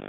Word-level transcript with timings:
you. 0.00 0.08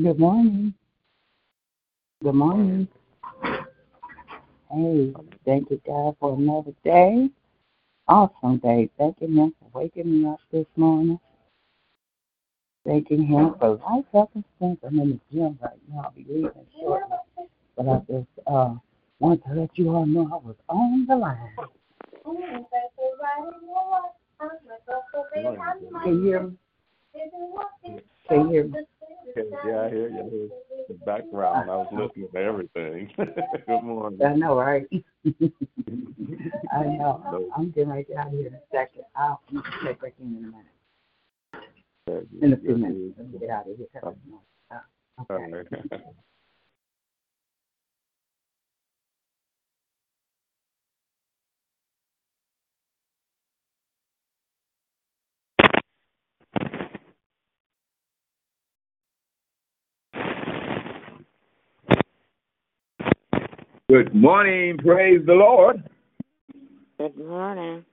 Good 0.00 0.20
morning. 0.20 0.74
Good 2.22 2.34
morning. 2.36 2.86
Hey, 4.70 5.12
thank 5.44 5.70
you, 5.70 5.80
God, 5.84 6.14
for 6.20 6.34
another 6.36 6.70
day. 6.84 7.28
Awesome 8.06 8.58
day. 8.58 8.90
Thanking 8.96 9.34
Him 9.34 9.54
for 9.58 9.80
waking 9.80 10.22
me 10.22 10.28
up 10.28 10.38
this 10.52 10.66
morning. 10.76 11.18
Thanking 12.86 13.26
Him 13.26 13.56
for 13.58 13.70
life, 13.70 14.04
health, 14.12 14.30
and. 14.34 14.78
I'm 14.86 15.00
in 15.00 15.10
the 15.10 15.20
gym 15.32 15.58
right 15.60 15.78
now. 15.90 16.02
I'll 16.04 16.12
be 16.12 16.24
leaving 16.28 16.52
shortly. 16.80 17.16
But 17.76 17.88
I 17.88 17.98
just 18.08 18.28
uh, 18.46 18.74
want 19.18 19.42
to 19.46 19.52
let 19.52 19.76
you 19.76 19.90
all 19.90 20.06
know 20.06 20.28
I 20.32 20.46
was 20.46 20.56
on 20.68 21.06
the 21.08 21.16
line. 21.16 21.56
Can 26.04 26.04
you 26.04 26.22
hear 26.22 26.42
me? 26.42 26.56
Can 28.28 28.40
you 28.42 28.48
hear 28.48 28.64
me? 28.64 28.78
Yeah, 29.36 29.82
I 29.82 29.88
hear 29.90 30.08
you. 30.08 30.20
I 30.20 30.30
hear 30.30 30.48
the 30.88 30.94
background. 31.04 31.70
I 31.70 31.76
was 31.76 31.88
listening 31.92 32.28
to 32.32 32.38
everything. 32.38 33.10
Good 33.66 33.82
morning. 33.82 34.24
I 34.24 34.34
know, 34.34 34.58
right? 34.58 34.86
I 36.72 36.84
know. 36.84 37.50
I'm 37.56 37.70
getting 37.70 37.90
right 37.90 38.06
out 38.18 38.28
of 38.28 38.32
here 38.32 38.46
in 38.46 38.54
a 38.54 38.60
second. 38.72 39.04
I'll 39.16 39.40
check 39.82 40.00
back 40.00 40.14
in 40.20 40.26
in 40.36 40.44
a 40.44 42.10
minute. 42.10 42.28
In 42.40 42.52
a 42.52 42.56
few 42.56 42.76
minutes. 42.76 43.14
Let 43.18 43.32
me 43.32 43.38
get 43.38 43.50
out 43.50 43.68
of 43.68 43.76
here. 43.76 43.88
Uh, 44.70 45.32
okay. 45.32 45.64
Good 63.90 64.14
morning. 64.14 64.76
Praise 64.76 65.24
the 65.24 65.32
Lord. 65.32 65.82
Good 66.98 67.16
morning. 67.16 67.86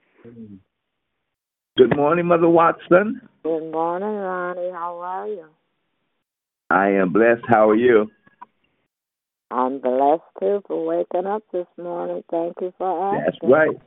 Good 1.78 1.96
morning, 1.96 2.26
Mother 2.26 2.50
Watson. 2.50 3.22
Good 3.44 3.72
morning, 3.72 4.10
Ronnie. 4.10 4.72
How 4.74 5.00
are 5.00 5.26
you? 5.30 5.46
I 6.70 6.90
am 6.90 7.14
blessed. 7.14 7.44
How 7.48 7.70
are 7.70 7.78
you? 7.78 8.12
I'm 9.52 9.80
blessed 9.80 10.24
too 10.38 10.62
for 10.68 10.86
waking 10.86 11.28
up 11.28 11.44
this 11.54 11.68
morning. 11.78 12.26
Thank 12.30 12.56
you 12.60 12.74
for 12.78 13.16
asking. 13.16 13.24
That's 13.26 13.54
right. 13.54 13.78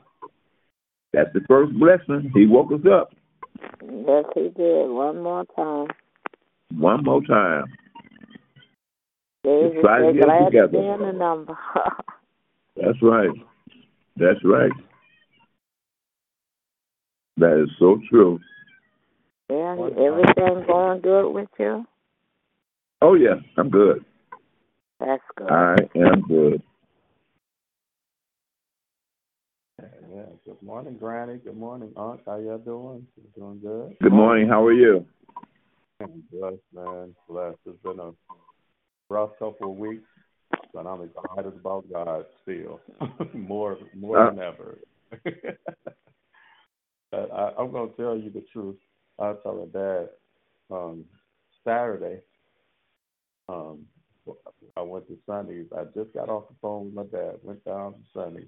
That's 1.13 1.29
the 1.35 1.41
first 1.47 1.73
blessing. 1.77 2.31
He 2.33 2.47
woke 2.47 2.71
us 2.71 2.87
up. 2.91 3.13
Yes, 3.83 4.25
he 4.33 4.49
did. 4.49 4.89
One 4.89 5.21
more 5.21 5.45
time. 5.55 5.89
One 6.75 7.03
more 7.03 7.21
time. 7.21 7.65
Jesus 9.45 9.81
try 9.81 9.99
to 9.99 10.05
said, 10.05 10.13
get 10.15 10.23
it 10.23 10.25
glad 10.25 10.51
to 10.51 10.67
be 10.67 10.77
in 10.77 10.99
the 10.99 11.11
number. 11.11 11.57
That's 12.75 13.01
right. 13.01 13.29
That's 14.17 14.43
right. 14.43 14.71
That 17.37 17.61
is 17.63 17.69
so 17.79 17.99
true. 18.09 18.39
Yeah, 19.49 19.73
everything 19.73 20.65
going 20.67 21.01
good 21.01 21.31
with 21.31 21.49
you? 21.57 21.85
Oh 23.01 23.15
yeah, 23.15 23.35
I'm 23.57 23.69
good. 23.69 24.03
That's 24.99 25.23
good. 25.35 25.49
I 25.49 25.75
am 25.95 26.21
good. 26.27 26.61
Yeah. 29.81 30.25
Good 30.45 30.61
morning, 30.61 30.97
Granny. 30.99 31.37
Good 31.37 31.55
morning, 31.55 31.91
Aunt. 31.95 32.19
How 32.25 32.37
y'all 32.37 32.57
doing? 32.57 33.07
You 33.15 33.23
doing 33.35 33.59
good? 33.61 33.95
Good 34.01 34.11
morning. 34.11 34.49
How 34.49 34.65
are 34.65 34.73
you? 34.73 35.05
I'm 36.01 36.23
blessed, 36.31 36.57
man. 36.73 37.15
Blessed. 37.27 37.57
It's 37.65 37.81
been 37.81 37.99
a 37.99 38.11
rough 39.09 39.31
couple 39.39 39.71
of 39.71 39.77
weeks, 39.77 40.07
but 40.73 40.85
I'm 40.85 41.01
excited 41.03 41.53
about 41.59 41.85
God 41.91 42.25
still, 42.43 42.79
more 43.33 43.77
more 43.95 44.19
Uh. 44.19 44.29
than 44.29 44.39
ever. 44.39 44.77
I, 47.11 47.51
I'm 47.57 47.71
gonna 47.71 47.91
tell 47.97 48.15
you 48.15 48.29
the 48.29 48.45
truth. 48.53 48.77
I 49.17 49.33
tell 49.43 49.67
her 49.73 50.05
dad 50.05 50.09
um, 50.75 51.05
Saturday. 51.65 52.21
Um, 53.47 53.85
I 54.77 54.81
went 54.81 55.07
to 55.07 55.17
Sunny's. 55.25 55.65
I 55.75 55.85
just 55.95 56.13
got 56.13 56.29
off 56.29 56.49
the 56.49 56.55
phone 56.61 56.85
with 56.85 56.93
my 56.93 57.17
dad. 57.19 57.37
Went 57.41 57.65
down 57.65 57.93
to 57.93 57.99
Sunny's. 58.13 58.47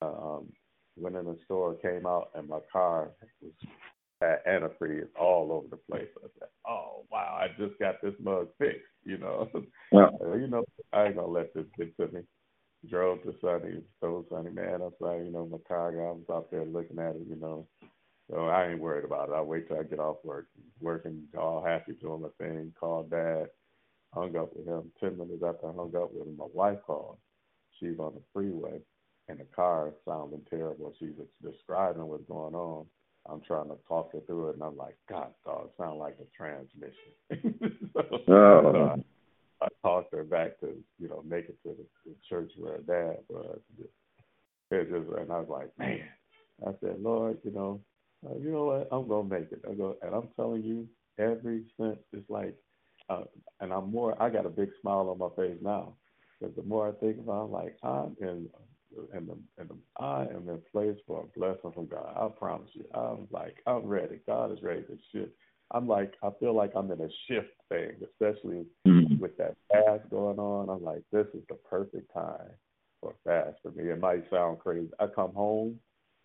Um, 0.00 0.52
went 0.96 1.16
in 1.16 1.24
the 1.24 1.36
store, 1.44 1.74
came 1.74 2.06
out, 2.06 2.30
and 2.36 2.48
my 2.48 2.60
car 2.72 3.10
was 3.42 3.52
had 4.20 4.44
antifreeze 4.46 5.08
all 5.18 5.52
over 5.52 5.68
the 5.68 5.76
place. 5.76 6.08
I 6.16 6.28
said, 6.38 6.48
"Oh 6.66 7.04
wow, 7.10 7.38
I 7.40 7.48
just 7.58 7.78
got 7.78 8.00
this 8.02 8.14
mug 8.20 8.48
fixed." 8.58 8.82
You 9.04 9.18
know, 9.18 9.48
Yeah. 9.92 10.10
You 10.22 10.48
know, 10.48 10.64
I 10.92 11.06
ain't 11.06 11.16
gonna 11.16 11.28
let 11.28 11.54
this 11.54 11.66
get 11.76 11.96
to 11.98 12.08
me. 12.08 12.22
Drove 12.88 13.22
to 13.22 13.34
Sunny, 13.40 13.82
told 14.00 14.26
Sunny, 14.28 14.50
man, 14.50 14.82
I 14.82 14.88
said, 15.00 15.24
you 15.24 15.32
know, 15.32 15.46
my 15.46 15.56
car 15.66 15.90
guy 15.90 15.98
was 15.98 16.24
out 16.30 16.50
there 16.50 16.66
looking 16.66 16.98
at 16.98 17.16
it, 17.16 17.22
you 17.26 17.36
know. 17.36 17.66
So 18.30 18.48
I 18.48 18.68
ain't 18.68 18.80
worried 18.80 19.06
about 19.06 19.30
it. 19.30 19.34
I'll 19.34 19.46
wait 19.46 19.68
till 19.68 19.78
I 19.78 19.84
get 19.84 20.00
off 20.00 20.18
work. 20.22 20.48
Working 20.80 21.22
all 21.38 21.64
happy 21.64 21.92
doing 21.92 22.22
my 22.22 22.28
thing, 22.38 22.74
called 22.78 23.10
dad, 23.10 23.46
hung 24.12 24.36
up 24.36 24.50
with 24.54 24.66
him. 24.66 24.90
Ten 25.00 25.16
minutes 25.16 25.42
after 25.42 25.68
I 25.68 25.72
hung 25.72 25.94
up 25.96 26.12
with 26.12 26.26
him, 26.26 26.36
my 26.36 26.46
wife 26.52 26.78
called. 26.86 27.18
She's 27.80 27.98
on 27.98 28.14
the 28.14 28.22
freeway 28.32 28.80
and 29.28 29.38
the 29.38 29.44
car 29.56 29.88
is 29.88 29.94
sounding 30.06 30.42
terrible. 30.48 30.92
She's 30.98 31.14
describing 31.42 32.04
what's 32.06 32.28
going 32.28 32.54
on. 32.54 32.86
I'm 33.30 33.40
trying 33.40 33.68
to 33.68 33.76
talk 33.88 34.12
her 34.12 34.20
through 34.26 34.50
it 34.50 34.54
and 34.54 34.62
I'm 34.62 34.76
like, 34.76 34.96
God 35.08 35.28
dog, 35.44 35.66
it 35.66 35.72
sounds 35.78 35.98
like 35.98 36.18
a 36.20 36.36
transmission. 36.36 37.90
so, 37.94 38.32
Oh. 38.32 38.72
so 38.72 39.02
I, 39.62 39.64
I 39.64 39.68
talked 39.82 40.12
her 40.14 40.24
back 40.24 40.60
to, 40.60 40.74
you 40.98 41.08
know, 41.08 41.22
make 41.26 41.46
it 41.48 41.56
to 41.62 41.74
the, 41.76 41.86
the 42.04 42.14
church 42.28 42.52
where 42.58 42.74
her 42.74 42.78
dad 42.78 43.18
was. 43.28 43.58
It 44.70 44.90
just, 44.90 45.18
and 45.18 45.32
I 45.32 45.38
was 45.38 45.48
like, 45.48 45.70
man, 45.78 46.00
I 46.66 46.72
said, 46.80 47.00
Lord, 47.00 47.38
you 47.44 47.52
know, 47.52 47.80
uh, 48.26 48.36
you 48.38 48.50
know 48.50 48.64
what? 48.64 48.88
I'm 48.90 49.08
gonna 49.08 49.28
make 49.28 49.52
it. 49.52 49.62
I 49.68 49.74
go, 49.74 49.96
and 50.02 50.14
I'm 50.14 50.28
telling 50.36 50.62
you, 50.62 50.88
every 51.18 51.64
since 51.78 51.98
it's 52.12 52.28
like, 52.28 52.54
uh, 53.08 53.24
and 53.60 53.72
I'm 53.72 53.90
more. 53.90 54.20
I 54.20 54.30
got 54.30 54.46
a 54.46 54.50
big 54.50 54.70
smile 54.80 55.08
on 55.10 55.18
my 55.18 55.28
face 55.36 55.58
now 55.62 55.94
because 56.40 56.56
the 56.56 56.62
more 56.62 56.88
I 56.88 56.92
think 56.92 57.18
about, 57.18 57.42
it, 57.42 57.44
I'm 57.44 57.52
like, 57.52 57.76
I'm 57.82 58.16
in, 58.20 58.48
in 59.14 59.26
the, 59.26 59.36
in 59.60 59.68
the, 59.68 59.76
I 59.98 60.22
am 60.22 60.48
in 60.48 60.60
place 60.72 60.96
for 61.06 61.22
a 61.22 61.38
blessing 61.38 61.72
from 61.72 61.86
God. 61.86 62.12
I 62.16 62.28
promise 62.38 62.70
you. 62.74 62.84
I'm 62.94 63.26
like, 63.30 63.56
I'm 63.66 63.84
ready. 63.84 64.20
God 64.26 64.52
is 64.52 64.62
ready 64.62 64.82
to 64.82 64.98
shift. 65.12 65.32
I'm 65.70 65.88
like, 65.88 66.12
I 66.22 66.30
feel 66.38 66.54
like 66.54 66.72
I'm 66.76 66.90
in 66.90 67.00
a 67.00 67.08
shift 67.26 67.50
thing, 67.68 67.92
especially 68.04 68.66
Mhm. 68.86 69.18
with 69.18 69.36
that 69.38 69.56
fast 69.72 70.08
going 70.10 70.38
on. 70.38 70.68
I'm 70.68 70.82
like, 70.82 71.02
this 71.10 71.26
is 71.34 71.44
the 71.48 71.54
perfect 71.54 72.12
time 72.12 72.50
for 73.00 73.14
fast 73.24 73.60
for 73.62 73.70
me. 73.72 73.90
It 73.90 73.98
might 74.00 74.28
sound 74.30 74.58
crazy. 74.60 74.90
I 74.98 75.06
come 75.06 75.34
home, 75.34 75.80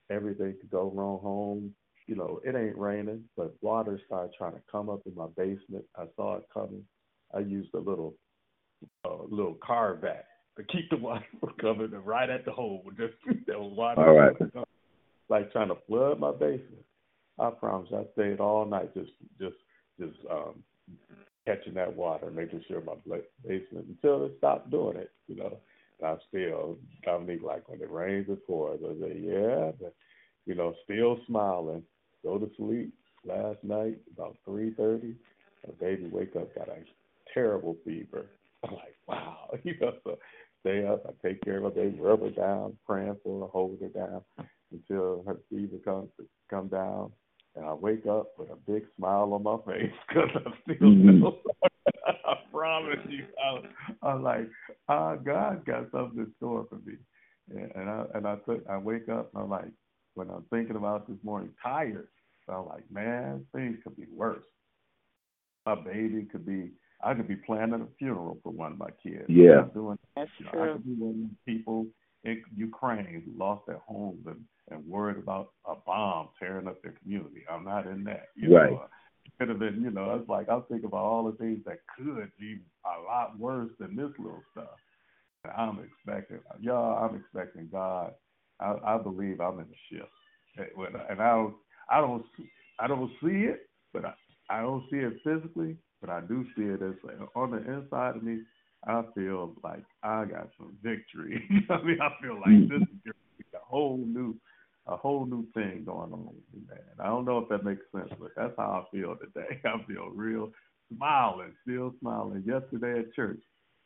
everything 0.10 0.56
could 0.60 0.69
go 0.69 0.92
wrong 0.92 1.19
home. 1.19 1.75
You 2.07 2.16
know, 2.16 2.42
it 2.44 2.56
ain't 2.56 2.77
raining, 2.77 3.30
but 3.38 3.54
water 3.62 4.00
started 4.06 4.33
trying 4.36 4.54
to 4.54 4.62
come 4.71 4.89
up 4.89 5.01
in 5.06 5.13
my 5.13 5.27
basement. 5.38 5.86
I 5.95 6.06
saw 6.16 6.38
it 6.38 6.45
coming. 6.51 6.83
I 7.33 7.39
used 7.39 7.74
a 7.75 7.80
little, 7.80 8.16
uh, 9.06 9.24
little 9.30 9.56
car 9.56 9.95
vac 9.95 10.25
to 10.59 10.65
keep 10.71 10.89
the 10.89 10.97
water 10.97 11.25
from 11.39 11.53
coming 11.59 11.91
right 12.03 12.29
at 12.29 12.45
the 12.45 12.51
hole. 12.51 12.83
Just 12.97 13.13
that 13.47 13.59
water, 13.59 14.01
All 14.01 14.13
right. 14.13 14.35
like 15.29 15.51
trying 15.51 15.69
to 15.69 15.77
flood 15.88 16.19
my 16.19 16.31
basement. 16.31 16.85
I 17.39 17.50
promise. 17.51 17.89
I 17.94 18.03
stayed 18.13 18.39
all 18.39 18.65
night 18.65 18.94
just, 18.94 19.11
just, 19.39 19.56
just 20.00 20.17
um, 20.29 20.61
catching 21.47 21.73
that 21.75 21.95
water, 21.95 22.29
making 22.31 22.63
sure 22.67 22.81
my 22.81 22.94
basement 23.47 23.88
until 23.88 24.25
it 24.25 24.33
stopped 24.38 24.69
doing 24.69 24.97
it. 24.97 25.11
You 25.27 25.38
know, 25.38 25.57
and 26.00 26.09
I'm 26.09 26.17
still 26.27 26.77
Dominique 27.06 27.44
like 27.44 27.67
when 27.69 27.81
it 27.81 27.91
rains 27.91 28.27
it 28.29 28.45
pours. 28.45 28.79
I 28.83 28.94
say 29.01 29.19
yeah, 29.21 29.71
but 29.79 29.94
you 30.45 30.56
know, 30.56 30.73
still 30.83 31.19
smiling. 31.27 31.83
Go 32.23 32.38
to 32.38 32.50
sleep 32.57 32.94
last 33.25 33.63
night 33.63 33.97
about 34.13 34.38
three 34.45 34.71
thirty. 34.71 35.15
My 35.65 35.73
baby 35.79 36.09
wake 36.11 36.35
up 36.35 36.53
got 36.56 36.69
a 36.69 36.77
terrible 37.33 37.77
fever. 37.85 38.25
I'm 38.63 38.73
like 38.73 38.95
wow, 39.07 39.50
you 39.63 39.75
know. 39.79 39.94
So 40.03 40.17
stay 40.61 40.85
up. 40.85 41.03
I 41.07 41.27
take 41.27 41.41
care 41.44 41.57
of 41.57 41.63
her 41.63 41.69
baby, 41.69 42.00
rub 42.00 42.21
her 42.21 42.29
down, 42.29 42.77
praying 42.85 43.17
for 43.23 43.41
her, 43.41 43.47
hold 43.47 43.79
her 43.81 43.88
down 43.89 44.21
until 44.71 45.23
her 45.27 45.38
fever 45.50 45.77
comes 45.83 46.09
come 46.50 46.67
down. 46.67 47.11
And 47.56 47.65
I 47.65 47.73
wake 47.73 48.06
up 48.06 48.27
with 48.38 48.50
a 48.51 48.56
big 48.56 48.83
smile 48.95 49.33
on 49.33 49.44
my 49.44 49.57
face 49.65 49.91
because 50.07 50.29
I 50.35 50.73
still 50.75 50.88
Mhm. 50.89 51.21
know. 51.21 51.38
I 52.25 52.35
promise 52.51 53.00
you, 53.09 53.25
I, 53.44 54.07
I'm 54.07 54.23
like, 54.23 54.50
ah, 54.88 55.15
God 55.15 55.65
got 55.65 55.91
something 55.91 56.19
in 56.19 56.33
store 56.38 56.65
for 56.69 56.75
me. 56.85 56.95
And, 57.50 57.71
and 57.75 57.89
I 57.89 58.06
and 58.13 58.27
I 58.27 58.35
took, 58.38 58.67
I 58.69 58.77
wake 58.77 59.09
up 59.09 59.33
and 59.33 59.44
I'm 59.44 59.50
like, 59.50 59.71
when 60.13 60.29
I'm 60.29 60.44
thinking 60.50 60.75
about 60.75 61.07
this 61.07 61.17
morning, 61.23 61.51
tired. 61.61 62.07
So 62.45 62.53
I'm 62.53 62.67
like, 62.67 62.89
man, 62.91 63.45
things 63.53 63.77
could 63.83 63.95
be 63.95 64.06
worse. 64.13 64.44
My 65.65 65.75
baby 65.75 66.23
could 66.31 66.45
be, 66.45 66.71
I 67.01 67.13
could 67.13 67.27
be 67.27 67.35
planning 67.35 67.81
a 67.81 67.87
funeral 67.97 68.39
for 68.43 68.51
one 68.51 68.73
of 68.73 68.77
my 68.77 68.89
kids. 69.01 69.25
Yeah. 69.27 69.65
Doing 69.73 69.97
That's 70.15 70.29
you 70.37 70.45
know, 70.45 70.63
I 70.63 70.73
could 70.73 70.85
be 70.85 70.93
one 70.93 71.09
of 71.11 71.15
these 71.17 71.55
people 71.55 71.87
in 72.23 72.43
Ukraine 72.55 73.23
who 73.25 73.39
lost 73.39 73.65
their 73.67 73.79
homes 73.87 74.25
and, 74.25 74.43
and 74.69 74.85
worried 74.85 75.17
about 75.17 75.53
a 75.65 75.75
bomb 75.75 76.29
tearing 76.37 76.67
up 76.67 76.81
their 76.81 76.93
community. 77.01 77.43
I'm 77.49 77.63
not 77.63 77.87
in 77.87 78.03
that. 78.05 78.27
You 78.35 78.55
Right. 78.55 78.71
Know? 78.71 78.85
It 79.25 79.31
could 79.39 79.49
have 79.49 79.59
been, 79.59 79.81
you 79.81 79.91
know, 79.91 80.15
it's 80.15 80.29
like 80.29 80.49
I'm 80.49 80.63
thinking 80.63 80.87
about 80.87 81.05
all 81.05 81.31
the 81.31 81.37
things 81.37 81.59
that 81.65 81.79
could 81.97 82.31
be 82.39 82.59
a 82.85 83.01
lot 83.01 83.39
worse 83.39 83.71
than 83.79 83.95
this 83.95 84.11
little 84.17 84.43
stuff. 84.51 84.77
And 85.43 85.53
I'm 85.55 85.79
expecting, 85.79 86.39
y'all, 86.59 87.05
I'm 87.05 87.15
expecting 87.15 87.69
God. 87.71 88.13
I, 88.59 88.75
I 88.83 88.97
believe 88.97 89.39
I'm 89.39 89.59
in 89.59 89.65
a 89.65 89.79
shift. 89.89 90.09
And 90.57 91.21
I 91.21 91.29
don't, 91.29 91.55
I 91.89 92.01
don't, 92.01 92.25
I 92.79 92.87
don't 92.87 93.11
see 93.21 93.45
it, 93.45 93.69
but 93.93 94.03
I, 94.03 94.13
I 94.49 94.61
don't 94.61 94.83
see 94.89 94.97
it 94.97 95.13
physically, 95.23 95.77
but 96.01 96.09
I 96.09 96.21
do 96.21 96.45
see 96.56 96.63
it 96.63 96.81
as 96.81 96.95
like, 97.03 97.18
on 97.35 97.51
the 97.51 97.57
inside 97.57 98.15
of 98.15 98.23
me. 98.23 98.41
I 98.87 99.03
feel 99.13 99.56
like 99.63 99.83
I 100.03 100.25
got 100.25 100.49
some 100.57 100.75
victory. 100.81 101.44
You 101.49 101.61
know 101.68 101.75
what 101.75 101.79
I 101.79 101.83
mean, 101.83 102.01
I 102.01 102.09
feel 102.21 102.35
like 102.35 102.69
this 102.69 102.87
is 103.06 103.45
a 103.53 103.65
whole 103.65 103.97
new, 103.97 104.35
a 104.87 104.95
whole 104.95 105.25
new 105.25 105.45
thing 105.53 105.83
going 105.85 106.13
on 106.13 106.25
with 106.27 106.53
me, 106.53 106.61
man. 106.69 106.79
I 106.99 107.07
don't 107.07 107.25
know 107.25 107.39
if 107.39 107.49
that 107.49 107.65
makes 107.65 107.81
sense, 107.94 108.09
but 108.19 108.31
that's 108.37 108.53
how 108.57 108.85
I 108.85 108.95
feel 108.95 109.15
today. 109.18 109.59
I 109.65 109.83
feel 109.85 110.09
real 110.09 110.51
smiling, 110.95 111.53
still 111.63 111.94
smiling. 111.99 112.44
Yesterday 112.45 112.99
at 112.99 113.13
church, 113.13 113.41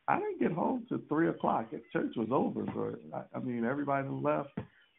I 0.08 0.20
didn't 0.20 0.40
get 0.40 0.52
home 0.52 0.86
till 0.88 1.00
three 1.10 1.30
o'clock. 1.30 1.72
Church 1.92 2.14
was 2.16 2.30
over, 2.32 2.66
so 2.74 2.96
I, 3.14 3.38
I 3.38 3.40
mean 3.40 3.66
everybody 3.66 4.08
left. 4.10 4.50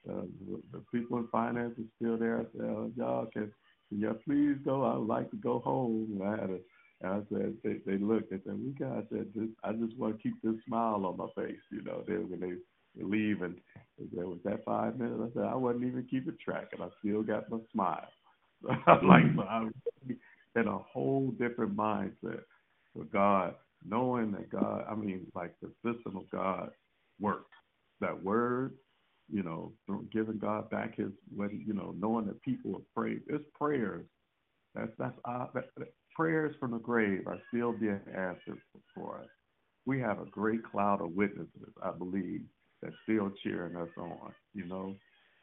Uh, 0.08 0.22
the, 0.46 0.60
the 0.72 0.84
people 0.92 1.18
in 1.18 1.28
finance 1.28 1.74
is 1.78 1.86
still 1.96 2.18
there. 2.18 2.40
I 2.40 2.42
said, 2.52 2.66
oh, 2.66 2.90
y'all 2.96 3.26
can, 3.32 3.50
can 3.88 4.00
y'all 4.00 4.16
please 4.24 4.56
go? 4.64 4.82
I 4.84 4.96
would 4.96 5.08
like 5.08 5.30
to 5.30 5.36
go 5.36 5.60
home. 5.60 6.18
And 6.20 6.22
I 6.22 6.30
had 6.32 6.50
a 6.50 6.58
I 7.04 7.20
said, 7.32 7.54
they, 7.62 7.78
they 7.86 7.98
looked, 7.98 8.30
they 8.30 8.40
said, 8.44 8.58
we 8.58 8.70
got, 8.72 9.04
said, 9.10 9.32
just, 9.34 9.52
I 9.62 9.72
just 9.72 9.96
want 9.98 10.16
to 10.16 10.22
keep 10.22 10.40
this 10.42 10.54
smile 10.66 11.04
on 11.06 11.16
my 11.16 11.26
face, 11.36 11.60
you 11.70 11.82
know. 11.82 12.04
Then 12.06 12.30
when 12.30 12.40
they, 12.40 12.52
they 12.96 13.04
leave 13.04 13.42
and 13.42 13.56
they 13.98 14.06
said, 14.14 14.24
was 14.24 14.38
that 14.44 14.64
five 14.64 14.98
minutes? 14.98 15.20
I 15.22 15.40
said, 15.40 15.48
I 15.48 15.54
wasn't 15.54 15.84
even 15.84 16.06
keeping 16.10 16.36
track, 16.42 16.68
and 16.72 16.82
I 16.82 16.88
still 17.00 17.22
got 17.22 17.50
my 17.50 17.58
smile. 17.72 18.08
So 18.62 18.70
I'm 18.86 19.08
like, 19.08 19.24
so 19.34 19.42
I'm 19.42 19.72
in 20.56 20.68
a 20.68 20.78
whole 20.78 21.30
different 21.32 21.76
mindset 21.76 22.42
for 22.94 23.04
God, 23.12 23.54
knowing 23.84 24.32
that 24.32 24.50
God, 24.50 24.84
I 24.88 24.94
mean, 24.94 25.26
like 25.34 25.54
the 25.60 25.70
system 25.84 26.16
of 26.16 26.30
God 26.30 26.70
works. 27.20 27.50
That 28.00 28.22
word, 28.22 28.74
you 29.30 29.42
know, 29.42 29.72
giving 30.12 30.38
God 30.38 30.70
back 30.70 30.96
His, 30.96 31.10
what 31.34 31.52
you 31.52 31.72
know, 31.72 31.94
knowing 31.98 32.26
that 32.26 32.42
people 32.42 32.72
have 32.72 32.94
prayed. 32.94 33.22
It's 33.28 33.44
prayers. 33.54 34.04
That's 34.74 34.90
that's 34.98 35.16
uh, 35.24 35.46
that, 35.54 35.66
that, 35.76 35.92
prayers 36.14 36.54
from 36.58 36.72
the 36.72 36.78
grave 36.78 37.26
are 37.26 37.38
still 37.48 37.72
being 37.72 38.00
answered 38.08 38.58
for 38.94 39.18
us. 39.20 39.28
We 39.86 40.00
have 40.00 40.20
a 40.20 40.26
great 40.26 40.64
cloud 40.64 41.00
of 41.02 41.12
witnesses, 41.12 41.72
I 41.82 41.90
believe, 41.92 42.42
that's 42.82 42.94
still 43.04 43.30
cheering 43.42 43.76
us 43.76 43.88
on. 43.98 44.32
You 44.54 44.66
know, 44.66 44.94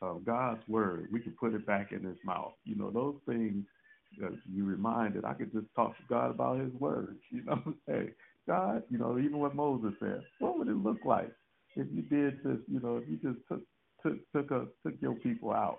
uh, 0.02 0.14
God's 0.26 0.68
word, 0.68 1.08
we 1.12 1.20
can 1.20 1.36
put 1.40 1.54
it 1.54 1.66
back 1.66 1.92
in 1.92 2.04
His 2.04 2.18
mouth. 2.26 2.54
You 2.66 2.76
know, 2.76 2.90
those 2.92 3.18
things 3.28 3.66
that 4.20 4.38
you 4.52 4.66
reminded. 4.66 5.26
I 5.26 5.34
could 5.34 5.54
just 5.54 5.68
talk 5.76 5.96
to 5.98 6.04
God 6.10 6.32
about 6.32 6.60
His 6.60 6.74
word. 6.74 7.18
You 7.32 7.44
know, 7.46 7.74
hey, 7.88 8.10
God, 8.48 8.84
you 8.90 8.98
know, 8.98 9.18
even 9.20 9.40
what 9.40 9.56
Moses 9.56 9.94
said, 10.00 10.22
what 10.40 10.58
would 10.58 10.68
it 10.68 10.76
look 10.78 11.00
like 11.06 11.32
if 11.76 11.88
you 11.94 12.02
did 12.02 12.44
this? 12.44 12.58
You 12.68 12.80
know, 12.82 12.98
if 12.98 13.08
you 13.08 13.18
just 13.18 13.40
took 13.48 13.62
took 14.04 14.18
took 14.34 14.52
a, 14.52 14.66
took 14.86 15.00
your 15.02 15.16
people 15.16 15.52
out 15.52 15.78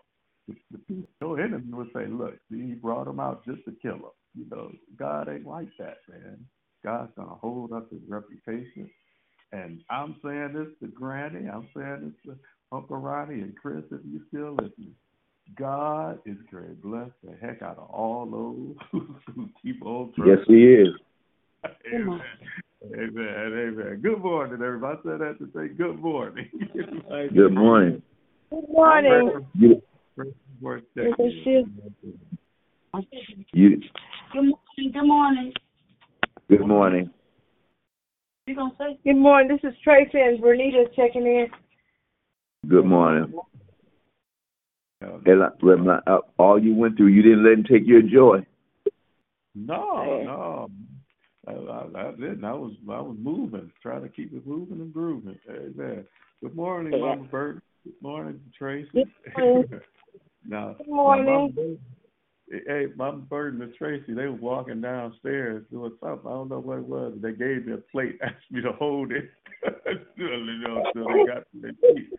your 1.20 1.40
enemy 1.40 1.64
would 1.72 1.88
say, 1.94 2.06
look, 2.08 2.34
see, 2.50 2.66
he 2.66 2.75
brought 2.75 3.06
him 3.08 3.20
out 3.20 3.44
just 3.44 3.64
to 3.64 3.72
kill 3.82 3.94
him. 3.94 4.22
You 4.34 4.46
know, 4.50 4.72
God 4.98 5.28
ain't 5.28 5.46
like 5.46 5.68
that, 5.78 5.98
man. 6.08 6.44
God's 6.84 7.12
gonna 7.16 7.34
hold 7.34 7.72
up 7.72 7.90
his 7.90 8.00
reputation. 8.08 8.90
And 9.52 9.80
I'm 9.90 10.16
saying 10.24 10.54
this 10.54 10.68
to 10.80 10.94
Granny, 10.94 11.48
I'm 11.48 11.68
saying 11.76 12.14
this 12.24 12.34
to 12.34 12.38
Uncle 12.74 12.96
Ronnie 12.96 13.42
and 13.42 13.54
Chris 13.56 13.84
if 13.90 14.00
you 14.04 14.22
still 14.28 14.52
listening. 14.52 14.94
God 15.58 16.18
is 16.24 16.36
going 16.50 16.68
to 16.68 16.74
bless 16.82 17.10
the 17.22 17.36
heck 17.40 17.62
out 17.62 17.76
of 17.76 17.90
all 17.90 18.26
those 18.26 19.02
who 19.34 19.48
keep 19.60 19.84
on 19.84 20.12
Yes, 20.24 20.38
he 20.46 20.64
is. 20.64 20.88
Amen. 21.92 22.20
Amen. 22.84 23.18
Amen. 23.18 24.00
Good 24.02 24.18
morning, 24.18 24.62
everybody. 24.62 24.98
I 24.98 25.02
said 25.02 25.20
that 25.20 25.38
to 25.38 25.50
say 25.54 25.68
good 25.74 25.98
morning. 25.98 26.48
Good 27.34 27.52
morning. 27.52 28.02
Good 28.50 28.68
morning. 28.68 29.46
You, 29.54 29.82
This 30.94 31.14
is 31.18 31.32
Shiv. 31.44 31.68
you, 33.52 33.80
Good 34.32 34.44
morning. 34.44 34.92
Good 34.92 35.06
morning. 35.06 35.52
good 36.48 36.66
morning. 36.66 37.10
You 38.46 38.54
gonna 38.54 38.74
say? 38.78 38.98
Good 39.04 39.16
morning. 39.16 39.48
This 39.48 39.70
is 39.70 39.76
Tracy 39.84 40.18
and 40.20 40.42
Bernita 40.42 40.86
checking 40.96 41.26
in. 41.26 41.48
Good 42.66 42.86
morning. 42.86 43.34
And 45.02 45.42
I- 45.42 45.76
my- 45.76 46.02
uh, 46.06 46.20
all 46.38 46.58
you 46.58 46.74
went 46.74 46.96
through, 46.96 47.08
you 47.08 47.22
didn't 47.22 47.44
let 47.44 47.52
him 47.52 47.64
take 47.64 47.86
your 47.86 48.00
joy. 48.00 48.46
No, 49.54 50.22
no. 50.22 50.70
I, 51.46 51.52
I, 51.52 52.08
I 52.08 52.10
didn't. 52.12 52.44
I 52.44 52.54
was 52.54 52.72
I 52.88 53.00
was 53.02 53.16
moving, 53.20 53.70
trying 53.82 54.02
to 54.02 54.08
keep 54.08 54.32
it 54.32 54.46
moving 54.46 54.80
and 54.80 54.94
grooving. 54.94 55.38
Amen. 55.50 56.06
Good 56.40 56.56
morning, 56.56 56.94
Yeah. 56.94 57.16
Mama 57.16 57.24
Bird. 57.24 57.60
Good 57.84 58.00
morning, 58.00 58.40
Tracy. 58.56 58.88
Good 58.94 59.08
morning. 59.36 59.68
now, 60.46 60.74
Good 60.78 60.88
now, 60.88 60.94
morning. 60.94 61.78
Hey, 62.52 62.87
Mama 62.97 63.18
Bird 63.18 63.59
and 63.59 63.75
Tracy, 63.75 64.12
they 64.12 64.26
were 64.26 64.32
walking 64.32 64.82
downstairs 64.82 65.64
doing 65.71 65.92
something. 66.00 66.30
I 66.30 66.35
don't 66.35 66.50
know 66.50 66.61
what 66.61 66.78
it 66.78 66.85
was. 66.85 67.14
They 67.23 67.32
gave 67.32 67.64
me 67.66 67.73
a 67.73 67.78
plate, 67.78 68.18
asked 68.23 68.50
me 68.50 68.61
to 68.61 68.73
hold 68.73 69.11
it 69.11 69.30
until, 69.64 70.04
you 70.18 70.59
know, 70.59 70.82
until 70.85 71.09
they 71.09 71.25
got 71.26 71.44
to 71.50 71.61
their 71.62 71.73
feet. 71.94 72.11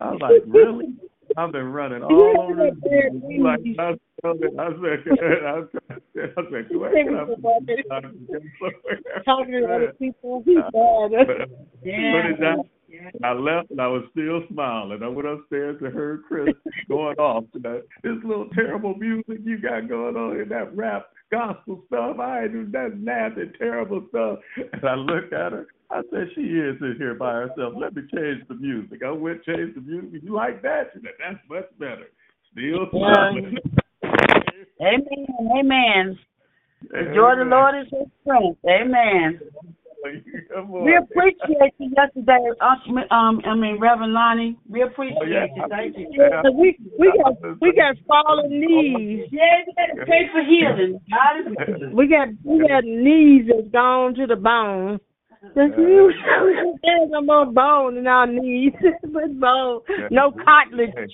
I 0.00 0.10
was 0.10 0.20
like, 0.20 0.42
really? 0.46 0.94
I've 1.36 1.52
been 1.52 1.70
running 1.72 2.02
all 2.02 2.34
over 2.40 2.70
place. 2.82 3.12
Like, 3.40 3.60
I 3.78 3.92
said, 4.22 4.56
I 4.58 4.70
said, 4.80 5.02
I 5.46 6.42
said, 6.50 6.68
go 6.72 6.84
ahead. 6.84 6.96
Talking 9.24 9.52
to 9.52 9.64
other 9.72 9.92
people. 9.98 10.42
He's 10.44 10.56
bad. 10.72 10.72
Put 11.12 11.30
it 11.84 12.40
down. 12.40 12.62
I 13.22 13.32
left 13.32 13.70
and 13.70 13.80
I 13.80 13.86
was 13.88 14.04
still 14.12 14.42
smiling. 14.50 15.02
I 15.02 15.08
went 15.08 15.28
upstairs 15.28 15.76
and 15.80 15.92
heard 15.92 16.22
Chris 16.26 16.54
going 16.88 17.16
off 17.16 17.44
to 17.52 17.58
that 17.60 17.82
this 18.02 18.16
little 18.24 18.48
terrible 18.54 18.94
music 18.94 19.38
you 19.44 19.58
got 19.58 19.88
going 19.88 20.16
on 20.16 20.40
in 20.40 20.48
that 20.50 20.76
rap 20.76 21.06
gospel 21.30 21.82
stuff. 21.86 22.18
I 22.20 22.44
ain't 22.44 22.52
do 22.52 22.70
that 22.72 22.98
nasty, 22.98 23.50
terrible 23.58 24.06
stuff. 24.10 24.38
And 24.72 24.84
I 24.84 24.94
looked 24.94 25.32
at 25.32 25.52
her. 25.52 25.66
I 25.90 26.02
said, 26.10 26.28
She 26.34 26.42
is 26.42 26.76
in 26.80 26.96
here 26.98 27.14
by 27.14 27.32
herself. 27.32 27.74
Let 27.76 27.94
me 27.94 28.02
change 28.14 28.46
the 28.48 28.54
music. 28.54 29.02
I 29.04 29.10
went 29.10 29.44
change 29.44 29.74
the 29.74 29.80
music. 29.80 30.22
You 30.22 30.34
like 30.34 30.62
that? 30.62 30.90
She 30.94 31.00
said, 31.00 31.12
That's 31.18 31.38
much 31.48 31.66
better. 31.78 32.08
Still 32.52 32.86
smiling. 32.90 33.58
Amen. 34.80 35.26
Amen. 35.58 36.18
The 36.82 37.12
joy 37.14 37.32
of 37.32 37.38
the 37.38 37.44
Lord 37.44 37.74
is 37.80 37.86
his 37.90 38.08
strength. 38.22 38.58
Amen. 38.68 39.40
Come 40.54 40.70
on. 40.72 40.84
We 40.84 40.96
appreciate 40.96 41.74
you 41.78 41.92
yesterday, 41.96 42.38
uh, 42.60 43.14
um, 43.14 43.40
I 43.44 43.54
mean, 43.54 43.78
Reverend 43.80 44.12
Lonnie. 44.12 44.56
We 44.68 44.82
appreciate 44.82 45.18
Oh, 45.20 45.24
yeah. 45.26 45.46
you. 45.54 45.64
Thank 45.68 45.96
you. 45.98 46.08
Yeah. 46.12 46.42
So 46.44 46.52
we 46.52 46.78
we 46.98 47.12
got 47.22 47.60
we 47.60 47.72
got 47.72 47.96
fallen 48.06 48.50
knees. 48.50 49.26
Yeah, 49.30 49.42
we 49.66 49.72
got 49.74 49.94
to 49.98 50.06
pray 50.06 50.28
for 50.32 50.42
healing. 50.44 51.00
God 51.10 51.40
is 51.40 51.80
good. 51.80 51.92
We 51.94 52.08
got 52.08 52.28
we 52.44 52.66
got 52.66 52.84
knees 52.84 53.46
that's 53.48 53.68
gone 53.72 54.14
to 54.14 54.26
the 54.26 54.36
bone. 54.36 55.00
There's 55.54 55.72
there's 55.76 57.10
no 57.10 57.22
more 57.22 57.46
bone 57.46 57.96
in 57.98 58.06
our 58.06 58.26
knees. 58.26 58.72
but 59.02 59.38
bone. 59.40 59.80
No 60.10 60.32
cartilage. 60.44 61.12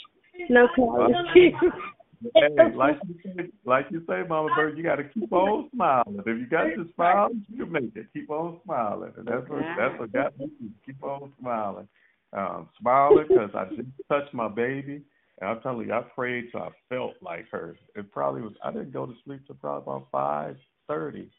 No 0.49 0.69
cartilage. 0.75 1.55
Hey, 2.35 2.73
like 2.75 2.97
you 3.07 3.15
say, 3.25 3.49
like 3.65 3.87
you 3.91 4.03
say, 4.09 4.23
Mama 4.29 4.55
Bird, 4.55 4.77
you 4.77 4.85
got 4.85 4.97
to 4.97 5.05
keep 5.05 5.33
on 5.33 5.69
smiling. 5.75 6.19
If 6.19 6.27
you 6.27 6.47
got 6.47 6.65
to 6.65 6.87
smile, 6.95 7.31
you 7.49 7.65
can 7.65 7.73
make 7.73 7.97
it. 7.97 8.07
Keep 8.13 8.31
on 8.31 8.61
smiling, 8.65 9.13
and 9.17 9.27
that's 9.27 9.49
what 9.49 9.63
that's 9.77 9.99
what 9.99 10.13
got 10.13 10.39
me. 10.39 10.47
to 10.47 10.71
Keep 10.87 11.03
on 11.03 11.33
smiling, 11.41 11.89
um, 12.33 12.69
smiling 12.81 13.27
because 13.29 13.51
I 13.55 13.65
just 13.75 13.89
touched 14.09 14.35
my 14.35 14.49
baby, 14.49 15.03
and 15.41 15.51
I'm 15.51 15.61
telling 15.61 15.87
you, 15.87 15.93
I 15.93 16.03
prayed 16.15 16.49
so 16.53 16.59
I 16.59 16.71
felt 16.89 17.15
like 17.21 17.47
her. 17.51 17.77
It 17.97 18.13
probably 18.13 18.43
was. 18.43 18.55
I 18.65 18.71
didn't 18.71 18.93
go 18.93 19.07
to 19.07 19.15
sleep 19.25 19.47
till 19.47 19.57
probably 19.57 19.83
about 19.83 20.09
five 20.13 20.57
thirty, 20.89 21.31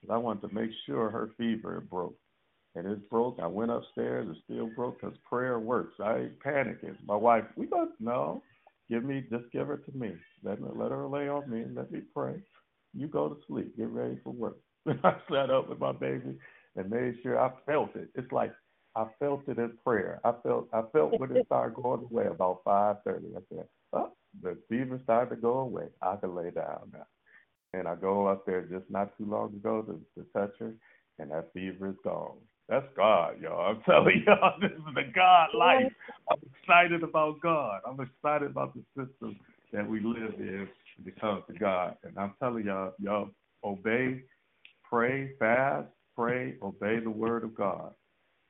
because 0.00 0.14
I 0.14 0.18
wanted 0.18 0.48
to 0.48 0.54
make 0.54 0.70
sure 0.86 1.10
her 1.10 1.30
fever 1.36 1.80
broke. 1.80 2.16
And 2.76 2.86
it 2.86 3.10
broke. 3.10 3.40
I 3.42 3.48
went 3.48 3.72
upstairs. 3.72 4.28
It 4.30 4.36
still 4.44 4.70
broke 4.76 5.00
because 5.00 5.16
prayer 5.28 5.58
works. 5.58 5.94
I 5.98 6.18
ain't 6.18 6.38
panicking. 6.38 6.96
My 7.04 7.16
wife, 7.16 7.42
we 7.56 7.66
don't 7.66 8.00
know. 8.00 8.44
Give 8.90 9.04
me, 9.04 9.24
just 9.30 9.44
give 9.52 9.68
her 9.68 9.76
to 9.78 9.96
me. 9.96 10.12
Let 10.42 10.60
me, 10.60 10.68
let 10.74 10.90
her 10.90 11.06
lay 11.08 11.28
on 11.28 11.48
me 11.48 11.60
and 11.60 11.76
let 11.76 11.92
me 11.92 12.00
pray. 12.14 12.42
You 12.94 13.06
go 13.06 13.28
to 13.28 13.36
sleep. 13.46 13.76
Get 13.76 13.88
ready 13.88 14.18
for 14.24 14.32
work. 14.32 14.58
I 14.88 15.14
sat 15.30 15.50
up 15.50 15.68
with 15.68 15.78
my 15.78 15.92
baby 15.92 16.36
and 16.76 16.90
made 16.90 17.14
sure 17.22 17.38
I 17.40 17.52
felt 17.66 17.94
it. 17.94 18.08
It's 18.16 18.32
like 18.32 18.52
I 18.96 19.06
felt 19.20 19.48
it 19.48 19.58
in 19.58 19.78
prayer. 19.84 20.20
I 20.24 20.32
felt 20.42 20.68
I 20.72 20.82
felt 20.92 21.20
when 21.20 21.36
it 21.36 21.46
started 21.46 21.76
going 21.80 22.02
away 22.10 22.26
about 22.26 22.62
five 22.64 22.96
thirty. 23.04 23.28
I 23.36 23.40
said, 23.54 23.68
"Oh, 23.92 24.12
the 24.42 24.58
fever 24.68 24.98
started 25.04 25.36
to 25.36 25.40
go 25.40 25.60
away. 25.60 25.86
I 26.02 26.16
can 26.16 26.34
lay 26.34 26.50
down 26.50 26.90
now." 26.92 27.06
And 27.72 27.86
I 27.86 27.94
go 27.94 28.26
up 28.26 28.44
there 28.46 28.62
just 28.62 28.90
not 28.90 29.16
too 29.16 29.26
long 29.26 29.54
ago 29.54 29.82
to, 29.82 30.00
to 30.20 30.26
touch 30.32 30.58
her, 30.58 30.74
and 31.20 31.30
that 31.30 31.52
fever 31.54 31.90
is 31.90 31.96
gone. 32.02 32.38
That's 32.70 32.86
God, 32.96 33.40
y'all. 33.42 33.72
I'm 33.74 33.82
telling 33.82 34.22
y'all, 34.26 34.54
this 34.60 34.70
is 34.70 34.94
the 34.94 35.10
God 35.12 35.48
life. 35.58 35.92
I'm 36.30 36.38
excited 36.62 37.02
about 37.02 37.40
God. 37.40 37.80
I'm 37.84 37.98
excited 38.00 38.48
about 38.48 38.74
the 38.74 38.82
system 38.96 39.36
that 39.72 39.86
we 39.88 39.98
live 39.98 40.34
in 40.38 40.68
when 40.96 41.08
it 41.08 41.20
comes 41.20 41.42
to 41.48 41.58
God. 41.58 41.96
And 42.04 42.16
I'm 42.16 42.32
telling 42.38 42.66
y'all, 42.66 42.92
y'all 43.00 43.30
obey, 43.64 44.22
pray, 44.88 45.32
fast, 45.40 45.88
pray, 46.14 46.54
obey 46.62 47.00
the 47.00 47.10
word 47.10 47.42
of 47.42 47.56
God. 47.56 47.92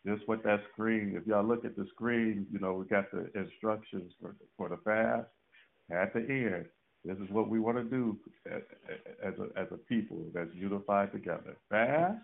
Just 0.06 0.28
what 0.28 0.44
that 0.44 0.60
screen, 0.72 1.14
if 1.16 1.26
y'all 1.26 1.44
look 1.44 1.64
at 1.64 1.74
the 1.74 1.86
screen, 1.94 2.46
you 2.52 2.58
know, 2.58 2.74
we 2.74 2.84
got 2.84 3.10
the 3.10 3.30
instructions 3.34 4.12
for, 4.20 4.36
for 4.58 4.68
the 4.68 4.76
fast. 4.84 5.28
At 5.90 6.12
the 6.12 6.20
end, 6.20 6.66
this 7.06 7.16
is 7.16 7.30
what 7.32 7.48
we 7.48 7.58
want 7.58 7.78
to 7.78 7.84
do 7.84 8.18
as, 8.52 8.60
as, 9.24 9.32
a, 9.38 9.58
as 9.58 9.66
a 9.72 9.78
people 9.78 10.18
that's 10.34 10.50
unified 10.54 11.10
together. 11.12 11.56
Fast, 11.70 12.18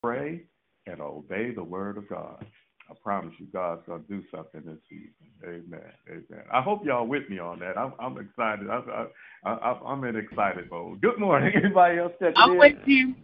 pray, 0.00 0.44
and 0.90 1.00
obey 1.00 1.52
the 1.54 1.62
word 1.62 1.98
of 1.98 2.08
God. 2.08 2.44
I 2.90 2.94
promise 3.02 3.34
you, 3.38 3.46
God's 3.52 3.82
gonna 3.86 4.02
do 4.08 4.22
something 4.34 4.62
this 4.64 4.78
season. 4.88 5.12
Amen. 5.44 5.92
Amen. 6.08 6.44
I 6.52 6.62
hope 6.62 6.84
y'all 6.86 7.06
with 7.06 7.28
me 7.28 7.38
on 7.38 7.58
that. 7.60 7.76
I'm, 7.76 7.92
I'm 8.00 8.16
excited. 8.18 8.68
I, 8.70 9.06
I, 9.44 9.50
I, 9.50 9.80
I'm 9.86 10.02
in 10.04 10.16
excited 10.16 10.70
mode. 10.70 11.02
Good 11.02 11.18
morning. 11.18 11.52
Anybody 11.62 11.98
else 11.98 12.12
I'm 12.36 12.52
in? 12.52 12.58
with 12.58 12.76
you. 12.86 13.14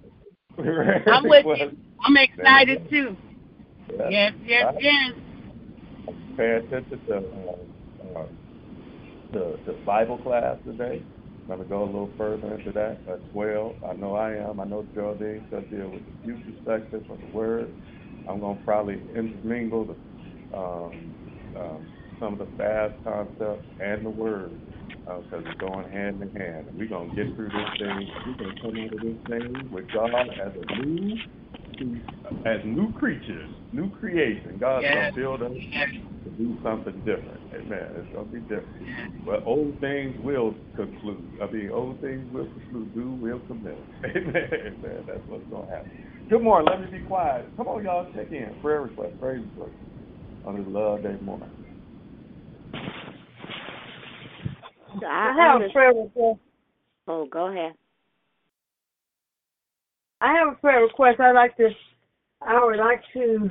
I'm 0.59 1.25
with 1.29 1.47
you. 1.47 1.77
I'm 2.05 2.17
excited 2.19 2.91
too. 2.91 3.17
Yes, 4.11 4.35
yes, 4.45 4.75
yes. 4.81 5.13
Pay 6.37 6.51
attention 6.51 7.01
to 7.09 7.17
uh, 7.17 8.19
uh, 8.19 8.25
the 9.33 9.59
the 9.67 9.73
Bible 9.87 10.19
class 10.19 10.59
today. 10.67 11.03
I'm 11.49 11.59
gonna 11.59 11.69
go 11.69 11.83
a 11.83 11.87
little 11.87 12.15
further 12.17 12.55
into 12.55 12.73
that 12.73 13.03
as 13.07 13.21
well. 13.33 13.77
I 13.87 13.93
know 13.93 14.15
I 14.15 14.35
am. 14.35 14.61
I 14.61 14.65
know 14.65 14.87
Geraldine's 14.95 15.45
gonna 15.51 15.67
deal 15.67 15.91
with 15.91 16.05
the 16.07 16.13
youth 16.23 16.41
perspective 16.47 17.03
of 17.11 17.21
the 17.21 17.27
word. 17.27 17.69
I'm 18.27 18.41
gonna 18.41 18.61
probably 18.65 19.03
intermingle 19.15 19.85
the 19.85 20.59
um, 20.59 21.15
um, 21.57 21.87
some 22.19 22.35
of 22.35 22.39
the 22.39 22.49
fast 22.57 22.95
concepts 23.05 23.67
and 23.81 24.07
the 24.07 24.11
word 24.11 24.59
because 25.05 25.45
it's 25.47 25.61
going 25.61 25.87
hand 25.91 26.23
in 26.23 26.31
hand. 26.41 26.69
And 26.69 26.79
we're 26.79 26.89
gonna 26.89 27.15
get 27.15 27.35
through 27.37 27.51
this 27.51 27.69
thing. 27.79 28.09
We're 28.27 28.37
gonna 28.39 28.61
come 28.63 28.79
out 28.83 28.93
of 28.95 29.01
this 29.01 29.19
thing 29.29 29.69
with 29.71 29.87
God 29.93 30.31
as 30.41 30.53
a 30.57 30.77
new 30.83 31.19
as 32.47 32.61
new 32.65 32.93
creatures, 32.93 33.51
new 33.73 33.91
creation. 33.91 34.57
God's 34.59 34.85
Yes. 34.85 34.95
gonna 34.95 35.13
build 35.13 35.43
us 35.43 35.53
do 36.39 36.57
something 36.63 36.99
different. 37.01 37.41
Amen. 37.55 37.89
It's 37.97 38.15
gonna 38.15 38.27
be 38.27 38.41
different. 38.41 38.69
But 39.27 39.43
old 39.47 39.79
things 39.81 40.15
will 40.23 40.55
conclude. 40.77 41.25
I 41.43 41.51
mean, 41.51 41.71
old 41.71 42.01
things 42.01 42.27
will 42.33 42.47
conclude. 42.47 42.97
New 42.97 43.15
will 43.15 43.41
commit. 43.47 43.79
Amen. 44.05 44.49
Amen. 44.53 45.05
That's 45.07 45.21
what's 45.29 45.45
gonna 45.51 45.71
happen. 45.71 45.91
Good 46.29 46.43
morning. 46.43 46.69
Let 46.71 46.91
me 46.91 46.99
be 46.99 47.05
quiet. 47.05 47.47
Come 47.57 47.69
on, 47.69 47.85
y'all. 47.85 48.07
Check 48.15 48.33
in. 48.33 48.55
Prayer 48.61 48.83
request. 48.83 49.13
Praise 49.21 49.45
request. 49.57 49.77
On 50.47 50.57
this 50.57 50.67
love 50.69 51.03
day 51.03 51.17
morning. 51.23 51.49
I, 55.07 55.33
I 55.33 55.53
have 55.53 55.63
a 55.63 55.73
prayer 55.73 55.93
request. 55.95 56.41
Oh, 57.09 57.27
go 57.31 57.47
ahead. 57.47 57.73
I 60.21 60.33
have 60.33 60.55
a 60.55 60.57
prayer 60.57 60.83
request. 60.83 61.21
I'd 61.21 61.33
like 61.33 61.57
to. 61.59 61.69
I 62.43 62.65
would 62.65 62.79
like 62.79 63.01
to 63.15 63.49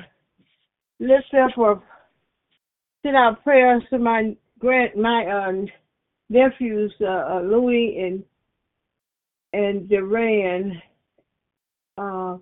lift 1.00 1.34
up 1.34 1.50
for 1.54 1.82
send 3.04 3.16
out 3.16 3.44
prayers 3.44 3.82
to 3.90 3.98
my 3.98 4.36
grand 4.58 4.96
my 4.96 5.26
um 5.26 5.66
nephews, 6.30 6.92
uh, 7.00 7.36
uh, 7.36 7.40
Louis 7.42 7.96
and 7.98 8.24
and 9.52 9.88
Duran. 9.88 10.82
Uh, 11.96 12.38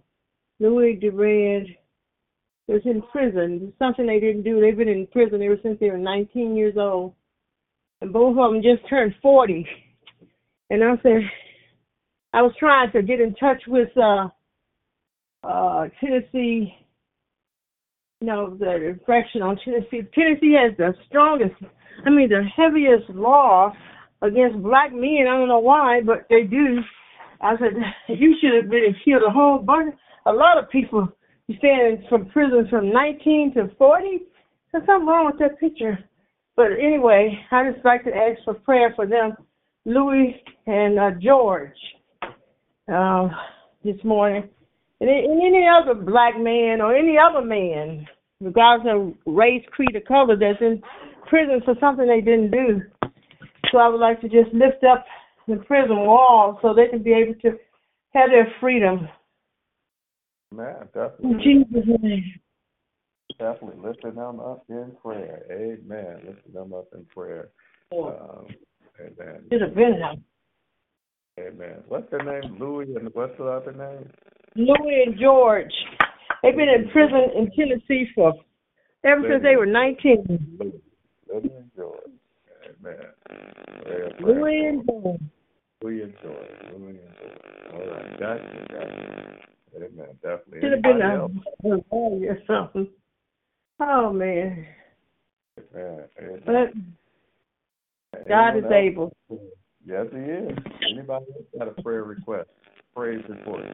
Louis 0.60 0.96
Duran 0.96 1.66
was 2.68 2.80
in 2.84 3.02
prison. 3.12 3.68
It's 3.68 3.78
something 3.78 4.06
they 4.06 4.20
didn't 4.20 4.44
do. 4.44 4.60
They've 4.60 4.76
been 4.76 4.88
in 4.88 5.06
prison 5.08 5.42
ever 5.42 5.58
since 5.62 5.78
they 5.80 5.90
were 5.90 5.98
19 5.98 6.56
years 6.56 6.76
old, 6.78 7.14
and 8.00 8.12
both 8.12 8.38
of 8.38 8.52
them 8.52 8.62
just 8.62 8.88
turned 8.88 9.14
40. 9.20 9.66
And 10.70 10.82
I 10.82 10.94
said, 11.02 11.20
I 12.32 12.40
was 12.40 12.52
trying 12.58 12.92
to 12.92 13.02
get 13.02 13.20
in 13.20 13.34
touch 13.34 13.62
with 13.66 13.90
uh, 13.96 14.28
uh, 15.44 15.88
Tennessee. 16.00 16.74
You 18.22 18.28
know, 18.28 18.56
the 18.56 18.90
infraction 18.90 19.42
on 19.42 19.58
Tennessee. 19.64 20.06
Tennessee 20.14 20.54
has 20.56 20.76
the 20.78 20.94
strongest, 21.08 21.56
I 22.06 22.08
mean, 22.08 22.28
the 22.28 22.44
heaviest 22.54 23.10
law 23.10 23.72
against 24.22 24.62
black 24.62 24.92
men. 24.92 25.26
I 25.28 25.36
don't 25.36 25.48
know 25.48 25.58
why, 25.58 26.02
but 26.06 26.26
they 26.30 26.44
do. 26.44 26.78
I 27.40 27.56
said, 27.58 27.72
you 28.16 28.36
should 28.40 28.62
have 28.62 28.70
been 28.70 28.94
killed 29.04 29.24
a 29.26 29.30
whole 29.32 29.58
bunch, 29.58 29.96
a 30.26 30.32
lot 30.32 30.56
of 30.56 30.70
people 30.70 31.08
staying 31.58 32.04
from 32.08 32.26
prison 32.26 32.68
from 32.70 32.92
19 32.92 33.54
to 33.54 33.74
40. 33.76 34.06
There's 34.70 34.86
something 34.86 35.04
wrong 35.04 35.26
with 35.26 35.40
that 35.40 35.58
picture. 35.58 35.98
But 36.54 36.70
anyway, 36.80 37.36
I 37.50 37.72
just 37.72 37.84
like 37.84 38.04
to 38.04 38.14
ask 38.14 38.40
for 38.44 38.54
prayer 38.54 38.92
for 38.94 39.04
them, 39.04 39.32
Louis 39.84 40.40
and 40.68 40.96
uh, 40.96 41.10
George, 41.20 41.72
uh, 42.86 43.30
this 43.82 43.96
morning. 44.04 44.48
And 45.02 45.10
any 45.10 45.66
other 45.66 45.94
black 45.94 46.38
man 46.38 46.80
or 46.80 46.94
any 46.94 47.16
other 47.18 47.44
man, 47.44 48.06
regardless 48.40 48.86
of 48.94 49.14
race, 49.26 49.64
creed, 49.72 49.96
or 49.96 50.00
color, 50.02 50.36
that's 50.38 50.60
in 50.60 50.80
prison 51.28 51.60
for 51.64 51.74
something 51.80 52.06
they 52.06 52.20
didn't 52.20 52.52
do. 52.52 52.80
So 53.72 53.78
I 53.78 53.88
would 53.88 53.98
like 53.98 54.20
to 54.20 54.28
just 54.28 54.54
lift 54.54 54.84
up 54.84 55.04
the 55.48 55.56
prison 55.56 55.96
walls 55.96 56.58
so 56.62 56.72
they 56.72 56.86
can 56.86 57.02
be 57.02 57.14
able 57.14 57.34
to 57.40 57.58
have 58.14 58.30
their 58.30 58.46
freedom. 58.60 59.08
Man, 60.52 60.88
definitely. 60.94 61.30
In 61.30 61.66
Jesus' 61.72 61.98
name. 62.00 62.40
Definitely 63.40 63.82
lifting 63.84 64.14
them 64.14 64.38
up 64.38 64.64
in 64.68 64.92
prayer. 65.02 65.42
Amen. 65.50 66.20
Lifting 66.28 66.52
them 66.52 66.72
up 66.74 66.86
in 66.94 67.04
prayer. 67.06 67.48
Um, 67.92 68.46
amen. 69.00 69.46
Should 69.50 69.62
have 69.62 69.74
been 69.74 69.98
them. 69.98 70.22
Amen. 71.40 71.82
What's 71.88 72.08
their 72.10 72.22
name? 72.22 72.56
Louis 72.60 72.94
and 72.94 73.08
what's 73.14 73.36
the 73.36 73.46
other 73.46 73.72
name? 73.72 74.08
Louis 74.56 75.04
and 75.06 75.18
George. 75.18 75.72
They've 76.42 76.56
been 76.56 76.68
in 76.68 76.90
prison 76.90 77.30
in 77.36 77.50
Tennessee 77.56 78.08
for 78.14 78.34
ever 79.04 79.22
since 79.28 79.42
they 79.42 79.56
were 79.56 79.66
19. 79.66 80.24
Louis 80.58 81.50
and 81.56 81.70
George. 81.76 81.98
Amen. 82.68 82.96
Louis 84.20 84.66
and 84.66 84.86
George. 84.86 85.20
Louis 85.82 86.02
and 86.02 86.14
George. 86.22 86.36
Louis 86.72 86.90
and 86.90 87.14
George. 87.20 87.74
All 87.74 87.86
right. 87.90 88.20
Gotcha. 88.20 88.66
Gotcha. 88.70 89.38
Amen. 89.76 90.06
Definitely. 90.22 90.60
Should 90.60 90.72
have 90.72 90.82
been 90.82 91.00
a, 91.00 91.24
a 91.68 91.80
or 91.90 92.38
something. 92.46 92.88
Oh 93.80 94.12
man. 94.12 94.66
Amen. 95.74 96.04
Amen. 96.20 96.94
But 98.12 98.28
God 98.28 98.56
is 98.58 98.64
able. 98.70 99.12
Yes, 99.84 100.06
He 100.12 100.18
is. 100.18 100.56
Anybody 100.92 101.24
else 101.34 101.46
got 101.58 101.68
a 101.68 101.82
prayer 101.82 102.04
request? 102.04 102.48
Praise 102.94 103.24
report. 103.28 103.64
In 103.64 103.70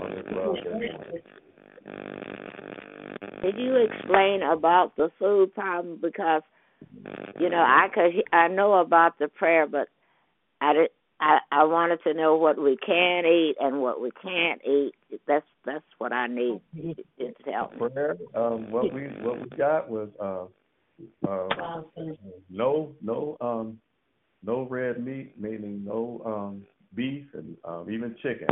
on 0.00 0.54
this. 0.54 1.22
Did 3.42 3.58
you 3.58 3.76
explain 3.76 4.42
about 4.42 4.96
the 4.96 5.10
food 5.18 5.52
problem? 5.54 5.98
Because 6.00 6.42
you 7.40 7.50
know 7.50 7.58
I 7.58 7.88
could 7.92 8.22
I 8.32 8.48
know 8.48 8.74
about 8.74 9.18
the 9.18 9.28
prayer, 9.28 9.66
but 9.66 9.88
I 10.60 10.72
did, 10.72 10.90
I 11.20 11.38
I 11.50 11.64
wanted 11.64 11.98
to 12.04 12.14
know 12.14 12.36
what 12.36 12.62
we 12.62 12.76
can 12.76 13.26
eat 13.26 13.56
and 13.60 13.80
what 13.80 14.00
we 14.00 14.10
can't 14.22 14.60
eat. 14.64 14.94
That's 15.26 15.44
that's 15.66 15.84
what 15.98 16.12
I 16.12 16.28
need 16.28 16.60
to 16.74 17.32
tell 17.44 17.72
me. 17.72 17.88
Prayer. 17.92 18.16
Um, 18.34 18.70
what 18.70 18.92
we 18.94 19.02
what 19.22 19.40
we 19.42 19.48
got 19.56 19.90
was 19.90 20.08
uh, 20.20 20.46
uh, 21.28 21.82
no 22.50 22.94
no 23.02 23.36
um 23.40 23.80
no 24.44 24.62
red 24.68 25.04
meat, 25.04 25.40
meaning 25.40 25.84
no 25.84 26.22
um 26.24 26.64
beef 26.94 27.26
and 27.34 27.56
um 27.64 27.90
even 27.90 28.14
chicken. 28.22 28.48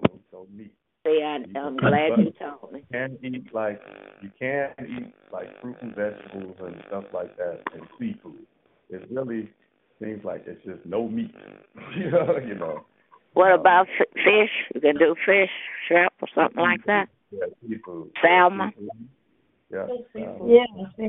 So, 0.00 0.18
no 0.32 0.46
meat. 0.54 0.74
See, 1.06 1.20
I, 1.22 1.36
I'm 1.58 1.76
glad 1.76 2.18
you 2.18 2.32
told 2.38 2.72
me. 2.72 2.80
You 2.80 2.86
can 2.92 3.18
eat 3.22 3.54
like 3.54 3.80
you 4.22 4.30
can 4.38 4.70
eat 4.80 5.14
like 5.32 5.60
fruit 5.60 5.76
and 5.82 5.94
vegetables 5.94 6.56
and 6.60 6.76
stuff 6.88 7.04
like 7.12 7.36
that 7.36 7.60
and 7.74 7.82
seafood. 7.98 8.46
It 8.90 9.06
really 9.10 9.50
seems 10.02 10.24
like 10.24 10.44
it's 10.46 10.64
just 10.64 10.84
no 10.86 11.08
meat. 11.08 11.34
you 11.96 12.10
know, 12.10 12.38
you 12.38 12.54
know. 12.54 12.86
What 13.34 13.52
about 13.52 13.86
f- 14.00 14.08
fish? 14.12 14.50
You 14.74 14.80
can 14.80 14.96
do 14.96 15.14
fish, 15.26 15.50
shrimp, 15.88 16.12
or 16.22 16.28
something 16.34 16.62
like 16.62 16.84
that. 16.86 17.08
Yeah, 17.32 17.46
seafood. 17.60 18.10
Salmon. 18.22 18.72
Yeah. 19.72 19.82
Um, 19.82 20.48
Yeah. 20.48 21.08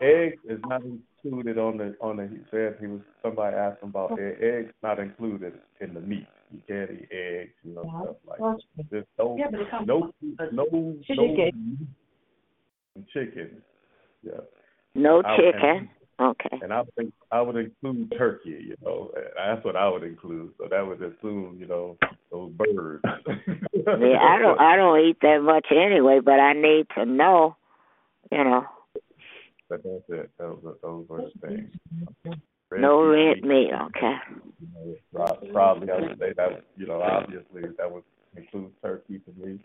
eggs 0.00 0.38
is 0.48 0.60
not 0.64 0.82
included 1.28 1.58
on 1.58 1.76
the 1.78 1.94
on 2.00 2.16
the. 2.16 2.28
He 2.28 2.38
said 2.50 2.76
he 2.80 2.86
was 2.86 3.00
somebody 3.22 3.56
asked 3.56 3.82
him 3.82 3.90
about 3.90 4.18
egg. 4.18 4.36
Eggs 4.42 4.72
not 4.82 4.98
included 4.98 5.54
in 5.80 5.94
the 5.94 6.00
meat. 6.00 6.26
You 6.50 6.60
can't 6.66 6.90
eat 6.90 7.08
eggs, 7.12 7.52
you 7.62 7.74
know, 7.74 7.82
stuff 8.02 8.16
like 8.26 8.38
that. 8.38 8.84
There's 8.90 9.04
no 9.18 9.36
Yeah, 9.38 9.46
but 9.50 9.60
it 9.60 9.70
comes 9.70 9.86
no 9.86 10.12
no 10.52 10.66
no 10.72 10.96
Chicken. 11.06 11.88
chicken. 13.12 13.62
Yeah. 14.22 14.32
No 14.94 15.22
I- 15.24 15.36
chicken. 15.36 15.90
Okay. 16.20 16.58
And 16.62 16.72
I 16.72 16.82
think 16.96 17.12
I 17.30 17.40
would 17.40 17.54
include 17.54 18.12
turkey, 18.18 18.50
you 18.50 18.74
know. 18.84 19.12
That's 19.36 19.64
what 19.64 19.76
I 19.76 19.88
would 19.88 20.02
include. 20.02 20.50
So 20.58 20.66
that 20.68 20.84
would 20.84 21.00
assume, 21.00 21.58
you 21.60 21.68
know, 21.68 21.96
those 22.32 22.50
birds. 22.52 23.04
Yeah, 23.86 24.18
I 24.20 24.38
don't 24.38 24.60
I 24.60 24.74
don't 24.74 24.98
eat 24.98 25.18
that 25.22 25.40
much 25.42 25.66
anyway, 25.70 26.18
but 26.24 26.40
I 26.40 26.54
need 26.54 26.88
to 26.96 27.06
know, 27.06 27.56
you 28.32 28.42
know. 28.42 28.64
But 29.68 29.82
that's 29.82 30.04
it. 30.08 30.30
Those 30.38 30.58
are 30.64 30.76
those 30.82 31.06
are 31.10 31.22
the 31.22 31.46
things. 31.46 31.70
Red 32.70 32.80
No 32.80 33.10
meat, 33.10 33.16
red 33.16 33.44
meat, 33.44 33.70
okay. 33.72 34.16
you 34.60 34.68
know, 34.74 35.38
Probably 35.52 35.90
I 35.90 36.00
would 36.00 36.18
say 36.18 36.32
that 36.36 36.62
you 36.76 36.86
know, 36.86 37.00
obviously 37.00 37.62
that 37.78 37.90
would 37.90 38.02
include 38.36 38.72
turkey 38.82 39.20
for 39.24 39.46
me. 39.46 39.58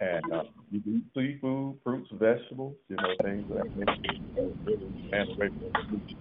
And 0.00 0.32
um, 0.32 0.48
you 0.70 0.80
can 0.80 0.96
eat 0.96 1.04
seafood, 1.14 1.78
fruits, 1.84 2.08
vegetables, 2.12 2.74
you 2.88 2.96
know, 2.96 3.14
things 3.22 3.50
of 3.50 3.56
that 3.56 3.76
nature. 3.76 4.20
And 5.12 5.28
away 5.30 5.48
from 5.48 5.60
the 5.60 5.92
meat. 5.92 6.16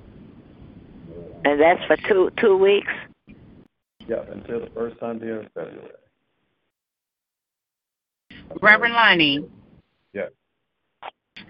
And 1.46 1.60
that's 1.60 1.84
for 1.86 1.98
two 2.08 2.32
two 2.38 2.58
weeks. 2.58 2.92
Yeah, 4.08 4.24
until 4.32 4.62
the 4.62 4.70
first 4.74 5.00
Sunday 5.00 5.30
in 5.32 5.48
February. 5.54 5.92
Reverend 8.62 8.94
Lonnie. 8.94 9.46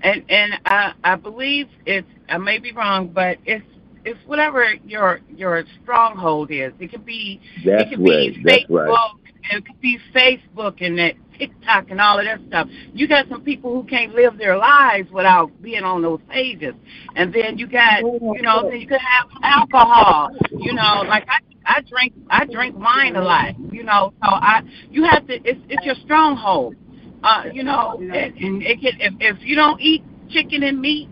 And 0.04 0.24
and 0.30 0.54
I 0.66 0.94
I 1.04 1.16
believe 1.16 1.68
it's 1.86 2.08
I 2.30 2.38
may 2.38 2.60
be 2.60 2.72
wrong, 2.72 3.10
but 3.10 3.38
it's 3.46 3.66
it's 4.06 4.20
whatever 4.26 4.74
your 4.86 5.20
your 5.36 5.64
stronghold 5.84 6.52
is. 6.52 6.74
It 6.80 6.92
could 6.92 7.06
be 7.06 7.42
That's 7.66 7.84
it 7.84 7.90
could 7.90 8.04
be 8.04 8.12
right. 8.12 8.38
That's 8.44 8.64
Facebook, 8.64 8.88
right. 8.88 9.12
it 9.52 9.66
could 9.66 9.82
be 9.82 10.00
Facebook 10.14 10.86
and 10.86 10.98
that 11.00 11.16
TikTok 11.38 11.90
and 11.90 12.02
all 12.02 12.20
of 12.20 12.26
that 12.26 12.40
stuff. 12.48 12.68
You 12.94 13.08
got 13.08 13.28
some 13.30 13.42
people 13.42 13.74
who 13.74 13.88
can't 13.88 14.14
live 14.14 14.38
their 14.38 14.58
lives 14.58 15.10
without 15.12 15.50
being 15.62 15.84
on 15.84 16.02
those 16.02 16.20
pages. 16.30 16.76
And 17.16 17.34
then 17.34 17.58
you 17.58 17.68
got 17.68 18.02
you 18.02 18.42
know, 18.42 18.70
then 18.70 18.80
you 18.80 18.88
could 18.88 19.00
have 19.00 19.28
alcohol. 19.42 20.30
You 20.52 20.74
know, 20.74 21.04
like 21.08 21.26
I 21.28 21.40
I 21.66 21.82
drink 21.82 22.14
I 22.30 22.46
drink 22.46 22.78
wine 22.78 23.16
a 23.16 23.22
lot, 23.22 23.54
you 23.72 23.84
know, 23.84 24.14
so 24.24 24.30
I 24.30 24.62
you 24.90 25.04
have 25.04 25.28
to 25.28 25.34
it's 25.34 25.60
it's 25.70 25.86
your 25.86 25.96
stronghold. 26.04 26.76
Uh, 27.24 27.44
you 27.52 27.64
know, 27.64 27.98
and, 28.00 28.14
and 28.14 28.64
it 28.64 28.80
can 28.80 28.94
if 29.00 29.14
if 29.20 29.38
you 29.42 29.56
don't 29.56 29.80
eat 29.82 30.04
chicken 30.30 30.64
and 30.64 30.80
meat 30.80 31.10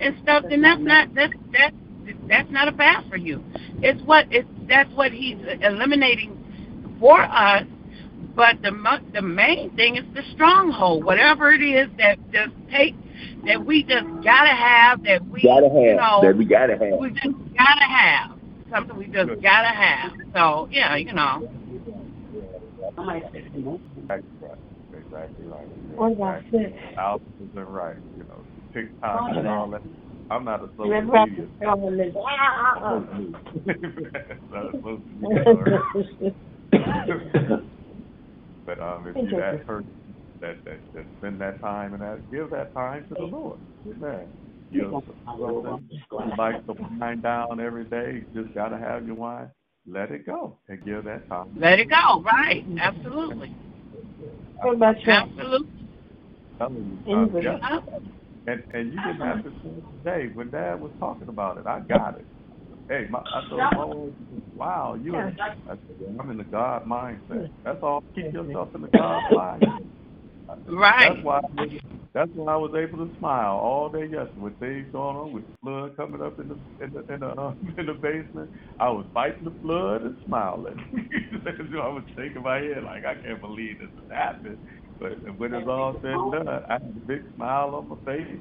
and 0.00 0.16
stuff, 0.22 0.44
then 0.48 0.62
that's 0.62 0.80
not 0.80 1.14
that's 1.14 1.32
that's 1.52 1.74
that's 2.28 2.50
not 2.50 2.68
a 2.68 2.72
fast 2.72 3.08
for 3.08 3.16
you. 3.16 3.42
It's 3.82 4.00
what 4.02 4.26
it's 4.30 4.48
that's 4.68 4.90
what 4.94 5.12
he's 5.12 5.38
eliminating 5.60 6.96
for 7.00 7.20
us. 7.20 7.64
But 8.34 8.62
the 8.62 8.70
mo- 8.70 9.04
the 9.12 9.22
main 9.22 9.74
thing 9.74 9.96
is 9.96 10.04
the 10.14 10.22
stronghold. 10.34 11.04
Whatever 11.04 11.50
it 11.50 11.62
is 11.62 11.88
that 11.98 12.18
just 12.32 12.52
take 12.70 12.94
that 13.46 13.64
we 13.64 13.82
just 13.82 14.06
gotta 14.22 14.54
have 14.54 15.02
that 15.04 15.26
we 15.28 15.42
Gotta 15.42 15.68
have. 15.68 15.82
you 15.82 15.94
know 15.96 16.20
that 16.22 16.36
we 16.36 16.44
gotta 16.44 16.72
have. 16.74 17.00
we 17.00 17.10
just 17.10 17.36
gotta 17.56 17.84
have 17.84 18.38
something 18.70 18.96
we 18.96 19.06
just 19.06 19.42
gotta 19.42 19.68
have. 19.68 20.12
So 20.34 20.68
yeah, 20.70 20.96
you 20.96 21.12
know. 21.12 21.48
Exactly 26.06 26.24
right. 26.24 26.44
Exactly 26.44 26.58
right. 26.58 26.72
About 26.72 26.72
Exactly. 26.72 26.94
Albums 26.98 27.56
are 27.56 27.64
right. 27.64 27.96
You 28.16 28.24
know, 28.24 28.44
TikTok 28.72 29.36
and 29.36 29.48
all 29.48 29.70
that. 29.70 29.82
I'm 30.30 30.44
not 30.44 30.62
a 30.62 30.68
social 30.76 31.00
media. 31.02 31.48
after 31.64 31.96
this? 31.96 32.14
Not 34.52 34.66
a 34.66 34.72
social 34.76 35.02
media 35.08 35.44
but 38.66 38.78
um, 38.80 39.08
if 39.08 39.16
you're 39.30 39.40
that 39.40 39.66
person 39.66 39.90
that 40.40 40.56
that 40.64 40.80
that 40.94 41.06
spend 41.16 41.40
that 41.40 41.60
time 41.60 41.94
and 41.94 42.02
that 42.02 42.30
give 42.30 42.50
that 42.50 42.72
time 42.74 43.04
to 43.08 43.14
the 43.14 43.24
Lord, 43.24 43.58
Amen. 43.86 44.28
You 44.70 44.82
know, 44.82 45.02
you 45.38 45.80
like 46.36 46.66
to 46.66 46.74
wine 47.00 47.22
down 47.22 47.58
every 47.58 47.84
day. 47.84 48.24
You 48.34 48.42
just 48.42 48.54
got 48.54 48.68
to 48.68 48.76
have 48.78 49.06
your 49.06 49.16
wine. 49.16 49.48
Let 49.86 50.10
it 50.10 50.26
go 50.26 50.58
and 50.68 50.84
give 50.84 51.04
that 51.04 51.26
time. 51.30 51.46
Let 51.56 51.78
it 51.78 51.88
go. 51.88 52.22
Right. 52.22 52.66
Absolutely. 52.78 53.54
What? 54.60 54.98
Absolutely. 55.06 55.77
Telling 56.58 57.00
you, 57.06 57.14
uh, 57.14 57.26
yeah. 57.40 57.80
And 58.46 58.62
and 58.72 58.92
you 58.92 59.00
didn't 59.00 59.20
have 59.20 59.44
to 59.44 59.50
say 59.62 59.70
it 59.70 59.84
today 60.04 60.30
when 60.34 60.50
Dad 60.50 60.80
was 60.80 60.92
talking 61.00 61.28
about 61.28 61.58
it. 61.58 61.66
I 61.66 61.80
got 61.80 62.18
it. 62.18 62.26
Hey, 62.88 63.06
my, 63.10 63.20
I 63.20 63.42
told 63.48 63.60
my 63.74 63.84
wife, 63.84 64.14
wow, 64.56 64.94
you. 65.00 65.16
Are, 65.16 65.32
I 65.68 65.72
said, 65.86 66.16
I'm 66.20 66.30
in 66.30 66.38
the 66.38 66.44
God 66.44 66.84
mindset. 66.86 67.50
That's 67.64 67.78
all. 67.82 68.02
Keep 68.14 68.32
yourself 68.32 68.70
in 68.74 68.82
the 68.82 68.88
God 68.88 69.22
mindset. 69.32 69.86
Right. 70.68 71.10
That's 71.14 71.24
why. 71.24 71.40
That's 72.14 72.30
when 72.34 72.48
I 72.48 72.56
was 72.56 72.72
able 72.76 73.06
to 73.06 73.14
smile 73.18 73.58
all 73.58 73.90
day 73.90 74.06
yesterday 74.06 74.32
with 74.40 74.58
things 74.58 74.88
going 74.92 75.16
on 75.16 75.32
with 75.32 75.46
the 75.46 75.54
flood 75.62 75.96
coming 75.96 76.22
up 76.22 76.40
in 76.40 76.48
the 76.48 76.60
in 76.84 76.92
the 76.92 77.14
in 77.14 77.20
the, 77.20 77.28
uh, 77.28 77.54
in 77.78 77.86
the 77.86 77.94
basement. 77.94 78.50
I 78.80 78.90
was 78.90 79.06
fighting 79.14 79.44
the 79.44 79.54
flood 79.62 80.02
and 80.02 80.16
smiling. 80.26 80.76
I 80.94 81.88
was 81.88 82.04
shaking 82.16 82.42
my 82.42 82.58
head 82.58 82.84
like 82.84 83.04
I 83.04 83.14
can't 83.16 83.40
believe 83.40 83.78
this 83.78 83.90
is 83.98 84.10
happening. 84.10 84.58
But 85.00 85.38
when 85.38 85.54
it's 85.54 85.68
all 85.68 85.98
said 86.02 86.10
and 86.12 86.32
done, 86.32 86.48
I 86.48 86.72
had 86.72 86.82
a 86.82 87.06
big 87.06 87.22
smile 87.36 87.74
on 87.74 87.88
my 87.88 87.96
face. 88.04 88.40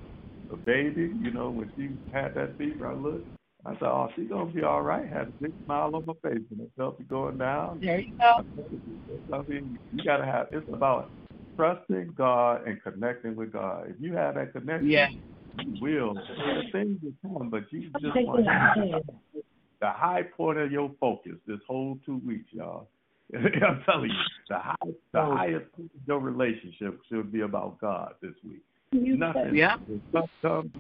The 0.49 0.57
baby, 0.57 1.13
you 1.21 1.31
know, 1.31 1.49
when 1.49 1.71
she 1.75 1.97
had 2.11 2.33
that 2.35 2.57
fever, 2.57 2.87
I 2.87 2.93
looked. 2.93 3.27
I 3.65 3.73
said, 3.73 3.83
"Oh, 3.83 4.09
she's 4.15 4.29
gonna 4.29 4.51
be 4.51 4.63
all 4.63 4.81
right." 4.81 5.07
Had 5.07 5.27
a 5.27 5.33
big 5.41 5.53
smile 5.65 5.93
on 5.95 6.05
my 6.05 6.13
face, 6.23 6.43
and 6.51 6.61
it 6.61 6.71
felt 6.77 6.99
it 6.99 7.07
going 7.09 7.37
down. 7.37 7.79
There 7.81 7.99
you 7.99 8.13
go. 8.17 8.45
I 9.33 9.41
mean, 9.47 9.77
you 9.91 10.03
gotta 10.03 10.25
have. 10.25 10.47
It's 10.53 10.67
about 10.71 11.11
trusting 11.57 12.13
God 12.15 12.65
and 12.67 12.81
connecting 12.81 13.35
with 13.35 13.51
God. 13.51 13.89
If 13.89 13.99
you 13.99 14.13
have 14.13 14.35
that 14.35 14.53
connection, 14.53 14.89
Yeah. 14.89 15.09
you 15.59 15.75
will. 15.81 16.13
The 16.13 16.69
things 16.71 16.99
will 17.01 17.13
come, 17.21 17.49
but 17.49 17.71
you 17.73 17.89
just 17.99 18.15
want 18.25 18.45
the 19.79 19.91
high 19.91 20.23
point 20.23 20.59
of 20.59 20.71
your 20.71 20.89
focus 20.99 21.35
this 21.45 21.59
whole 21.67 21.99
two 22.05 22.17
weeks, 22.25 22.51
y'all. 22.53 22.87
I'm 23.35 23.83
telling 23.85 24.09
you, 24.09 24.23
the 24.49 24.57
high, 24.57 24.75
the 25.13 25.21
highest 25.21 25.71
point 25.73 25.91
of 25.93 26.01
your 26.07 26.19
relationship 26.19 26.99
should 27.09 27.31
be 27.31 27.41
about 27.41 27.79
God 27.79 28.13
this 28.21 28.33
week. 28.47 28.61
Nothing. 28.93 29.55
Yeah. 29.55 29.75
When 29.85 30.01
stuff 30.09 30.29
comes, 30.41 30.71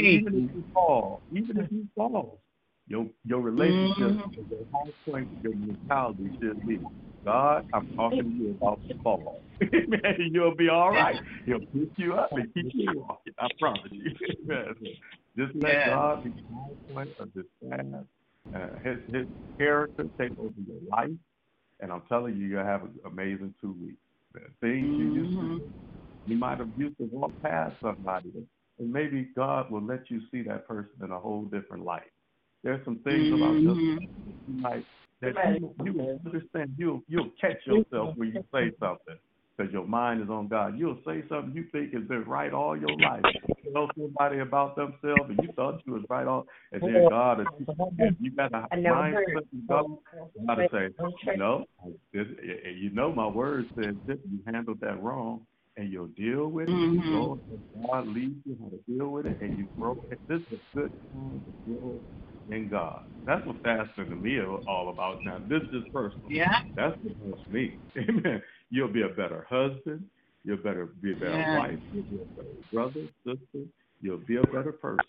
even 0.00 0.26
if 0.28 0.54
you 0.54 0.64
fall, 0.72 1.22
even 1.32 1.58
if 1.58 1.70
you 1.72 1.88
fall, 1.96 2.40
your 2.86 3.06
your 3.24 3.40
relationship, 3.40 4.12
Mhm. 4.12 4.50
your 4.50 4.58
high 4.72 4.92
point, 5.04 5.28
your 5.42 5.54
mentality 5.56 6.30
should 6.40 6.64
be, 6.64 6.78
God, 7.24 7.64
I'm 7.72 7.88
talking 7.96 8.22
to 8.22 8.28
you 8.30 8.50
about 8.60 8.80
the 8.86 8.94
fall. 9.02 9.42
Man, 9.88 10.30
you'll 10.32 10.54
be 10.54 10.68
all 10.68 10.92
right. 10.92 11.20
He'll 11.44 11.58
pick 11.58 11.90
you 11.96 12.14
up 12.14 12.30
and 12.32 12.54
keep 12.54 12.72
you 12.72 13.00
walking. 13.00 13.34
I 13.38 13.48
promise 13.58 13.90
you. 13.90 14.14
Just 15.36 15.54
let 15.56 15.72
Yeah. 15.72 15.86
God 15.86 16.22
be 16.22 16.30
the 16.30 16.42
high 16.54 16.92
point 16.92 17.10
of 17.18 17.32
this 17.34 17.46
path. 17.68 18.04
Uh, 18.54 18.78
his 18.84 18.98
his 19.12 19.26
character 19.58 20.04
take 20.20 20.38
over 20.38 20.54
your 20.66 20.80
life, 20.88 21.10
and 21.80 21.92
I'm 21.92 22.02
telling 22.08 22.36
you, 22.36 22.46
you'll 22.46 22.64
have 22.64 22.82
an 22.84 22.94
amazing 23.04 23.54
two 23.60 23.72
weeks. 23.72 24.00
The 24.32 24.40
things 24.60 24.98
you 24.98 25.04
used 25.14 25.38
to 25.40 25.46
Mhm. 25.46 25.60
you 26.26 26.36
might 26.36 26.58
have 26.58 26.70
used 26.76 26.98
to 26.98 27.04
walk 27.04 27.32
past 27.42 27.80
somebody, 27.80 28.32
and 28.78 28.92
maybe 28.92 29.24
God 29.36 29.70
will 29.70 29.82
let 29.82 30.10
you 30.10 30.20
see 30.30 30.42
that 30.42 30.66
person 30.66 30.92
in 31.02 31.10
a 31.12 31.18
whole 31.20 31.44
different 31.44 31.84
light. 31.84 32.10
There's 32.62 32.84
some 32.84 32.98
things 33.00 33.28
about 33.32 33.60
yourself 33.62 33.78
Mhm. 34.48 34.84
that 35.22 35.34
you 35.52 35.74
you, 35.84 35.92
you 35.94 36.20
understand. 36.26 36.74
You'll 36.78 37.02
you'll 37.08 37.30
catch 37.40 37.64
yourself 37.66 38.16
when 38.16 38.32
you 38.32 38.44
say 38.52 38.72
something 38.80 39.18
because 39.56 39.72
your 39.72 39.86
mind 39.86 40.22
is 40.22 40.28
on 40.30 40.48
God. 40.48 40.78
You'll 40.78 40.98
say 41.06 41.22
something 41.28 41.52
you 41.54 41.64
think 41.72 41.92
has 41.94 42.04
been 42.04 42.24
right 42.24 42.52
all 42.52 42.76
your 42.76 42.96
life. 42.98 43.22
Tell 43.72 43.90
somebody 43.98 44.38
about 44.40 44.76
themselves, 44.76 45.30
and 45.30 45.42
you 45.42 45.48
thought 45.56 45.82
you 45.86 45.94
was 45.94 46.04
right 46.08 46.26
all, 46.26 46.46
and 46.72 46.82
then 46.82 47.06
God, 47.10 47.40
is, 47.40 47.46
you 48.20 48.30
got 48.32 48.52
a 48.54 48.68
mindset 49.12 49.36
of 49.38 49.68
God. 49.68 49.84
God 50.46 50.54
to 50.56 50.68
say, 50.72 50.88
you 51.32 51.38
know, 51.38 51.64
this, 52.12 52.26
you 52.76 52.90
know, 52.90 53.12
my 53.12 53.26
word 53.26 53.66
says 53.78 53.96
this. 54.06 54.18
You 54.30 54.40
handled 54.46 54.80
that 54.80 55.02
wrong, 55.02 55.46
and 55.76 55.92
you'll 55.92 56.08
deal 56.08 56.48
with 56.48 56.68
it. 56.68 56.72
Mhm. 56.72 56.94
You 56.94 57.12
go, 57.12 57.40
God 57.88 58.08
leads 58.08 58.36
you 58.46 58.56
how 58.62 58.68
to 58.68 58.78
deal 58.88 59.08
with 59.08 59.26
it, 59.26 59.40
and 59.40 59.58
you 59.58 59.68
grow. 59.78 59.96
This 60.28 60.42
is 60.50 60.60
good 60.74 60.92
time 61.12 61.42
to 61.46 61.52
grow 61.72 62.00
in 62.50 62.68
God. 62.68 63.00
That's 63.26 63.44
what 63.46 63.60
fasting 63.62 64.10
to 64.10 64.16
me 64.16 64.36
is 64.36 64.46
all 64.68 64.90
about. 64.90 65.24
Now, 65.24 65.38
this 65.48 65.62
is 65.72 65.82
personal. 65.92 66.30
Yeah. 66.30 66.60
That's 66.76 66.96
what 67.02 67.16
helps 67.24 67.48
me. 67.48 67.78
Amen. 67.98 68.42
You'll 68.70 68.88
be 68.92 69.02
a 69.02 69.08
better 69.08 69.46
husband. 69.48 70.04
You'll 70.44 70.58
better 70.58 70.86
be 70.86 71.12
a 71.12 71.16
better 71.16 71.30
Yeah. 71.38 71.56
wife. 71.56 71.78
You'll 71.92 72.04
be 72.04 72.16
a 72.16 72.24
better 72.36 72.48
brother, 72.72 73.00
sister. 73.26 73.66
You'll 74.00 74.18
be 74.18 74.36
a 74.36 74.44
better 74.44 74.72
person. 74.72 75.04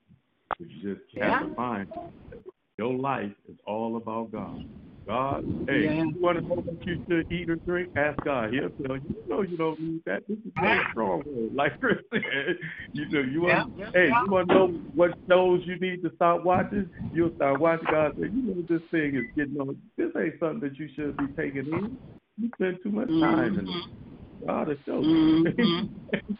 But 0.60 0.70
you 0.70 0.96
just 0.96 1.06
have 1.18 1.42
Yeah. 1.42 1.48
to 1.48 1.56
find 1.56 1.90
that 2.32 2.40
your 2.78 2.94
life 2.94 3.34
is 3.48 3.58
all 3.66 3.98
about 3.98 4.32
God. 4.32 4.64
God, 5.06 5.46
hey, 5.68 5.86
Yeah. 5.86 6.04
you 6.04 6.20
want 6.20 6.38
to 6.38 6.46
know 6.46 6.56
what 6.56 6.86
you 6.86 7.00
should 7.08 7.32
eat 7.32 7.50
or 7.50 7.56
drink? 7.58 7.90
Ask 7.96 8.22
God. 8.26 8.52
He'll 8.54 8.70
tell 8.72 8.98
you. 8.98 9.04
You 9.08 9.24
know 9.30 9.42
you 9.42 9.56
don't 9.56 9.80
need 9.80 10.04
that. 10.06 10.28
This 10.28 10.38
is 10.40 10.52
very 10.60 10.84
strong 10.92 11.24
word. 11.26 11.54
Like 11.56 11.80
Chris 11.80 11.98
said, 12.14 12.60
you 12.92 13.06
know, 13.10 13.22
you 13.22 13.42
want, 13.42 13.74
Yeah. 13.78 13.90
hey, 13.94 14.08
you 14.08 14.32
want 14.32 14.50
to 14.50 14.54
know 14.56 14.68
what 14.94 15.18
shows 15.30 15.66
you 15.66 15.78
need 15.80 16.02
to 16.04 16.12
stop 16.16 16.44
watching? 16.44 16.90
You'll 17.14 17.34
start 17.36 17.60
watching. 17.62 17.88
God 17.90 18.16
say, 18.16 18.24
you 18.24 18.42
know, 18.42 18.62
this 18.68 18.82
thing 18.90 19.16
is 19.16 19.24
getting 19.36 19.58
on. 19.62 19.82
This 19.96 20.12
ain't 20.18 20.40
something 20.40 20.60
that 20.68 20.78
you 20.78 20.90
should 20.96 21.16
be 21.18 21.28
taking 21.38 21.72
in. 21.72 21.98
You 22.40 22.50
spend 22.56 22.78
too 22.84 22.92
much 22.92 23.08
time 23.08 23.60
in 23.60 23.68
it. 23.68 23.72
Mhm. 23.72 24.48
God 24.48 24.68
will 24.68 24.76
show 24.86 25.02
you. 25.02 25.44
Mhm. 25.44 25.90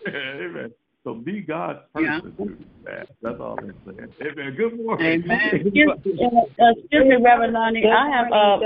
Amen. 0.08 0.74
So 1.04 1.16
be 1.16 1.42
God's 1.42 1.80
person. 1.94 2.34
too. 2.38 2.58
Yeah, 2.86 3.04
That's 3.22 3.40
all 3.40 3.58
I'm 3.60 3.74
saying. 3.86 4.14
Amen. 4.22 4.54
Good 4.56 4.78
morning. 4.78 5.24
Amen. 5.24 5.40
Excuse, 5.54 5.90
uh, 5.90 6.74
excuse 6.78 7.06
me, 7.06 7.16
Reverend 7.16 7.54
Lonnie. 7.54 7.88
I 7.88 8.10
have 8.10 8.32
uh, 8.32 8.60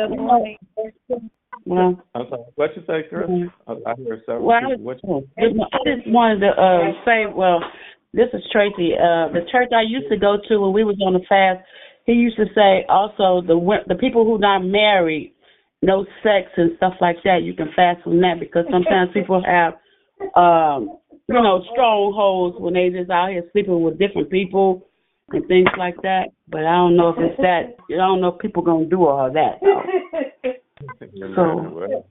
well, 1.66 2.04
I'm 2.16 2.28
sorry. 2.30 2.44
What 2.56 2.76
you 2.76 2.84
say, 2.88 3.04
Chris? 3.10 3.30
Mhm. 3.30 3.52
I, 3.68 3.92
I 3.92 3.96
hear 3.96 4.22
several 4.26 4.46
well, 4.46 4.58
I, 4.58 4.70
people. 4.72 4.84
What 4.84 5.04
was, 5.04 5.24
I 5.38 5.42
just 5.86 6.08
wanted 6.08 6.40
to 6.42 6.50
uh, 6.50 6.92
say, 7.06 7.26
well, 7.28 7.64
this 8.14 8.28
is 8.34 8.44
Tracy. 8.52 8.94
Uh, 8.98 9.30
the 9.32 9.46
church 9.52 9.70
I 9.74 9.84
used 9.84 10.10
to 10.10 10.18
go 10.18 10.38
to 10.50 10.60
when 10.60 10.74
we 10.74 10.84
was 10.84 10.98
on 11.06 11.14
the 11.14 11.24
fast, 11.30 11.64
he 12.06 12.14
used 12.14 12.38
to 12.38 12.46
say 12.54 12.86
also 12.90 13.42
the 13.46 13.56
the 13.88 13.96
people 13.96 14.26
who 14.26 14.38
not 14.38 14.60
married, 14.66 15.34
no 15.82 16.06
sex 16.24 16.50
and 16.58 16.72
stuff 16.78 16.94
like 17.02 17.18
that. 17.24 17.44
You 17.44 17.54
can 17.54 17.70
fast 17.76 18.04
from 18.04 18.22
that 18.22 18.40
because 18.40 18.66
sometimes 18.72 19.12
people 19.14 19.42
have, 19.44 19.74
um, 20.36 20.98
you 21.28 21.36
know, 21.36 21.64
strongholds 21.72 22.58
when 22.60 22.74
they 22.74 22.90
just 22.90 23.10
out 23.10 23.30
here 23.30 23.44
sleeping 23.52 23.82
with 23.82 24.00
different 24.00 24.30
people 24.30 24.88
and 25.30 25.48
things 25.48 25.70
like 25.78 25.96
that. 26.04 26.30
But 26.48 26.66
I 26.66 26.74
don't 26.74 26.98
know 26.98 27.10
if 27.10 27.16
it's 27.20 27.42
that. 27.42 27.76
I 27.90 27.98
don't 27.98 28.22
know 28.22 28.30
if 28.30 28.40
people 28.40 28.64
gonna 28.64 28.86
do 28.86 29.06
all 29.06 29.32
that. 29.32 29.60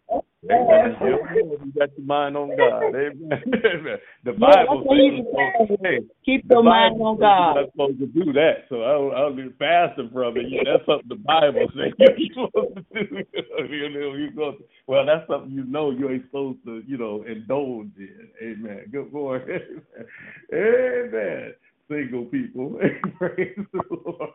Well, 0.08 0.24
Amen. 0.48 0.96
You 1.02 1.18
you 1.64 1.72
got 1.78 1.90
your 1.96 2.06
mind 2.06 2.36
on 2.36 2.56
God. 2.56 2.82
Amen. 2.94 3.98
The 4.24 4.32
Bible 4.32 4.84
says, 4.88 5.76
hey, 5.82 5.98
Keep 6.24 6.46
your 6.48 6.62
mind 6.62 7.00
on 7.00 7.18
God. 7.18 7.54
You're 7.54 7.62
not 7.62 7.72
supposed 7.72 7.98
to 7.98 8.06
do 8.06 8.32
that, 8.32 8.64
so 8.70 8.82
I 8.84 8.92
don't, 8.92 9.14
I 9.14 9.18
don't 9.18 9.36
be 9.36 9.54
fasting 9.58 10.10
from 10.12 10.36
it. 10.38 10.46
That's 10.64 10.86
something 10.86 11.08
the 11.08 11.16
Bible 11.16 11.68
says 11.76 11.92
you're 12.16 12.46
supposed 12.46 12.76
to 12.94 13.04
do. 13.04 13.16
you 13.68 13.88
know, 13.90 14.14
you 14.14 14.30
go, 14.34 14.56
well, 14.86 15.04
that's 15.04 15.28
something 15.28 15.50
you 15.50 15.64
know 15.64 15.90
you 15.90 16.08
ain't 16.08 16.24
supposed 16.26 16.64
to, 16.64 16.82
you 16.86 16.96
know, 16.96 17.22
indulge 17.28 17.90
in. 17.98 18.28
Amen. 18.42 18.84
Good 18.90 19.12
morning. 19.12 19.60
Amen. 20.54 21.52
Single 21.88 22.24
people. 22.26 22.78
praise 23.18 23.58
the 23.72 23.82
Lord. 23.90 24.30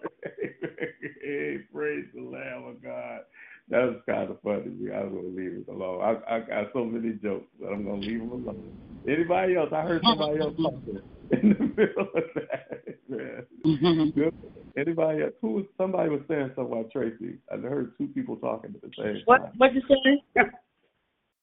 Praise 1.73 2.05
the 2.13 2.21
Lamb 2.21 2.65
of 2.65 2.83
God. 2.83 3.21
That 3.69 3.81
was 3.81 3.95
kind 4.07 4.29
of 4.29 4.39
funny. 4.43 4.91
I'm 4.93 5.11
going 5.11 5.35
to 5.35 5.41
leave 5.41 5.65
it 5.67 5.71
alone. 5.71 6.01
I, 6.01 6.35
I 6.35 6.39
got 6.41 6.71
so 6.73 6.85
many 6.85 7.13
jokes, 7.13 7.47
but 7.59 7.73
I'm 7.73 7.83
going 7.83 8.01
to 8.01 8.07
leave 8.07 8.19
them 8.19 8.31
alone. 8.31 8.71
Anybody 9.07 9.55
else? 9.55 9.69
I 9.71 9.81
heard 9.81 10.03
somebody 10.03 10.39
else 10.39 10.53
talking 10.55 11.01
in 11.31 11.49
the 11.49 11.73
middle 11.75 12.07
of 12.15 12.23
that. 12.35 12.97
Man. 13.09 14.31
Anybody 14.77 15.23
else? 15.23 15.33
Who 15.41 15.53
was, 15.53 15.65
somebody 15.77 16.09
was 16.09 16.21
saying 16.27 16.51
something 16.55 16.73
about 16.73 16.91
Tracy. 16.91 17.37
I 17.51 17.57
heard 17.57 17.97
two 17.97 18.07
people 18.07 18.35
talking 18.37 18.75
at 18.75 18.81
the 18.81 18.91
same 18.97 19.21
What 19.25 19.41
time. 19.41 19.53
what 19.57 19.73
you 19.73 19.81
say? 19.87 20.41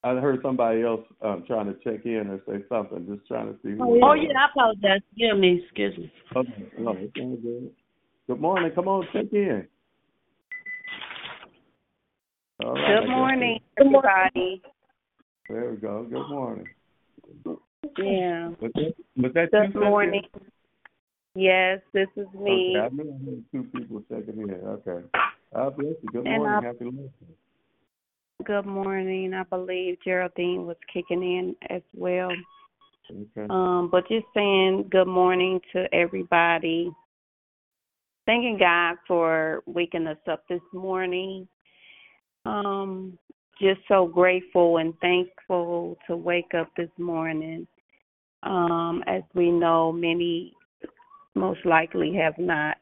I 0.04 0.14
heard 0.14 0.40
somebody 0.42 0.82
else 0.82 1.02
um, 1.22 1.44
trying 1.46 1.66
to 1.66 1.74
check 1.84 2.04
in 2.04 2.28
or 2.28 2.40
say 2.46 2.64
something, 2.68 3.06
just 3.06 3.26
trying 3.26 3.46
to 3.46 3.58
see 3.62 3.70
who. 3.70 3.82
Oh 3.82 3.94
it 3.94 4.00
was. 4.00 4.26
yeah, 4.28 4.38
I 4.38 4.50
apologize. 4.50 5.00
Excuse 5.10 5.40
me, 5.40 5.62
excuse 5.64 5.98
me. 5.98 6.12
Okay. 6.36 6.66
No, 6.78 6.90
it's 6.92 7.12
all 7.20 7.36
good. 7.36 7.70
Good 8.26 8.40
morning. 8.40 8.72
Come 8.74 8.88
on, 8.88 9.06
check 9.12 9.26
in. 9.32 9.66
All 12.64 12.74
right, 12.74 12.84
I 12.84 13.00
Good 13.00 13.08
morning, 13.08 13.60
everybody. 13.78 14.62
There 15.48 15.70
we 15.72 15.76
go. 15.78 16.04
Good 16.04 16.28
morning. 16.28 16.66
Yeah. 17.98 18.48
Was 18.60 18.70
that, 18.74 18.94
was 19.16 19.32
that 19.34 19.50
Good 19.50 19.72
Cynthia? 19.72 19.80
morning. 19.80 20.22
Yes, 21.34 21.80
this 21.92 22.06
is 22.16 22.26
me. 22.38 22.76
Okay, 22.76 22.78
I 22.78 22.88
knew 22.90 23.10
I 23.10 23.24
heard 23.24 23.44
two 23.50 23.64
people 23.76 24.02
checking 24.08 24.42
in. 24.42 24.50
Okay. 24.54 25.06
God 25.52 25.76
bless 25.76 25.94
you. 26.02 26.10
Good 26.12 26.26
And 26.26 26.38
morning. 26.38 26.58
I- 26.62 26.66
Happy 26.66 26.84
listening. 26.84 27.10
Good 28.44 28.66
morning. 28.66 29.34
I 29.34 29.42
believe 29.44 29.98
Geraldine 30.04 30.66
was 30.66 30.76
kicking 30.92 31.22
in 31.22 31.56
as 31.70 31.82
well. 31.94 32.30
Okay. 33.10 33.46
Um, 33.50 33.88
but 33.90 34.06
just 34.08 34.26
saying 34.34 34.88
good 34.90 35.08
morning 35.08 35.60
to 35.72 35.86
everybody. 35.92 36.92
Thanking 38.26 38.56
God 38.58 38.96
for 39.08 39.62
waking 39.66 40.06
us 40.06 40.18
up 40.30 40.46
this 40.48 40.60
morning. 40.72 41.48
Um, 42.44 43.18
just 43.60 43.80
so 43.86 44.06
grateful 44.06 44.78
and 44.78 44.94
thankful 45.00 45.96
to 46.06 46.16
wake 46.16 46.52
up 46.58 46.68
this 46.76 46.90
morning. 46.98 47.66
Um, 48.42 49.04
as 49.06 49.22
we 49.34 49.50
know, 49.50 49.92
many 49.92 50.52
most 51.34 51.64
likely 51.64 52.12
have 52.14 52.36
not. 52.38 52.76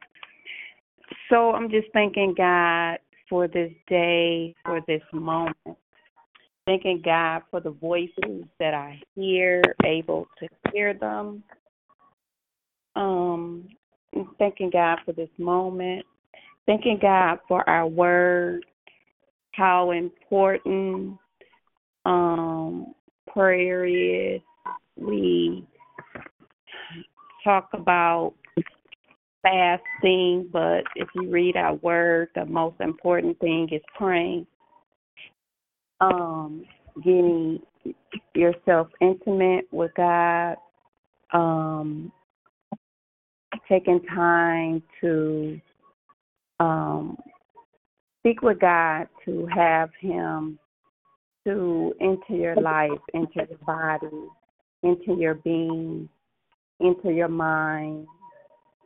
So 1.29 1.53
I'm 1.53 1.71
just 1.71 1.89
thanking 1.93 2.35
God 2.37 2.99
for 3.29 3.47
this 3.47 3.73
day, 3.89 4.55
for 4.65 4.81
this 4.87 5.03
moment. 5.13 5.57
Thanking 6.67 7.03
God 7.05 7.43
for 7.51 7.61
the 7.61 7.71
voices 7.71 8.45
that 8.59 8.75
I 8.75 9.01
hear, 9.15 9.63
able 9.85 10.27
to 10.39 10.49
hear 10.73 10.95
them. 10.95 11.43
Um, 12.97 13.69
thanking 14.39 14.71
God 14.71 14.99
for 15.05 15.13
this 15.13 15.31
moment. 15.39 16.05
Thanking 16.67 16.99
God 17.01 17.39
for 17.49 17.69
our 17.69 17.87
word, 17.87 18.65
how 19.53 19.91
important 19.91 21.17
um, 22.05 22.95
prayer 23.33 23.85
is. 23.85 24.41
We 24.97 25.67
talk 27.45 27.69
about 27.73 28.35
fasting, 29.43 30.49
but 30.53 30.85
if 30.97 31.09
you 31.15 31.31
read 31.31 31.57
our 31.57 31.75
word, 31.75 32.29
the 32.35 32.45
most 32.45 32.81
important 32.81 33.39
thing 33.41 33.69
is 33.73 33.83
praying. 33.97 34.47
Um, 36.01 36.65
getting 37.05 37.61
yourself 38.35 38.89
intimate 39.01 39.67
with 39.71 39.93
God, 39.97 40.57
um, 41.33 42.11
taking 43.69 44.01
time 44.15 44.83
to 45.01 45.61
um, 46.59 47.17
speak 48.21 48.43
with 48.43 48.61
God, 48.61 49.09
to 49.25 49.47
have 49.55 49.91
Him 50.01 50.59
to 51.47 51.95
enter 52.01 52.35
your 52.35 52.57
life, 52.57 52.91
into 53.15 53.47
your 53.49 53.59
body, 53.67 54.29
into 54.83 55.15
your 55.19 55.35
being, 55.35 56.09
into 56.81 57.11
your 57.11 57.29
mind, 57.29 58.07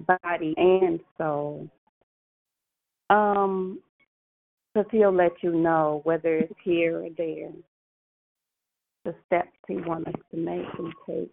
body, 0.06 0.54
and 0.56 1.00
soul. 1.18 1.68
Um, 3.10 3.80
because 4.72 4.90
He'll 4.90 5.14
let 5.14 5.32
you 5.42 5.52
know 5.52 6.00
whether 6.04 6.38
it's 6.38 6.52
here 6.62 7.04
or 7.04 7.08
there, 7.16 7.50
the 9.04 9.14
steps 9.26 9.56
He 9.68 9.76
wants 9.76 10.08
us 10.08 10.20
to 10.30 10.36
make 10.36 10.66
and 10.78 10.92
take. 11.06 11.30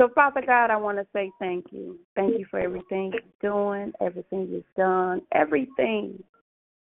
So, 0.00 0.08
Father 0.14 0.42
God, 0.46 0.70
I 0.70 0.76
want 0.76 0.98
to 0.98 1.06
say 1.12 1.30
thank 1.40 1.66
you. 1.72 1.98
Thank 2.14 2.38
you 2.38 2.46
for 2.50 2.60
everything 2.60 3.12
you're 3.12 3.52
doing, 3.52 3.92
everything 4.00 4.48
you've 4.48 4.62
done, 4.76 5.22
everything, 5.32 6.22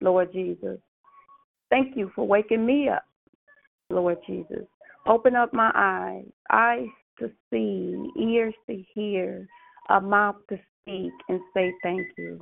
Lord 0.01 0.31
Jesus. 0.31 0.79
Thank 1.69 1.97
you 1.97 2.11
for 2.15 2.25
waking 2.25 2.65
me 2.65 2.89
up, 2.89 3.03
Lord 3.89 4.17
Jesus. 4.25 4.65
Open 5.05 5.35
up 5.35 5.53
my 5.53 5.71
eyes, 5.73 6.25
eyes 6.51 6.87
to 7.19 7.31
see, 7.49 8.09
ears 8.21 8.53
to 8.69 8.83
hear, 8.93 9.47
a 9.89 10.01
mouth 10.01 10.35
to 10.49 10.59
speak 10.81 11.11
and 11.29 11.39
say 11.53 11.73
thank 11.83 12.05
you. 12.17 12.39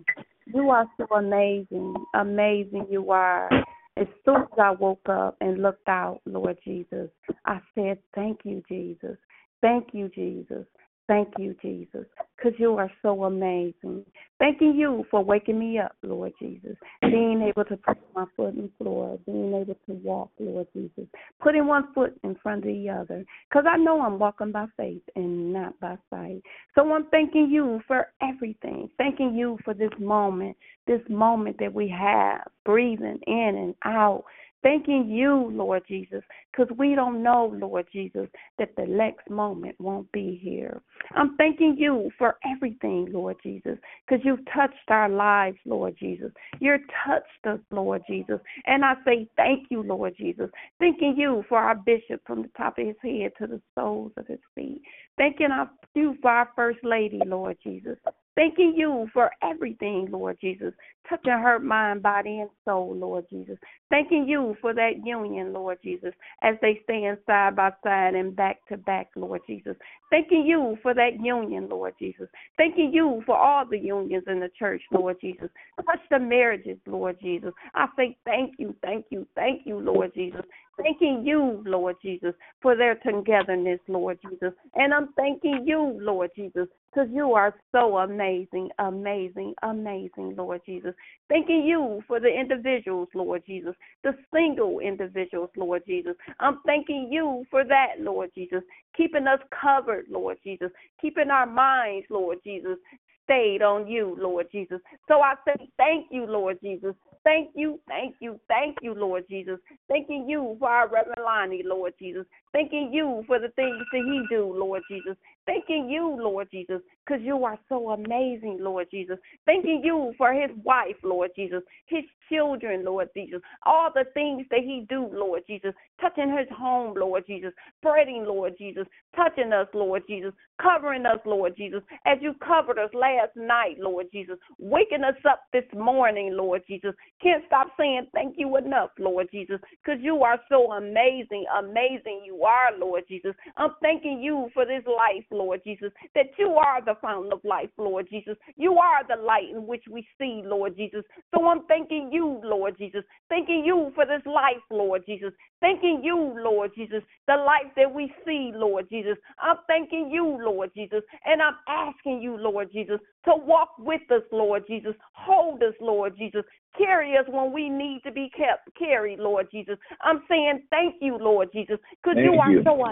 You 0.54 0.70
are 0.70 0.86
so 0.98 1.06
amazing, 1.16 1.96
amazing 2.14 2.88
you 2.90 3.12
are. 3.12 3.50
As 3.98 4.08
soon 4.26 4.42
as 4.42 4.60
I 4.62 4.72
woke 4.72 5.08
up 5.08 5.38
and 5.42 5.62
looked 5.62 5.88
out, 5.88 6.22
Lord 6.26 6.58
Jesus, 6.64 7.10
I 7.46 7.60
said, 7.74 8.00
Thank 8.14 8.42
you, 8.44 8.62
Jesus. 8.68 9.18
Thank 9.62 9.90
you, 9.94 10.10
Jesus. 10.10 10.66
Thank 11.08 11.34
you, 11.38 11.56
Jesus, 11.62 12.06
because 12.36 12.60
you 12.60 12.78
are 12.78 12.92
so 13.04 13.26
amazing. 13.26 14.04
Thanking 14.40 14.76
you 14.76 15.06
for 15.12 15.24
waking 15.24 15.60
me 15.60 15.78
up, 15.78 15.96
Lord 16.02 16.34
Jesus. 16.40 16.76
Being 17.02 17.44
able 17.44 17.64
to 17.66 17.78
put 17.78 17.98
my 18.16 18.26
foot 18.36 18.56
in 18.56 18.64
the 18.64 18.72
floor, 18.84 19.20
being 19.28 19.54
able 19.54 19.76
to 19.86 19.94
walk, 20.04 20.32
Lord 20.40 20.66
Jesus. 20.74 21.06
Putting 21.40 21.68
one 21.68 21.94
foot 21.94 22.18
in 22.24 22.36
front 22.42 22.66
of 22.66 22.74
the 22.74 22.90
other, 22.90 23.24
because 23.48 23.66
I 23.70 23.78
know 23.78 24.02
I'm 24.02 24.18
walking 24.18 24.52
by 24.52 24.66
faith 24.78 25.04
and 25.16 25.54
not 25.54 25.80
by 25.80 25.96
sight. 26.10 26.42
So 26.74 26.92
I'm 26.92 27.06
thanking 27.12 27.50
you 27.52 27.82
for 27.86 28.08
everything. 28.22 28.90
Thanking 28.98 29.36
you 29.36 29.60
for 29.64 29.76
this 29.76 29.92
moment, 30.00 30.58
this 30.88 31.02
moment 31.08 31.58
that 31.60 31.74
we 31.74 31.88
have, 31.88 32.42
breathing 32.66 33.20
in 33.28 33.56
and 33.58 33.76
out 33.86 34.24
Thanking 34.66 35.08
you, 35.08 35.52
Lord 35.54 35.84
Jesus, 35.88 36.24
because 36.52 36.76
we 36.76 36.96
don't 36.96 37.22
know, 37.22 37.54
Lord 37.56 37.86
Jesus, 37.94 38.28
that 38.58 38.72
the 38.76 38.88
next 38.88 39.30
moment 39.30 39.76
won't 39.78 40.12
be 40.12 40.40
here. 40.42 40.82
I'm 41.12 41.36
thanking 41.36 41.76
you 41.78 42.10
for 42.18 42.38
everything, 42.52 43.10
Lord 43.12 43.36
Jesus, 43.44 43.78
because 44.08 44.26
you've 44.26 44.44
touched 44.52 44.90
our 44.90 45.08
lives, 45.08 45.58
Lord 45.68 45.96
Jesus. 46.00 46.32
You've 46.60 46.82
touched 47.06 47.46
us, 47.48 47.60
Lord 47.70 48.02
Jesus. 48.10 48.40
And 48.66 48.84
I 48.84 48.96
say 49.06 49.30
thank 49.38 49.68
you, 49.70 49.84
Lord 49.84 50.16
Jesus. 50.18 50.50
Thanking 50.80 51.14
you 51.16 51.46
for 51.48 51.60
our 51.60 51.76
bishop 51.76 52.22
from 52.26 52.42
the 52.42 52.50
top 52.58 52.80
of 52.80 52.88
his 52.88 52.96
head 53.04 53.34
to 53.38 53.46
the 53.46 53.62
soles 53.76 54.14
of 54.18 54.26
his 54.26 54.40
feet. 54.56 54.82
Thanking 55.16 55.50
you 55.94 56.16
for 56.24 56.32
our 56.32 56.50
first 56.56 56.80
lady, 56.82 57.22
Lord 57.24 57.58
Jesus. 57.64 57.98
Thanking 58.36 58.74
you 58.76 59.08
for 59.14 59.32
everything, 59.42 60.08
Lord 60.12 60.38
Jesus. 60.42 60.74
Touching 61.10 61.32
her 61.32 61.60
mind, 61.60 62.02
body, 62.02 62.40
and 62.40 62.50
soul, 62.66 62.96
Lord 62.96 63.26
Jesus. 63.30 63.58
Thanking 63.90 64.28
you 64.28 64.58
for 64.60 64.74
that 64.74 65.06
union, 65.06 65.54
Lord 65.54 65.78
Jesus, 65.84 66.14
as 66.42 66.56
they 66.62 66.82
stand 66.84 67.20
side 67.26 67.56
by 67.56 67.72
side 67.84 68.16
and 68.16 68.36
back 68.36 68.58
to 68.70 68.78
back, 68.78 69.10
Lord 69.16 69.42
Jesus. 69.48 69.76
Thanking 70.10 70.46
you 70.46 70.78
for 70.82 70.94
that 70.94 71.20
union, 71.22 71.70
Lord 71.70 71.94
Jesus. 72.00 72.28
Thanking 72.58 72.92
you 72.92 73.22
for 73.26 73.38
all 73.38 73.66
the 73.66 73.78
unions 73.78 74.24
in 74.28 74.40
the 74.40 74.50
church, 74.58 74.82
Lord 74.92 75.18
Jesus. 75.22 75.50
Touch 75.86 76.00
the 76.10 76.20
marriages, 76.20 76.78
Lord 76.88 77.18
Jesus. 77.22 77.54
I 77.74 77.88
say 77.96 78.18
thank 78.26 78.56
you, 78.58 78.76
thank 78.82 79.06
you, 79.12 79.28
thank 79.36 79.66
you, 79.66 79.80
Lord 79.80 80.14
Jesus. 80.14 80.42
Thanking 80.78 81.24
you, 81.26 81.64
Lord 81.66 81.96
Jesus, 82.02 82.34
for 82.62 82.76
their 82.76 82.96
togetherness, 82.96 83.80
Lord 83.88 84.20
Jesus. 84.30 84.54
And 84.76 84.94
I'm 84.94 85.14
thanking 85.14 85.64
you, 85.66 85.98
Lord 86.02 86.32
Jesus, 86.36 86.68
because 86.92 87.10
you 87.14 87.32
are 87.34 87.56
so 87.72 87.98
amazing, 88.00 88.70
amazing, 88.80 89.54
amazing, 89.64 90.36
Lord 90.36 90.62
Jesus. 90.66 90.94
Thanking 91.30 91.66
you 91.66 92.02
for 92.08 92.20
the 92.20 92.28
individuals, 92.28 93.08
Lord 93.14 93.44
Jesus, 93.46 93.74
the 94.04 94.18
single 94.34 94.80
individuals, 94.80 95.50
Lord 95.56 95.84
Jesus. 95.88 96.16
I'm 96.40 96.60
thanking 96.66 97.08
you 97.10 97.46
for 97.50 97.64
that, 97.64 98.00
Lord 98.00 98.32
Jesus, 98.36 98.62
keeping 98.98 99.28
us 99.28 99.40
covered, 99.62 100.06
Lord 100.10 100.38
Jesus, 100.44 100.72
keeping 101.00 101.30
our 101.30 101.46
minds, 101.46 102.08
Lord 102.10 102.40
Jesus, 102.44 102.78
stayed 103.26 103.62
on 103.62 103.88
you, 103.88 104.18
Lord 104.20 104.48
Jesus. 104.52 104.80
So 105.08 105.22
I 105.22 105.34
say 105.46 105.70
thank 105.78 106.08
you, 106.12 106.26
Lord 106.26 106.58
Jesus. 106.64 106.96
Thank 107.24 107.50
you, 107.56 107.80
thank 107.88 108.16
you, 108.20 108.40
thank 108.48 108.78
you, 108.82 108.94
Lord 108.94 109.26
Jesus. 109.30 109.60
Thanking 109.90 110.30
you 110.30 110.56
for 110.60 110.70
our 110.70 110.88
Reverend 110.88 111.22
Lonnie, 111.24 111.64
Lord 111.66 111.94
Jesus. 112.00 112.26
Thanking 112.54 112.92
you 112.94 113.24
for 113.28 113.40
the 113.40 113.50
things 113.50 113.84
that 113.92 114.02
he 114.06 114.24
do, 114.30 114.54
Lord 114.56 114.84
Jesus. 114.90 115.18
Thanking 115.46 115.90
you, 115.90 116.18
Lord 116.20 116.48
Jesus, 116.50 116.82
because 117.06 117.22
you 117.24 117.44
are 117.46 117.60
so 117.70 117.92
amazing, 117.92 118.58
Lord 118.60 118.88
Jesus. 118.90 119.18
Thanking 119.46 119.82
you 119.84 120.14
for 120.18 120.34
his 120.34 120.50
wife, 120.64 120.96
Lord 121.04 121.32
Jesus, 121.36 121.62
his 121.86 122.04
children, 122.30 122.84
Lord 122.84 123.10
Jesus, 123.16 123.42
all 123.64 123.90
the 123.94 124.06
things 124.14 124.46
that 124.50 124.62
he 124.62 124.86
do, 124.90 125.08
Lord 125.14 125.44
Jesus, 125.48 125.74
touching 126.02 126.36
his 126.36 126.48
home, 126.56 126.96
Lord 126.98 127.26
Jesus, 127.28 127.52
spreading, 127.80 128.26
Lord 128.26 128.56
Jesus, 128.58 128.88
touching 129.16 129.54
us, 129.54 129.68
Lord 129.74 130.04
Jesus, 130.08 130.34
covering 130.62 131.06
us, 131.06 131.20
Lord 131.26 131.56
Jesus, 131.56 131.82
as 132.06 132.18
you 132.22 132.34
covered 132.46 132.80
us 132.80 132.90
last 132.94 133.36
night, 133.36 133.76
Lord 133.80 134.08
Jesus, 134.12 134.38
waking 134.58 135.04
us 135.04 135.16
up 135.30 135.42
this 135.54 135.66
morning, 135.76 136.36
Lord 136.36 136.64
Jesus. 136.68 136.94
Can't 137.22 137.44
stop 137.48 137.68
saying 137.78 138.08
thank 138.14 138.36
you 138.38 138.58
enough, 138.58 138.90
Lord 138.98 139.28
Jesus, 139.32 139.60
because 139.84 140.02
you 140.02 140.24
are 140.24 140.40
so 140.50 140.72
amazing, 140.74 141.46
amazing 141.60 142.24
you 142.26 142.44
are, 142.44 142.78
Lord 142.78 143.04
Jesus. 143.08 143.34
I'm 143.58 143.72
thanking 143.82 144.22
you 144.22 144.50
for 144.54 144.66
this 144.66 144.84
life, 144.86 145.26
Lord 145.36 145.62
Jesus, 145.64 145.92
that 146.14 146.28
you 146.38 146.52
are 146.54 146.84
the 146.84 146.96
fountain 147.02 147.34
of 147.34 147.40
life, 147.44 147.70
Lord 147.78 148.08
Jesus. 148.10 148.36
You 148.56 148.78
are 148.78 149.06
the 149.08 149.22
light 149.22 149.50
in 149.52 149.68
which 149.68 149.84
we 149.90 150.08
see, 150.20 150.42
Lord 150.46 150.76
Jesus. 150.76 151.04
So 151.34 151.48
I'm 151.48 151.66
thanking 151.68 152.10
you, 152.12 152.40
Lord 152.44 152.78
Jesus. 152.78 153.04
Thanking 153.30 153.64
you 153.66 153.92
for 153.96 154.06
this 154.06 154.26
life, 154.26 154.64
Lord 154.70 155.04
Jesus. 155.06 155.34
Thanking 155.62 156.02
you, 156.04 156.36
Lord 156.38 156.72
Jesus, 156.76 157.02
the 157.28 157.36
life 157.36 157.72
that 157.76 157.94
we 157.94 158.14
see, 158.26 158.52
Lord 158.54 158.88
Jesus. 158.90 159.18
I'm 159.40 159.58
thanking 159.68 160.10
you, 160.12 160.38
Lord 160.44 160.72
Jesus, 160.76 161.02
and 161.26 161.42
I'm 161.42 161.56
asking 161.68 162.22
you, 162.22 162.38
Lord 162.38 162.72
Jesus, 162.72 163.00
to 163.26 163.34
walk 163.36 163.70
with 163.80 164.02
us, 164.12 164.22
Lord 164.32 164.64
Jesus. 164.68 164.94
Hold 165.14 165.64
us, 165.64 165.74
Lord 165.80 166.18
Jesus. 166.18 166.44
Carry 166.78 167.18
us 167.18 167.26
when 167.28 167.54
we 167.54 167.70
need 167.70 168.02
to 168.06 168.12
be 168.12 168.30
kept 168.36 168.70
carried, 168.78 169.20
Lord 169.20 169.48
Jesus. 169.52 169.78
I'm 170.02 170.24
saying 170.30 170.64
thank 170.70 170.96
you, 171.02 171.18
Lord 171.18 171.50
Jesus, 171.54 171.78
because 172.04 172.18
you 172.18 172.40
are 172.40 172.64
so 172.64 172.84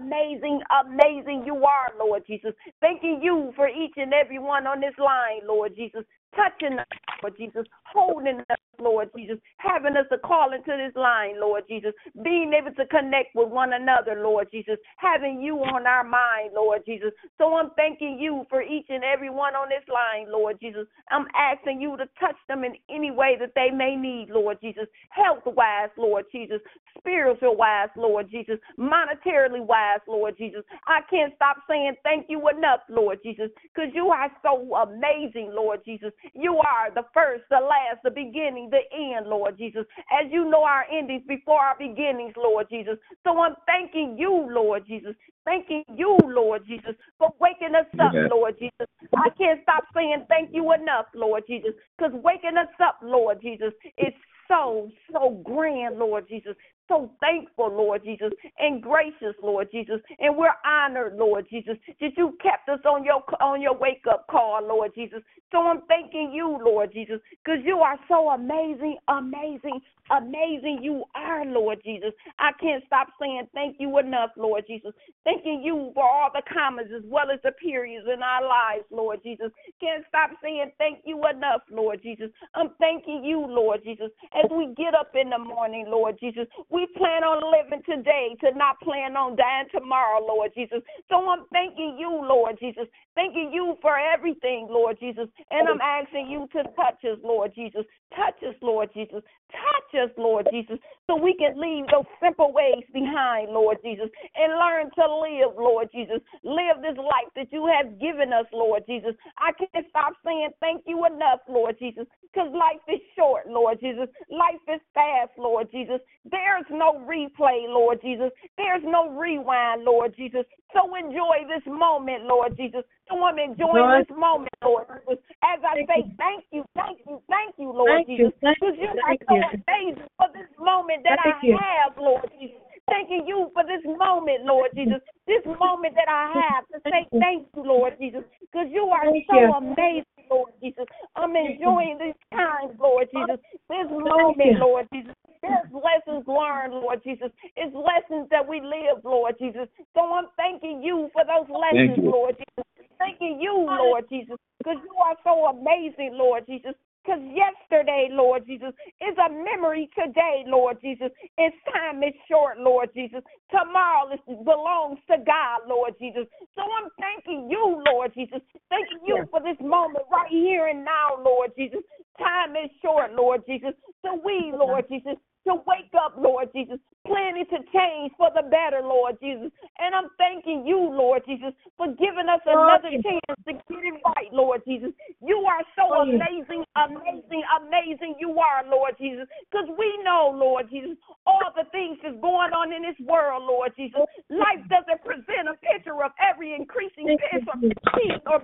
amazing, 0.00 0.60
amazing 0.84 1.44
you 1.46 1.64
are, 1.64 1.88
Lord 1.98 2.24
Jesus. 2.26 2.52
Thanking 2.80 3.20
you 3.22 3.52
for 3.56 3.68
each 3.68 3.94
and 3.96 4.12
every 4.14 4.38
one 4.38 4.66
on 4.66 4.80
this 4.80 4.94
line, 4.98 5.40
Lord 5.46 5.74
Jesus. 5.76 6.04
Touching 6.34 6.78
us, 6.78 6.86
Lord 7.22 7.36
Jesus, 7.36 7.66
holding 7.92 8.40
us, 8.40 8.58
Lord 8.78 9.10
Jesus, 9.16 9.36
having 9.58 9.96
us 9.96 10.06
to 10.10 10.18
call 10.18 10.52
into 10.52 10.72
this 10.76 10.94
line, 10.96 11.40
Lord 11.40 11.64
Jesus, 11.68 11.92
being 12.22 12.52
able 12.56 12.74
to 12.76 12.86
connect 12.86 13.34
with 13.34 13.48
one 13.48 13.74
another, 13.74 14.22
Lord 14.22 14.48
Jesus, 14.50 14.76
having 14.96 15.40
you 15.40 15.58
on 15.58 15.86
our 15.86 16.04
mind, 16.04 16.52
Lord 16.54 16.82
Jesus. 16.86 17.10
So 17.38 17.54
I'm 17.56 17.70
thanking 17.76 18.18
you 18.18 18.46
for 18.48 18.62
each 18.62 18.86
and 18.88 19.04
every 19.04 19.30
one 19.30 19.54
on 19.54 19.68
this 19.68 19.86
line, 19.92 20.32
Lord 20.32 20.58
Jesus. 20.60 20.86
I'm 21.10 21.26
asking 21.36 21.80
you 21.80 21.96
to 21.96 22.08
touch 22.18 22.36
them 22.48 22.64
in 22.64 22.74
any 22.88 23.10
way 23.10 23.36
that 23.38 23.52
they 23.54 23.70
may 23.70 23.96
need, 23.96 24.28
Lord 24.30 24.58
Jesus, 24.60 24.86
health 25.10 25.44
wise, 25.44 25.90
Lord 25.96 26.24
Jesus, 26.32 26.60
spiritual 26.98 27.56
wise, 27.56 27.88
Lord 27.96 28.30
Jesus, 28.30 28.58
monetarily 28.78 29.64
wise, 29.64 30.00
Lord 30.08 30.36
Jesus. 30.38 30.62
I 30.86 31.00
can't 31.10 31.34
stop 31.36 31.56
saying 31.68 31.94
thank 32.02 32.26
you 32.28 32.48
enough, 32.48 32.80
Lord 32.88 33.18
Jesus, 33.22 33.50
because 33.74 33.90
you 33.94 34.08
are 34.08 34.30
so 34.42 34.74
amazing, 34.76 35.52
Lord 35.52 35.80
Jesus. 35.84 36.12
You 36.34 36.56
are 36.58 36.90
the 36.94 37.04
first, 37.14 37.44
the 37.50 37.60
last, 37.60 38.02
the 38.04 38.10
beginning, 38.10 38.70
the 38.70 38.82
end, 38.92 39.26
Lord 39.26 39.56
Jesus. 39.58 39.84
As 40.10 40.30
you 40.30 40.48
know 40.48 40.64
our 40.64 40.84
endings 40.90 41.22
before 41.26 41.60
our 41.60 41.76
beginnings, 41.78 42.34
Lord 42.36 42.66
Jesus. 42.70 42.96
So 43.24 43.38
I'm 43.40 43.54
thanking 43.66 44.16
you, 44.18 44.48
Lord 44.50 44.86
Jesus. 44.86 45.14
Thanking 45.44 45.84
you, 45.88 46.18
Lord 46.22 46.66
Jesus, 46.66 46.94
for 47.18 47.34
waking 47.40 47.74
us 47.74 47.86
up, 48.00 48.12
Yeah. 48.12 48.28
Lord 48.30 48.58
Jesus. 48.58 48.86
I 49.16 49.30
can't 49.30 49.62
stop 49.62 49.84
saying 49.94 50.26
thank 50.28 50.50
you 50.52 50.72
enough, 50.72 51.06
Lord 51.14 51.44
Jesus, 51.46 51.72
because 51.96 52.12
waking 52.22 52.56
us 52.56 52.68
up, 52.80 52.98
Lord 53.02 53.40
Jesus, 53.40 53.72
is 53.96 54.12
so, 54.48 54.90
so 55.12 55.40
grand, 55.44 55.98
Lord 55.98 56.28
Jesus. 56.28 56.56
So 56.90 57.08
thankful, 57.20 57.68
Lord 57.68 58.02
Jesus, 58.02 58.32
and 58.58 58.82
gracious, 58.82 59.36
Lord 59.40 59.68
Jesus, 59.70 60.00
and 60.18 60.36
we're 60.36 60.48
honored, 60.66 61.14
Lord 61.14 61.46
Jesus, 61.48 61.76
that 62.00 62.10
you 62.16 62.36
kept 62.42 62.68
us 62.68 62.80
on 62.84 63.04
your 63.04 63.22
on 63.40 63.62
your 63.62 63.78
wake 63.78 64.02
up 64.10 64.26
call, 64.28 64.60
Lord 64.66 64.90
Jesus. 64.96 65.22
So 65.52 65.58
I'm 65.58 65.82
thanking 65.86 66.32
you, 66.32 66.58
Lord 66.60 66.92
Jesus, 66.92 67.20
because 67.44 67.60
you 67.64 67.78
are 67.78 67.98
so 68.08 68.30
amazing, 68.30 68.98
amazing, 69.06 69.80
amazing. 70.10 70.78
You 70.82 71.04
are, 71.14 71.44
Lord 71.44 71.78
Jesus. 71.84 72.12
I 72.38 72.50
can't 72.60 72.84
stop 72.86 73.08
saying 73.20 73.48
thank 73.54 73.76
you 73.78 73.98
enough, 73.98 74.30
Lord 74.36 74.64
Jesus. 74.66 74.92
Thanking 75.24 75.62
you 75.64 75.90
for 75.94 76.04
all 76.04 76.30
the 76.32 76.42
commas 76.52 76.86
as 76.96 77.02
well 77.04 77.30
as 77.32 77.40
the 77.42 77.52
periods 77.52 78.06
in 78.12 78.22
our 78.22 78.42
lives, 78.42 78.84
Lord 78.90 79.20
Jesus. 79.22 79.50
Can't 79.80 80.04
stop 80.08 80.30
saying 80.42 80.70
thank 80.78 81.00
you 81.04 81.20
enough, 81.28 81.62
Lord 81.70 82.00
Jesus. 82.02 82.30
I'm 82.54 82.70
thanking 82.78 83.24
you, 83.24 83.40
Lord 83.40 83.82
Jesus, 83.84 84.10
as 84.32 84.50
we 84.50 84.72
get 84.76 84.94
up 84.94 85.12
in 85.20 85.30
the 85.30 85.38
morning, 85.38 85.86
Lord 85.88 86.16
Jesus. 86.20 86.46
We 86.68 86.79
plan 86.96 87.24
on 87.24 87.40
living 87.44 87.82
today 87.84 88.36
to 88.40 88.56
not 88.56 88.80
plan 88.80 89.16
on 89.16 89.36
dying 89.36 89.66
tomorrow, 89.72 90.24
Lord 90.24 90.52
Jesus. 90.54 90.80
So 91.08 91.16
I'm 91.28 91.44
thanking 91.52 91.96
you, 91.98 92.10
Lord 92.10 92.56
Jesus. 92.58 92.86
Thanking 93.14 93.50
you 93.52 93.76
for 93.82 93.98
everything, 93.98 94.68
Lord 94.70 94.98
Jesus. 95.00 95.28
And 95.50 95.68
I'm 95.68 95.80
asking 95.80 96.30
you 96.30 96.48
to 96.52 96.64
touch 96.74 97.04
us, 97.04 97.18
Lord 97.22 97.52
Jesus. 97.54 97.84
Touch 98.14 98.42
us, 98.46 98.54
Lord 98.62 98.90
Jesus. 98.94 99.22
Touch 99.50 100.02
us, 100.02 100.10
Lord 100.16 100.46
Jesus, 100.52 100.78
so 101.06 101.16
we 101.16 101.34
can 101.34 101.58
leave 101.60 101.86
those 101.90 102.06
simple 102.22 102.52
ways 102.52 102.84
behind, 102.92 103.50
Lord 103.50 103.78
Jesus, 103.82 104.08
and 104.36 104.52
learn 104.54 104.90
to 104.94 105.04
live, 105.10 105.58
Lord 105.58 105.88
Jesus. 105.92 106.22
Live 106.44 106.82
this 106.82 106.96
life 106.96 107.30
that 107.34 107.50
you 107.50 107.66
have 107.66 107.98
given 107.98 108.32
us, 108.32 108.46
Lord 108.52 108.84
Jesus. 108.86 109.14
I 109.38 109.50
can't 109.58 109.86
stop 109.90 110.14
saying 110.24 110.50
thank 110.60 110.82
you 110.86 111.04
enough, 111.06 111.40
Lord 111.48 111.76
Jesus, 111.78 112.06
because 112.30 112.50
life 112.54 112.82
is 112.86 113.00
short, 113.16 113.48
Lord 113.48 113.80
Jesus. 113.80 114.06
Life 114.30 114.62
is 114.68 114.80
fast, 114.94 115.32
Lord 115.36 115.68
Jesus. 115.72 116.00
There's 116.30 116.66
no 116.70 117.00
replay, 117.06 117.68
Lord 117.68 118.00
Jesus. 118.02 118.30
There's 118.56 118.82
no 118.84 119.10
rewind, 119.10 119.84
Lord 119.84 120.14
Jesus. 120.16 120.44
So 120.72 120.94
enjoy 120.94 121.46
this 121.48 121.64
moment, 121.66 122.24
Lord 122.24 122.56
Jesus. 122.56 122.82
So 123.08 123.22
I'm 123.24 123.38
enjoying 123.38 123.90
this 123.98 124.16
moment, 124.16 124.54
Lord 124.62 124.86
Jesus. 124.88 125.22
As 125.42 125.60
I 125.66 125.82
say 125.86 126.06
thank 126.18 126.44
you, 126.52 126.64
thank 126.74 126.98
you, 127.06 127.22
thank 127.28 127.54
you, 127.58 127.72
Lord 127.72 128.06
Thank 128.06 128.08
Jesus. 128.08 128.32
thank 128.40 128.58
Because 128.60 128.76
you, 128.78 128.88
you 128.88 128.94
are 129.02 129.16
so 129.26 129.34
you. 129.34 129.42
amazing 129.66 130.08
for 130.16 130.28
this 130.34 130.50
moment 130.58 131.02
that 131.04 131.18
Thank 131.22 131.36
I 131.36 131.42
you. 131.42 131.58
have, 131.58 131.96
Lord 131.98 132.30
Jesus. 132.38 132.60
Thanking 132.88 133.24
you 133.26 133.50
for 133.54 133.62
this 133.64 133.82
moment, 133.86 134.44
Lord 134.44 134.70
Jesus. 134.74 135.00
This 135.26 135.44
moment 135.46 135.94
that 135.94 136.10
I 136.10 136.26
have 136.42 136.66
to 136.74 136.78
say 136.90 137.06
thank 137.20 137.46
you, 137.54 137.62
Lord 137.62 137.94
Jesus. 138.00 138.22
Because 138.40 138.68
you 138.70 138.90
are 138.90 139.06
Thank 139.10 139.26
so 139.30 139.34
you. 139.36 139.54
amazing, 139.54 140.04
Lord 140.30 140.52
Jesus. 140.62 140.86
I'm 141.16 141.34
enjoying 141.36 141.98
this 141.98 142.16
time, 142.32 142.76
Lord 142.78 143.08
Jesus. 143.12 143.38
This 143.68 143.88
moment, 143.90 144.60
Lord 144.60 144.86
Jesus. 144.92 145.12
There's 145.42 145.72
lessons 145.72 146.24
learned, 146.28 146.74
Lord 146.74 147.02
Jesus. 147.02 147.30
It's 147.56 147.74
lessons 147.74 148.28
that 148.30 148.46
we 148.46 148.60
live, 148.60 149.02
Lord 149.04 149.34
Jesus. 149.38 149.68
So 149.94 150.12
I'm 150.12 150.26
thanking 150.36 150.82
you 150.82 151.10
for 151.12 151.24
those 151.24 151.48
lessons. 151.48 151.98
Lord 152.04 152.36
Jesus. 152.36 152.64
Thanking 152.98 153.40
you, 153.40 153.66
Lord 153.66 154.04
Jesus, 154.10 154.36
because 154.58 154.76
you 154.84 154.94
are 155.02 155.16
so 155.24 155.46
amazing, 155.46 156.12
Lord 156.12 156.44
Jesus. 156.46 156.74
Because 157.02 157.20
yesterday, 157.32 158.08
Lord 158.10 158.44
Jesus, 158.46 158.74
is 159.00 159.16
a 159.16 159.32
memory 159.32 159.88
today, 159.96 160.44
Lord 160.46 160.76
Jesus. 160.82 161.08
Its 161.38 161.56
time 161.72 162.02
is 162.02 162.12
short, 162.28 162.58
Lord 162.58 162.90
Jesus. 162.94 163.22
Tomorrow 163.50 164.16
belongs 164.44 164.98
to 165.10 165.18
God, 165.18 165.66
Lord 165.66 165.94
Jesus. 165.98 166.26
So 166.54 166.62
I'm 166.62 166.88
thanking 166.98 167.50
you, 167.50 167.82
Lord 167.90 168.14
Jesus. 168.14 168.40
Thanking 168.68 169.00
you 169.06 169.26
for 169.30 169.40
this 169.40 169.58
moment 169.60 170.06
right 170.10 170.30
here 170.30 170.68
and 170.68 170.84
now, 170.84 171.18
Lord 171.22 171.50
Jesus. 171.56 171.80
Time 172.18 172.54
is 172.56 172.70
short, 172.82 173.12
Lord 173.12 173.42
Jesus. 173.46 173.74
So 174.02 174.20
we, 174.24 174.52
Lord 174.54 174.84
Jesus, 174.88 175.16
to 175.46 175.54
wake 175.66 175.92
up, 175.96 176.14
Lord 176.18 176.48
Jesus, 176.54 176.76
planning 177.06 177.46
to 177.48 177.58
change 177.72 178.12
for 178.16 178.28
the 178.34 178.42
better, 178.42 178.84
Lord 178.84 179.16
Jesus. 179.20 179.50
And 179.78 179.94
I'm 179.94 180.12
thanking 180.18 180.66
you, 180.66 180.76
Lord 180.76 181.22
Jesus, 181.26 181.52
for 181.76 181.88
giving 181.96 182.28
us 182.28 182.44
another 182.44 182.90
chance 182.90 183.40
to 183.48 183.52
get 183.52 183.80
it 183.80 183.96
right, 184.04 184.28
Lord 184.32 184.60
Jesus. 184.66 184.92
You 185.24 185.44
are 185.48 185.64
so 185.76 186.02
amazing, 186.02 186.64
amazing, 186.76 187.42
amazing 187.56 188.14
you 188.20 188.36
are, 188.38 188.68
Lord 188.68 188.94
Jesus. 189.00 189.26
Because 189.50 189.68
we 189.78 189.88
know, 190.04 190.32
Lord 190.34 190.68
Jesus, 190.68 190.96
all 191.26 191.52
the 191.56 191.64
things 191.72 191.98
that's 192.02 192.20
going 192.20 192.52
on 192.52 192.72
in 192.72 192.82
this 192.82 193.00
world, 193.06 193.39
Lord 193.40 193.72
Jesus. 193.76 194.00
Life 194.28 194.62
doesn't 194.68 195.00
present 195.02 195.48
a 195.48 195.56
picture 195.58 195.96
of 196.04 196.12
every 196.20 196.54
increasing 196.54 197.16
piece 197.16 197.46
or 197.48 197.58
peace 197.96 198.20
or 198.26 198.40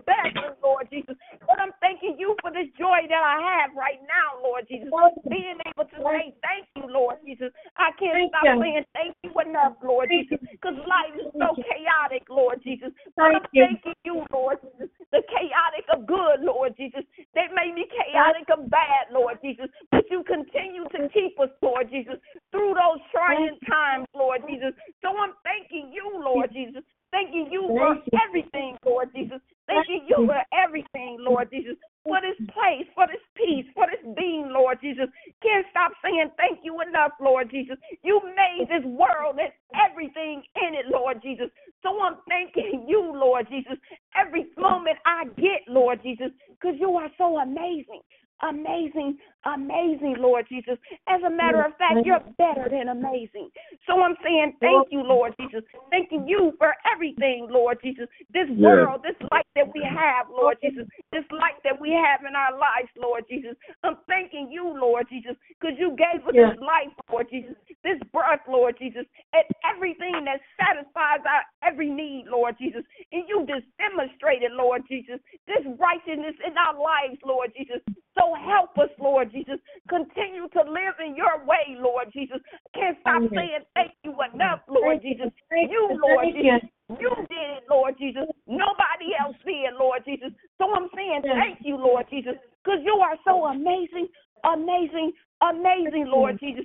Lord 0.63 0.89
Jesus. 0.91 1.17
But 1.47 1.61
I'm 1.61 1.73
thanking 1.81 2.17
you 2.19 2.35
for 2.43 2.51
this 2.51 2.67
joy 2.75 3.07
that 3.09 3.23
I 3.23 3.39
have 3.39 3.77
right 3.77 4.01
now, 4.03 4.43
Lord 4.43 4.67
Jesus. 4.69 4.91
Being 5.29 5.59
able 5.63 5.87
to 5.87 5.99
say 6.03 6.35
thank 6.43 6.67
you, 6.75 6.91
Lord 6.91 7.23
Jesus. 7.25 7.55
I 7.77 7.95
can't 7.99 8.17
Thank 8.17 8.33
stop 8.35 8.45
you. 8.45 8.61
saying 8.61 8.85
thank 8.93 9.15
you 9.23 9.33
enough, 9.41 9.79
Lord 9.83 10.09
Thank 10.09 10.29
Jesus, 10.29 10.43
because 10.51 10.77
life 10.89 11.15
is 11.15 11.31
so 11.39 11.55
chaotic, 11.55 12.27
Lord 12.29 12.61
Jesus. 12.63 12.91
But 13.15 13.31
Thank 13.31 13.43
I'm 13.43 13.47
you. 13.53 13.63
thanking 13.63 13.99
you, 14.05 14.17
Lord 14.33 14.59
Jesus. 14.63 14.89
The 15.13 15.23
chaotic 15.31 15.87
of 15.95 16.07
good, 16.07 16.43
Lord 16.43 16.75
Jesus. 16.77 17.07
They 17.35 17.47
may 17.55 17.71
be 17.71 17.87
chaotic 17.87 18.51
of 18.51 18.69
bad, 18.71 19.13
Lord 19.13 19.39
Jesus, 19.41 19.71
but 19.91 20.05
you 20.11 20.25
continue 20.27 20.85
to 20.93 21.09
keep 21.15 21.39
us, 21.39 21.51
Lord 21.63 21.89
Jesus, 21.91 22.19
through 22.51 22.75
those 22.75 23.01
trying 23.13 23.59
times, 23.69 24.07
Lord 24.15 24.43
Jesus. 24.49 24.75
So 25.03 25.09
I'm 25.17 25.35
thanking 25.45 25.93
you, 25.93 26.21
Lord 26.23 26.53
Jesus. 26.53 26.83
Thanking 27.11 27.49
you 27.51 27.69
for 27.69 27.97
everything, 28.27 28.77
Lord 28.85 29.09
Jesus. 29.15 29.41
Thanking 29.67 30.07
you 30.09 30.27
for 30.27 30.43
everything, 30.53 31.17
Lord 31.21 31.51
Jesus. 31.51 31.77
For 32.05 32.19
this 32.21 32.39
place, 32.53 32.87
for 32.95 33.07
this 33.07 33.23
peace, 33.35 33.67
for 33.75 33.87
this 33.87 34.03
being, 34.17 34.51
Lord 34.51 34.79
Jesus. 34.81 35.07
Can't 35.43 35.67
stop 35.71 35.93
saying 36.03 36.31
thank 36.37 36.61
you 36.63 36.81
enough, 36.83 37.13
Lord 37.21 37.51
Jesus. 37.51 37.77
You 38.03 38.21
made 38.37 38.69
this 38.69 38.85
world 38.85 39.39
and 39.41 39.51
everything 39.75 40.43
in 40.55 40.75
it, 40.75 40.87
Lord 40.93 41.23
Jesus. 41.23 41.51
So 41.83 42.01
I'm 42.03 42.17
thanking 42.29 42.87
you, 42.87 43.13
Lord 43.15 43.47
Jesus, 43.49 43.79
every 44.15 44.47
moment 44.59 44.99
I 45.07 45.25
get, 45.37 45.63
Lord 45.69 46.03
Jesus, 46.03 46.31
because 46.51 46.77
you 46.79 46.91
are 46.97 47.11
so 47.19 47.39
amazing. 47.39 48.03
Amazing, 48.43 49.17
amazing, 49.47 50.17
Lord 50.19 50.45
Jesus. 50.49 50.77
As 51.09 51.23
a 51.27 51.31
matter 51.31 51.65
of 51.65 51.73
fact, 51.79 52.05
you're 52.05 52.21
better 52.37 52.69
than 52.69 52.89
amazing. 52.89 53.49
So 53.87 54.03
I'm 54.03 54.17
saying 54.23 54.55
thank 54.61 54.89
you, 54.91 55.01
Lord 55.01 55.33
Jesus. 55.41 55.65
Thanking 55.91 56.29
you 56.29 56.53
for 56.59 56.75
everything, 56.85 57.49
Lord 57.51 57.79
Jesus. 57.83 58.07
This 58.35 58.49
world, 58.59 59.01
this 59.03 59.17
life 59.33 59.49
that 59.57 59.73
we 59.73 59.81
have, 59.81 60.29
Lord 60.29 60.59
Jesus. 60.63 60.87
This 61.13 61.25
life 61.33 61.57
that 61.65 61.81
we 61.81 61.97
have 61.97 62.29
in 62.29 62.37
our 62.37 62.53
lives, 62.53 62.93
Lord 63.01 63.25
Jesus. 63.29 63.57
I'm 63.83 63.97
thanking 64.07 64.51
you, 64.53 64.69
Lord 64.69 65.07
Jesus, 65.09 65.37
because 65.59 65.77
you 65.79 65.97
gave 65.97 66.21
us 66.29 66.35
this 66.37 66.61
life, 66.61 66.93
Lord 67.11 67.29
Jesus. 67.31 67.57
This 67.83 67.97
breath, 68.13 68.45
Lord 68.49 68.77
Jesus, 68.79 69.07
and 69.33 69.47
everything 69.65 70.29
that 70.29 70.45
satisfies 70.61 71.25
our 71.25 71.45
every 71.65 71.89
need, 71.89 72.27
Lord 72.29 72.57
Jesus. 72.61 72.83
And 73.13 73.25
you 73.29 73.47
just 73.49 73.65
demonstrated, 73.81 74.53
Lord 74.53 74.83
Jesus, 74.89 75.21
this 75.47 75.65
righteousness 75.81 76.37
in 76.45 76.53
our 76.59 76.77
lives, 76.77 77.17
Lord 77.25 77.53
Jesus. 77.57 77.81
So 78.17 78.33
help 78.33 78.77
us, 78.79 78.89
Lord 78.99 79.31
Jesus. 79.31 79.61
Continue 79.89 80.49
to 80.57 80.63
live 80.65 80.97
in 81.05 81.15
your 81.15 81.45
way, 81.45 81.77
Lord 81.77 82.09
Jesus. 82.13 82.39
Can't 82.75 82.97
stop 83.01 83.21
Amen. 83.21 83.31
saying 83.35 83.63
thank 83.75 83.93
you 84.05 84.17
enough, 84.33 84.61
Lord 84.69 85.03
Jesus. 85.03 85.29
Thank 85.51 85.71
You, 85.71 85.89
you. 85.93 86.01
Lord 86.01 86.27
Jesus. 86.33 86.71
You 86.89 87.11
did 87.29 87.49
it, 87.61 87.65
Lord 87.69 87.95
Jesus. 87.99 88.25
Nobody 88.47 89.13
else 89.21 89.37
did, 89.45 89.75
Lord 89.79 90.03
Jesus. 90.07 90.31
So 90.57 90.73
I'm 90.73 90.89
saying 90.95 91.23
thank 91.23 91.59
you, 91.61 91.77
Lord 91.77 92.07
Jesus, 92.09 92.35
because 92.65 92.81
you 92.85 92.95
are 93.05 93.17
so 93.25 93.45
amazing, 93.47 94.09
amazing, 94.45 95.13
amazing, 95.43 96.07
Lord 96.07 96.39
Jesus 96.41 96.65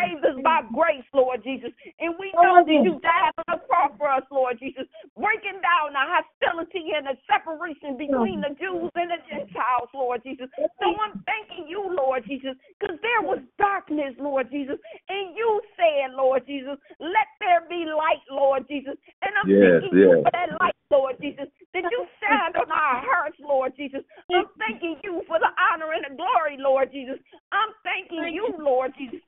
saved 0.00 0.24
us 0.24 0.38
by 0.42 0.64
grace, 0.72 1.04
Lord 1.12 1.44
Jesus. 1.44 1.70
And 2.00 2.16
we 2.18 2.32
know 2.34 2.64
that 2.64 2.80
you 2.82 2.98
died 3.04 3.36
on 3.44 3.56
the 3.56 3.60
cross 3.68 3.92
for 3.98 4.08
us, 4.08 4.24
Lord 4.32 4.58
Jesus, 4.58 4.88
breaking 5.14 5.60
down 5.60 5.92
the 5.92 6.00
hostility 6.00 6.96
and 6.96 7.06
the 7.06 7.16
separation 7.28 8.00
between 8.00 8.40
the 8.40 8.56
Jews 8.56 8.90
and 8.96 9.10
the 9.12 9.20
Gentiles, 9.28 9.92
Lord 9.94 10.22
Jesus. 10.24 10.48
So 10.56 10.86
I'm 10.88 11.22
thanking 11.28 11.68
you, 11.68 11.84
Lord 11.92 12.24
Jesus, 12.26 12.56
because 12.78 12.96
there 13.04 13.22
was 13.22 13.38
darkness, 13.58 14.16
Lord 14.18 14.50
Jesus. 14.50 14.80
And 15.08 15.36
you 15.36 15.60
said, 15.76 16.16
Lord 16.16 16.46
Jesus, 16.46 16.80
let 16.98 17.28
there 17.40 17.64
be 17.68 17.84
light, 17.86 18.24
Lord 18.30 18.66
Jesus. 18.68 18.96
And 19.22 19.32
I'm 19.36 19.48
yes, 19.48 19.80
thanking 19.80 19.98
yes. 19.98 20.08
you 20.08 20.22
for 20.24 20.32
that 20.32 20.50
light, 20.60 20.78
Lord 20.90 21.16
Jesus, 21.20 21.46
that 21.74 21.84
you 21.86 22.00
shined 22.18 22.56
on 22.56 22.70
our 22.70 22.98
hearts, 23.04 23.38
Lord 23.40 23.72
Jesus. 23.76 24.02
I'm 24.32 24.48
thanking 24.58 24.98
you 25.04 25.22
for 25.28 25.38
the 25.38 25.52
honor 25.54 25.92
and 25.94 26.04
the 26.08 26.14
glory, 26.16 26.58
Lord 26.58 26.90
Jesus. 26.90 27.18
I'm 27.52 27.70
thanking 27.82 28.34
you, 28.34 28.54
Lord 28.58 28.92
Jesus, 28.98 29.20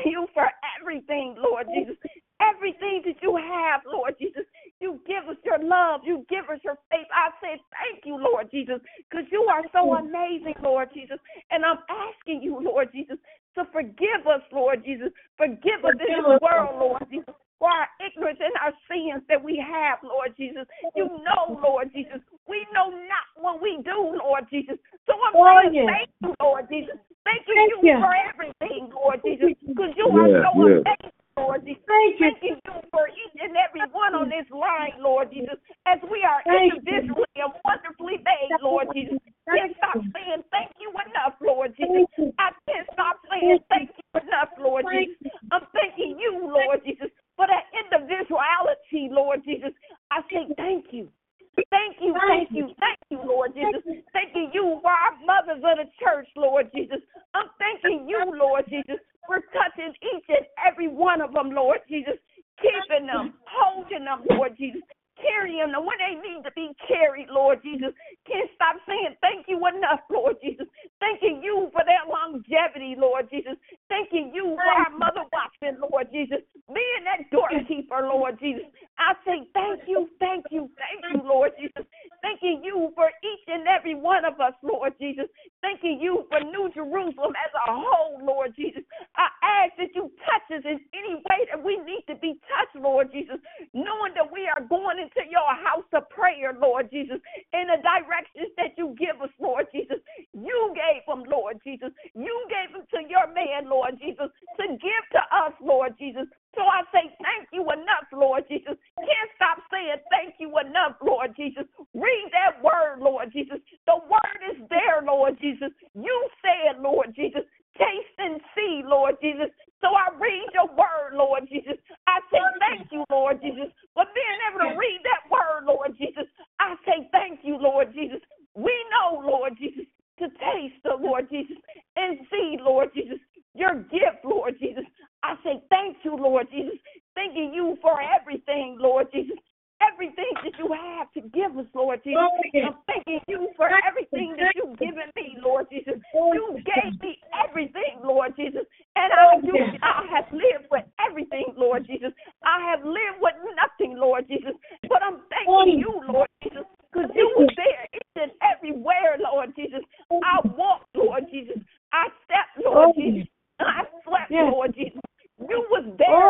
you 0.04 0.26
for 0.34 0.46
everything, 0.78 1.36
Lord 1.38 1.66
Jesus. 1.72 1.96
Everything 2.40 3.02
that 3.04 3.20
you 3.20 3.36
have, 3.36 3.82
Lord 3.84 4.14
Jesus. 4.18 4.44
You 4.80 5.00
give 5.06 5.28
us 5.28 5.36
your 5.44 5.58
love. 5.58 6.00
You 6.04 6.24
give 6.28 6.48
us 6.48 6.60
your 6.64 6.78
faith. 6.90 7.08
I 7.12 7.30
say 7.42 7.60
Thank 7.76 8.04
you, 8.04 8.16
Lord 8.16 8.50
Jesus, 8.50 8.80
because 9.08 9.26
you 9.30 9.46
are 9.50 9.62
so 9.72 9.94
amazing, 9.94 10.54
Lord 10.62 10.88
Jesus. 10.94 11.18
And 11.50 11.64
I'm 11.64 11.78
asking 11.88 12.42
you, 12.42 12.58
Lord 12.60 12.88
Jesus, 12.92 13.18
to 13.56 13.64
forgive 13.72 14.24
us, 14.24 14.40
Lord 14.52 14.84
Jesus. 14.84 15.08
Forgive 15.36 15.84
us 15.84 15.96
in 16.00 16.16
this 16.16 16.40
world, 16.40 16.80
Lord 16.80 17.04
Jesus 17.10 17.34
for 17.60 17.68
our 17.68 17.86
ignorance 18.00 18.40
and 18.40 18.56
our 18.64 18.72
sins 18.88 19.22
that 19.28 19.36
we 19.36 19.60
have, 19.60 20.00
Lord 20.02 20.32
Jesus. 20.34 20.64
You 20.96 21.12
know, 21.20 21.60
Lord 21.62 21.92
Jesus. 21.92 22.18
We 22.48 22.66
know 22.72 22.88
not 22.88 23.28
what 23.36 23.62
we 23.62 23.78
do, 23.84 24.16
Lord 24.16 24.48
Jesus. 24.48 24.80
So 25.06 25.12
I'm 25.12 25.36
saying 25.36 25.86
thank 25.86 26.08
you, 26.24 26.34
Lord 26.40 26.66
Jesus. 26.72 26.96
Thank 27.30 27.46
you, 27.46 27.54
thank 27.54 27.72
you, 27.78 27.94
for 28.02 28.14
everything, 28.26 28.90
Lord 28.90 29.22
Jesus, 29.22 29.54
because 29.62 29.94
you 29.94 30.10
are 30.10 30.26
yeah, 30.26 30.42
so 30.42 30.50
yeah. 30.58 30.82
amazing. 30.82 31.14
Lord 31.38 31.62
Jesus. 31.64 31.82
Thank 31.86 32.18
you. 32.18 32.30
Thank 32.42 32.60
you 32.66 32.74
for 32.90 33.06
each 33.06 33.36
and 33.38 33.54
every 33.54 33.86
one 33.94 34.18
on 34.18 34.28
this 34.28 34.46
line, 34.50 34.98
Lord 34.98 35.30
Jesus, 35.30 35.56
as 35.86 36.02
we 36.10 36.26
are 36.26 36.42
thank 36.44 36.74
individually 36.74 37.30
you. 37.38 37.46
and 37.46 37.54
wonderfully 37.62 38.18
made, 38.20 38.50
Lord 38.60 38.90
Jesus. 38.92 39.18
Can't 39.46 39.74
stop 39.78 39.98
saying 39.98 40.42
thank 40.50 40.74
you 40.82 40.90
enough, 40.90 41.38
Lord 41.40 41.74
Jesus. 41.78 42.06
I 42.38 42.50
can't 42.66 42.86
stop 42.92 43.22
saying 43.30 43.62
thank 43.70 43.90
you 43.94 44.06
enough, 44.20 44.50
Lord 44.58 44.84
Jesus. 44.90 45.32
I'm 45.50 45.64
thanking 45.72 46.18
you, 46.18 46.50
Lord 46.50 46.82
Jesus, 46.84 47.08
for 47.38 47.46
that 47.46 47.70
individuality, 47.72 49.08
Lord 49.10 49.42
Jesus, 49.46 49.72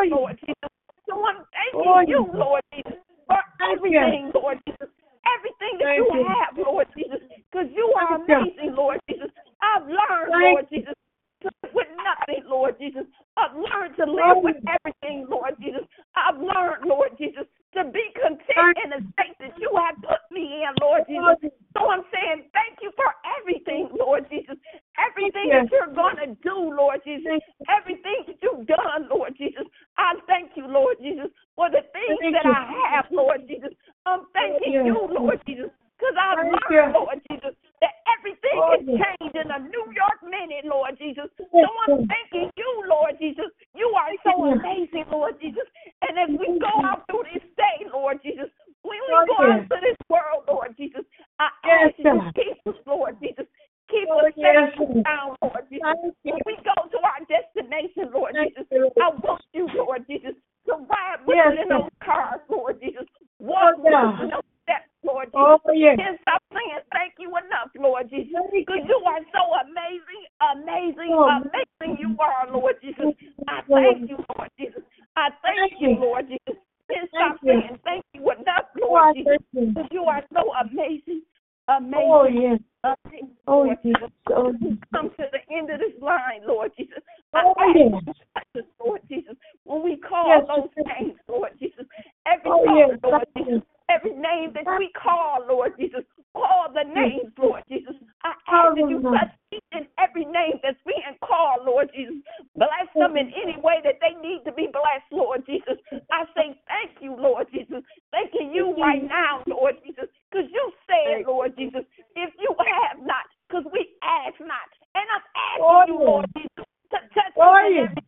you. 0.05 0.27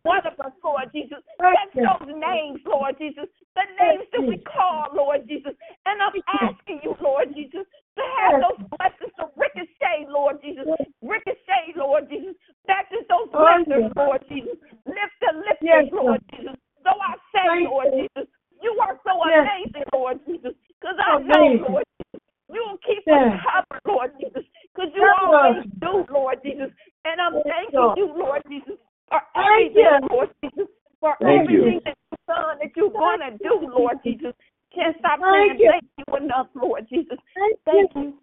One 0.03 0.25
of 0.27 0.39
us, 0.41 0.53
Lord 0.65 0.89
Jesus. 0.93 1.19
Touch 1.41 1.73
those 1.75 2.09
names, 2.17 2.61
Lord 2.67 2.97
Jesus. 2.99 3.29
The 3.55 3.67
names 3.81 4.09
that 4.13 4.25
we 4.27 4.39
call, 4.43 4.89
Lord 4.95 5.29
Jesus. 5.29 5.53
And 5.87 6.01
I'm 6.01 6.17
asking 6.41 6.81
you, 6.83 6.97
Lord 7.01 7.35
Jesus, 7.35 7.67
to 7.97 8.03
have 8.21 8.41
those 8.41 8.61
blessings 8.77 9.13
to 9.21 9.29
ricochet, 9.37 10.09
Lord 10.09 10.41
Jesus. 10.43 10.65
Ricochet, 11.03 11.77
Lord 11.77 12.09
Jesus. 12.09 12.35
Back 12.67 12.89
to 12.91 13.03
those 13.09 13.29
lifters, 13.33 13.93
Lord 13.97 14.23
Jesus. 14.29 14.57
Lift 14.87 15.17
the 15.21 15.33
lifters, 15.37 15.91
Lord 15.93 16.21
Jesus. 16.33 16.57
So 16.83 16.91
I 16.91 17.15
say, 17.31 17.67
Lord 17.67 17.89
Jesus, 17.95 18.29
you 18.63 18.73
are 18.83 18.99
so 19.05 19.13
amazing, 19.23 19.87
Lord 19.93 20.19
Jesus. 20.27 20.55
Because 20.81 20.97
I 20.99 21.19
know, 21.23 21.69
Lord 21.69 21.85
Jesus, 21.99 22.23
you 22.51 22.63
will 22.63 22.81
keep 22.83 23.07
us 23.07 23.39
covered, 23.43 23.83
Lord 23.87 24.11
Jesus. 24.19 24.45
Because 24.75 24.91
you 24.95 25.03
always 25.03 25.67
do, 25.81 26.07
Lord 26.13 26.39
Jesus. 26.43 26.71
And 27.05 27.21
I'm 27.21 27.35
thanking 27.43 27.93
you, 27.97 28.07
Lord 28.15 28.43
Jesus, 28.49 28.79
for 29.09 29.21
everything, 29.35 30.09
Lord 30.11 30.31
Jesus. 30.43 30.69
For 31.01 31.15
Thank 31.21 31.51
you. 31.51 31.67
everything 31.67 31.81
that 31.85 31.99
you've 31.99 32.27
done, 32.27 32.59
that 32.63 32.71
you're 32.77 32.91
going 32.95 33.21
to 33.27 33.39
do, 33.39 33.55
Lord 33.75 33.99
Jesus. 34.05 34.35
Can't 34.75 34.97
stop 34.99 35.19
saying 35.19 35.59
Thank 35.59 35.61
you. 35.61 35.71
thank 35.71 35.85
you 35.99 36.17
enough, 36.17 36.47
Lord 36.55 36.87
Jesus. 36.89 37.19
Thank 37.67 37.91
you. 37.95 38.15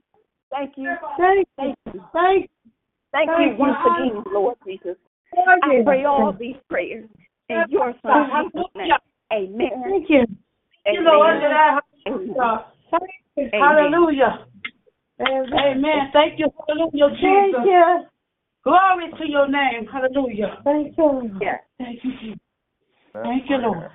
Thank 0.50 0.74
you. 0.78 0.96
Thank 1.18 1.48
Thank 1.58 1.78
you. 1.94 2.02
Thank 2.14 2.50
Thank 3.12 3.30
Thank 3.30 3.40
you 3.40 3.52
you. 3.52 3.60
once 3.60 3.78
again, 3.86 4.24
Lord 4.32 4.58
Jesus. 4.66 4.96
I 5.36 5.84
pray 5.84 6.06
all 6.06 6.34
these 6.34 6.56
prayers 6.70 7.10
in 7.50 7.64
your 7.70 7.94
son 8.04 8.30
Jesus' 8.46 8.66
name. 8.76 8.92
Amen. 9.32 9.70
Thank 9.84 10.10
you. 10.10 10.26
You 10.88 11.04
know 11.04 11.20
what? 11.20 11.36
Amen. 11.36 11.80
Hallelujah. 12.06 12.66
Thank 12.92 13.04
you. 13.36 13.50
Amen. 13.54 13.62
Hallelujah. 13.62 14.46
Amen. 15.22 16.10
Thank 16.14 16.40
you. 16.40 16.50
Hallelujah, 16.68 17.10
Jesus. 17.16 17.22
Thank 17.22 17.66
you. 17.66 18.06
Glory 18.64 19.12
to 19.18 19.30
your 19.30 19.48
name. 19.48 19.88
Hallelujah. 19.92 20.62
Thank 20.64 20.98
you. 20.98 21.40
Yes. 21.42 21.60
Thank 21.78 22.04
you, 22.04 22.12
Jesus. 22.22 22.40
That's 23.14 23.26
Thank 23.26 23.50
you, 23.50 23.58
prayer. 23.58 23.70
Lord. 23.70 23.92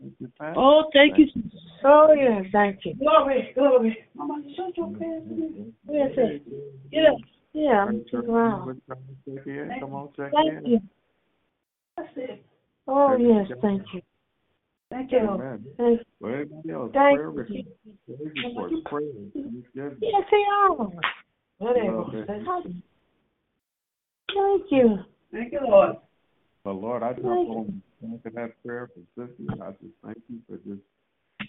Thank 0.00 0.14
you, 0.18 0.32
Pat. 0.38 0.54
Oh, 0.56 0.90
thank 0.92 1.18
you, 1.18 1.26
Jesus. 1.26 1.60
Oh, 1.84 2.14
yes. 2.16 2.44
Thank 2.62 2.78
you. 2.84 2.94
Glory, 2.94 3.50
glory. 3.56 3.98
Mama, 4.14 4.40
shut 4.56 4.76
your 4.76 4.92
face. 4.96 5.24
Yes, 5.90 6.10
yes. 6.16 6.40
Get. 6.92 7.02
Yeah, 7.54 7.86
I'm 7.88 8.04
just. 8.08 8.12
Check 8.12 8.22
in. 9.46 9.70
Come 9.80 9.94
on, 9.94 10.10
check 10.16 10.30
Thank 10.32 10.64
in. 10.64 10.70
you. 10.70 10.80
That's 11.96 12.08
it. 12.14 12.44
Oh, 12.86 13.16
yes. 13.16 13.50
Thank 13.60 13.82
you. 13.92 14.00
Thank 14.90 15.10
you. 15.10 15.18
Amen. 15.18 15.64
Thank 15.76 15.98
you. 15.98 16.04
For 16.20 16.30
everybody 16.30 16.70
else, 16.70 16.92
Thank 16.94 17.18
prayer 17.18 17.30
you. 17.30 17.32
requests, 17.32 17.66
reports, 18.44 18.74
prayers. 18.84 19.32
Yes, 19.74 19.90
they 20.30 20.44
are. 20.60 20.88
Whatever. 21.58 22.24
Thank 22.28 22.46
you. 24.70 24.98
Thank 25.32 25.52
you, 25.52 25.60
Lord. 25.64 25.96
But 26.62 26.74
Lord, 26.74 27.02
I 27.02 27.14
jump 27.14 27.24
Thank 27.24 27.48
on 27.48 27.82
back 28.02 28.26
of 28.26 28.34
that 28.34 28.62
prayer 28.64 28.88
for 28.94 29.00
Cynthia. 29.16 29.64
I 29.64 29.70
just 29.72 29.94
thank 30.04 30.18
you 30.28 30.38
for 30.48 30.58
just 30.58 30.82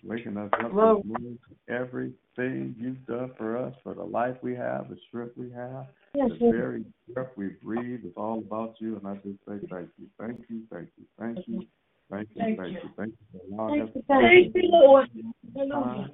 waking 0.03 0.37
us 0.37 0.51
up 0.63 0.73
Lord. 0.73 0.99
this 0.99 1.05
morning 1.05 1.39
for 1.47 1.73
everything 1.73 2.75
you've 2.77 3.05
done 3.05 3.31
for 3.37 3.57
us, 3.57 3.73
for 3.83 3.93
the 3.93 4.03
life 4.03 4.35
we 4.41 4.55
have, 4.55 4.89
the 4.89 4.97
strength 5.07 5.37
we 5.37 5.51
have, 5.51 5.87
Yes, 6.15 6.29
the 6.29 6.45
yes. 6.45 6.53
very 6.53 6.85
breath 7.11 7.29
we 7.35 7.47
breathe 7.63 8.05
is 8.05 8.13
all 8.15 8.37
about 8.39 8.75
you. 8.79 8.97
And 8.97 9.07
I 9.07 9.15
just 9.15 9.39
say 9.47 9.65
thank 9.71 9.89
you, 9.97 10.07
thank 10.19 10.39
you, 10.47 10.61
thank 10.69 10.89
you, 10.95 11.05
thank 11.17 11.47
you, 11.47 11.65
thank 12.11 12.27
you, 12.35 12.41
Thank 12.41 12.57
thank 12.57 12.73
you. 12.73 12.79
you, 12.83 12.89
thank 12.95 13.09
you 13.09 13.25
for 13.31 13.55
allowing 13.55 13.81
us 13.81 13.89
Thank 14.07 14.55
you, 14.55 14.61
thank 14.61 14.71
Lord. 14.71 15.09
Hallelujah. 15.55 16.09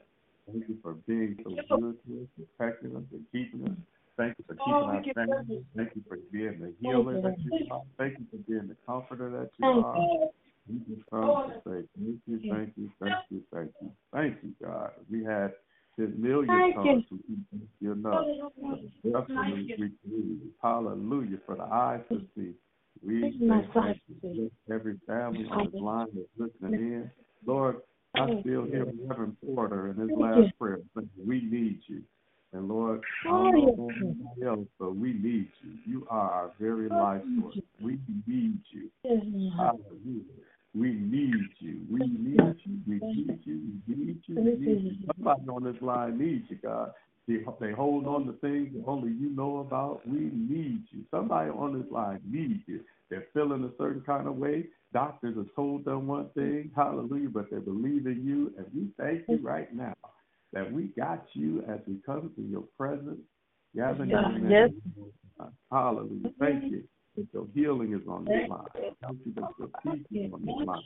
Thank 0.48 0.70
you 0.70 0.78
for 0.82 0.94
being 1.06 1.38
so 1.44 1.50
good 1.52 1.98
to 2.08 2.22
us, 2.22 2.46
protecting 2.58 2.96
us, 2.96 3.04
and 3.12 3.26
keeping 3.32 3.66
us. 3.68 3.78
Thank 4.18 4.36
you 4.38 4.46
for 4.48 4.56
oh, 4.60 4.66
keeping 4.66 4.74
Oh, 4.74 4.88
we 4.88 4.96
our 4.96 5.02
give 5.02 5.14
families. 5.16 5.64
Thank 5.76 5.96
you 5.96 6.04
for 6.08 6.18
being 6.32 6.60
the 6.60 6.74
healer 6.80 7.16
you. 7.16 7.22
that 7.22 7.38
you 7.40 7.68
are. 7.72 7.82
Thank 7.98 8.20
you 8.20 8.26
for 8.32 8.38
being 8.50 8.68
the 8.68 8.76
comforter 8.86 9.30
that 9.30 9.52
you 9.58 9.66
Thank 9.66 9.86
are. 9.86 9.98
you. 9.98 10.30
We 10.70 10.96
just 10.96 11.10
come 11.10 11.44
to 11.48 11.62
say 11.66 11.88
thank 11.98 12.20
you, 12.28 12.40
thank 12.50 12.74
you, 12.78 12.92
thank 13.02 13.16
you, 13.30 13.42
thank 13.52 13.72
you, 13.82 13.92
thank 14.14 14.38
you, 14.44 14.54
God. 14.64 14.92
We 15.10 15.24
had 15.24 15.54
his 15.98 16.10
million 16.18 16.74
tongues 16.74 17.04
to 17.10 17.20
keep 17.28 17.40
you 17.82 17.92
enough. 17.92 18.26
For 18.62 18.78
the 18.78 19.12
breath 19.12 19.30
in 19.30 19.52
which 19.52 19.92
we. 20.06 20.38
Hallelujah. 20.62 21.38
For 21.46 21.56
the 21.56 21.64
eyes 21.64 22.02
to 22.10 22.22
see. 22.36 22.54
We 23.06 23.22
Thank 23.22 23.42
you, 23.42 23.48
my 23.48 23.62
say 23.62 23.68
son. 23.74 23.84
thank 23.84 24.02
you. 24.08 24.50
Bless 24.68 24.76
every 24.80 25.00
family 25.08 25.46
on 25.52 25.72
this 25.72 25.82
line 25.82 26.08
that's 26.14 26.52
listening 26.62 26.80
in. 26.80 27.12
Lord, 27.46 27.78
I 28.16 28.42
still 28.42 28.66
hear 28.66 28.86
Reverend 29.08 29.38
Porter 29.46 29.90
in 29.90 29.98
his 29.98 30.12
last 30.18 30.52
prayer 30.60 30.80
saying, 30.96 31.10
We 31.26 31.42
need 31.42 31.80
you. 31.88 32.04
And 32.54 32.68
Lord, 32.68 33.02
I 33.26 33.30
Oh, 33.30 33.52
don't 33.52 33.78
know 33.78 33.94
anybody 34.02 34.46
else, 34.46 34.68
but 34.80 34.96
we 34.96 35.14
need 35.14 35.50
you. 35.62 35.72
You 35.86 36.08
are 36.10 36.32
our 36.32 36.52
very 36.60 36.90
life 36.90 37.22
source. 37.40 37.58
We 37.82 38.00
need 38.26 38.60
you. 38.72 38.90
Hallelujah. 39.58 40.24
We 40.76 40.94
need 40.94 41.50
you. 41.60 41.82
We 41.90 42.00
need 42.00 42.56
you. 42.64 42.80
We 42.88 43.00
need 43.00 43.40
you. 43.44 43.62
We 43.88 43.96
need 43.96 44.22
you. 44.28 44.36
We 44.36 44.56
need 44.56 44.84
you. 44.84 44.98
Somebody 45.16 45.42
on 45.50 45.64
this 45.64 45.82
line 45.82 46.20
needs 46.20 46.46
you, 46.50 46.58
God. 46.58 46.92
They, 47.28 47.38
they 47.60 47.72
hold 47.72 48.08
on 48.08 48.26
to 48.26 48.34
things 48.34 48.70
that 48.74 48.84
only 48.88 49.12
you 49.12 49.30
know 49.30 49.60
about. 49.60 50.08
We 50.08 50.32
need 50.34 50.84
you. 50.92 51.06
Somebody 51.12 51.50
on 51.50 51.80
this 51.80 51.92
line 51.92 52.22
needs 52.28 52.62
you. 52.68 52.82
They're 53.10 53.28
feeling 53.34 53.64
a 53.64 53.72
certain 53.82 54.02
kind 54.02 54.28
of 54.28 54.36
way. 54.36 54.66
Doctors 54.94 55.36
have 55.38 55.48
told 55.56 55.86
them 55.86 56.08
one 56.08 56.30
thing, 56.36 56.72
hallelujah, 56.76 57.30
but 57.30 57.50
they 57.52 57.58
believe 57.58 58.06
in 58.08 58.24
you. 58.26 58.54
And 58.58 58.68
we 58.74 58.88
thank 58.98 59.24
you 59.28 59.40
right 59.46 59.74
now 59.74 59.94
that 60.54 60.72
we 60.72 60.86
got 60.98 61.26
you 61.34 61.64
as 61.68 61.80
we 61.88 61.98
come 62.06 62.32
to 62.36 62.42
your 62.42 62.64
presence. 62.78 63.20
Gathering 63.76 64.10
Yes. 64.10 64.36
in 64.36 64.50
Yes. 64.50 64.72
Hallelujah. 65.72 66.34
Thank 66.40 66.72
you 66.72 66.84
that 67.18 67.28
your 67.34 67.48
healing 67.54 67.94
is 67.94 68.08
on 68.08 68.26
this 68.26 68.50
line. 68.50 68.66
Thank 69.02 69.20
you 69.26 69.34
that 69.36 69.50
your 69.58 69.70
peace 69.84 70.06
is 70.12 70.34
on 70.34 70.46
this 70.46 70.68
line. 70.68 70.84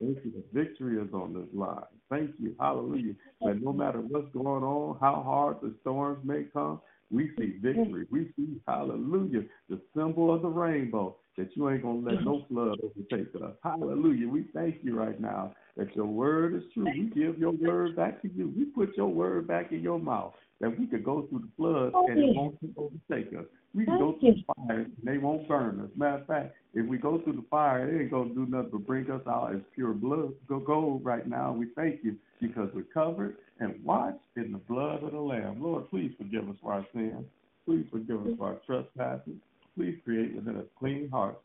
Thank 0.00 0.18
you 0.24 0.32
that 0.32 0.52
victory 0.52 1.00
is 1.00 1.12
on 1.12 1.34
this 1.34 1.48
line. 1.52 1.84
Thank 2.10 2.30
you. 2.38 2.54
Hallelujah. 2.58 3.14
That 3.40 3.62
no 3.62 3.72
matter 3.72 4.00
what's 4.00 4.32
going 4.32 4.62
on, 4.62 4.98
how 5.00 5.22
hard 5.24 5.56
the 5.62 5.74
storms 5.80 6.20
may 6.24 6.44
come, 6.52 6.80
we 7.10 7.30
see 7.38 7.58
victory. 7.60 8.06
We 8.10 8.32
see, 8.36 8.60
hallelujah, 8.66 9.42
the 9.68 9.80
symbol 9.94 10.34
of 10.34 10.42
the 10.42 10.48
rainbow, 10.48 11.16
that 11.36 11.54
you 11.54 11.68
ain't 11.68 11.82
going 11.82 12.04
to 12.04 12.10
let 12.10 12.24
no 12.24 12.44
flood 12.48 12.78
overtake 12.82 13.34
us. 13.36 13.52
Hallelujah. 13.62 14.28
We 14.28 14.46
thank 14.54 14.76
you 14.82 14.98
right 14.98 15.20
now 15.20 15.54
that 15.76 15.94
your 15.94 16.06
word 16.06 16.54
is 16.54 16.62
true. 16.72 16.84
We 16.84 17.10
give 17.14 17.38
your 17.38 17.52
word 17.52 17.96
back 17.96 18.22
to 18.22 18.30
you. 18.34 18.52
We 18.56 18.64
put 18.66 18.96
your 18.96 19.08
word 19.08 19.46
back 19.46 19.72
in 19.72 19.80
your 19.80 19.98
mouth 19.98 20.34
that 20.62 20.78
we 20.78 20.86
could 20.86 21.04
go 21.04 21.26
through 21.28 21.40
the 21.40 21.48
flood 21.56 21.92
and 22.08 22.18
it 22.18 22.36
won't 22.36 22.56
overtake 22.76 23.36
us. 23.36 23.44
We 23.74 23.84
can 23.84 23.98
go 23.98 24.16
through 24.20 24.34
the 24.34 24.44
fire 24.54 24.78
and 24.78 24.92
they 25.02 25.18
won't 25.18 25.48
burn 25.48 25.80
us. 25.80 25.90
Matter 25.96 26.18
of 26.18 26.26
fact, 26.28 26.54
if 26.72 26.86
we 26.86 26.98
go 26.98 27.20
through 27.20 27.32
the 27.32 27.44
fire, 27.50 27.88
it 27.88 28.00
ain't 28.00 28.12
going 28.12 28.28
to 28.28 28.34
do 28.34 28.46
nothing 28.46 28.70
but 28.70 28.86
bring 28.86 29.10
us 29.10 29.22
out 29.26 29.52
as 29.54 29.60
pure 29.74 29.92
blood. 29.92 30.32
Go 30.48 30.60
gold 30.60 31.04
right 31.04 31.26
now. 31.26 31.52
We 31.52 31.66
thank 31.74 32.04
you 32.04 32.16
because 32.40 32.68
we're 32.74 32.84
covered 32.94 33.38
and 33.58 33.84
washed 33.84 34.18
in 34.36 34.52
the 34.52 34.58
blood 34.58 35.02
of 35.02 35.10
the 35.10 35.18
Lamb. 35.18 35.60
Lord, 35.60 35.90
please 35.90 36.12
forgive 36.16 36.48
us 36.48 36.56
for 36.62 36.72
our 36.72 36.86
sins. 36.94 37.26
Please 37.66 37.84
forgive 37.90 38.24
us 38.24 38.32
for 38.38 38.46
our 38.46 38.58
trespasses. 38.64 39.34
Please 39.76 39.98
create 40.04 40.36
within 40.36 40.56
us 40.56 40.66
clean 40.78 41.08
hearts 41.10 41.40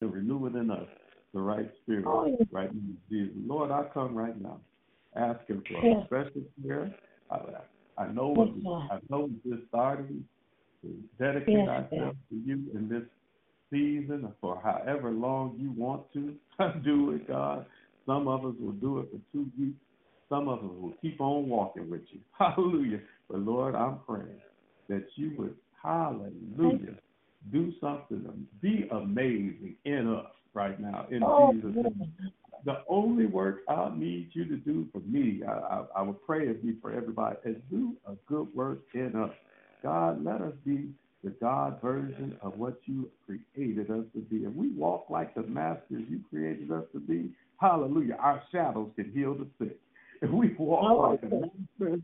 and 0.00 0.12
renew 0.12 0.36
within 0.36 0.70
us 0.70 0.86
the 1.34 1.40
right 1.40 1.68
spirit, 1.82 2.04
Oh, 2.06 2.36
right 2.52 2.70
Jesus. 3.10 3.34
Lord, 3.46 3.72
I 3.72 3.84
come 3.92 4.14
right 4.14 4.40
now 4.40 4.60
asking 5.16 5.64
for 5.68 5.84
a 5.84 6.06
special 6.06 6.42
prayer. 6.64 6.94
I, 7.30 7.38
I 7.98 8.06
know 8.08 8.34
Yes, 8.36 8.48
Lord. 8.62 8.90
I 8.90 8.98
know 9.08 9.28
we 9.28 9.50
just 9.50 9.68
started 9.68 10.24
to 10.82 10.88
dedicate 11.18 11.54
Yes, 11.54 11.68
ourselves 11.68 12.18
to 12.30 12.36
you 12.36 12.70
in 12.74 12.88
this 12.88 13.02
season 13.70 14.32
for 14.40 14.60
however 14.62 15.10
long 15.10 15.56
you 15.58 15.72
want 15.72 16.12
to 16.12 16.36
do 16.84 17.12
it, 17.12 17.28
God. 17.28 17.66
Some 18.06 18.28
of 18.28 18.44
us 18.44 18.54
will 18.58 18.72
do 18.72 18.98
it 18.98 19.08
for 19.10 19.20
two 19.32 19.46
weeks. 19.58 19.78
Some 20.28 20.48
of 20.48 20.58
us 20.58 20.70
will 20.80 20.94
keep 21.00 21.20
on 21.20 21.48
walking 21.48 21.90
with 21.90 22.02
you. 22.10 22.20
Hallelujah. 22.38 23.00
But 23.28 23.40
Lord, 23.40 23.74
I'm 23.74 23.98
praying 24.06 24.40
that 24.88 25.06
you 25.16 25.32
would, 25.38 25.54
hallelujah, 25.82 26.96
do 27.52 27.72
something, 27.80 28.46
be 28.60 28.88
amazing 28.90 29.76
in 29.84 30.12
us 30.14 30.26
right 30.54 30.78
now 30.78 31.06
in 31.10 31.22
Oh, 31.22 31.52
Jesus' 31.52 31.74
name. 31.74 32.12
The 32.64 32.82
only 32.88 33.26
work 33.26 33.60
I 33.68 33.90
need 33.94 34.30
you 34.32 34.44
to 34.44 34.56
do 34.56 34.86
for 34.92 35.00
me, 35.00 35.42
I, 35.46 35.52
I, 35.52 35.84
I 35.96 36.02
would 36.02 36.24
pray 36.24 36.48
it 36.48 36.64
be 36.64 36.76
for 36.80 36.92
everybody, 36.92 37.36
is 37.44 37.56
do 37.70 37.94
a 38.06 38.12
good 38.26 38.48
work 38.54 38.82
in 38.94 39.16
us. 39.16 39.32
God, 39.82 40.24
let 40.24 40.40
us 40.40 40.52
be 40.64 40.90
the 41.24 41.30
God 41.30 41.80
version 41.80 42.36
of 42.40 42.56
what 42.56 42.80
you 42.84 43.08
created 43.26 43.90
us 43.90 44.04
to 44.14 44.20
be. 44.20 44.44
And 44.44 44.56
we 44.56 44.70
walk 44.70 45.06
like 45.10 45.34
the 45.34 45.42
masters 45.42 46.02
you 46.08 46.20
created 46.30 46.70
us 46.70 46.84
to 46.92 47.00
be. 47.00 47.30
Hallelujah. 47.60 48.16
Our 48.20 48.42
shadows 48.52 48.90
can 48.96 49.12
heal 49.12 49.34
the 49.34 49.46
sick. 49.58 49.76
If 50.20 50.30
we 50.30 50.54
walk 50.58 51.10
like 51.10 51.20
the 51.20 51.50
masters 51.80 52.00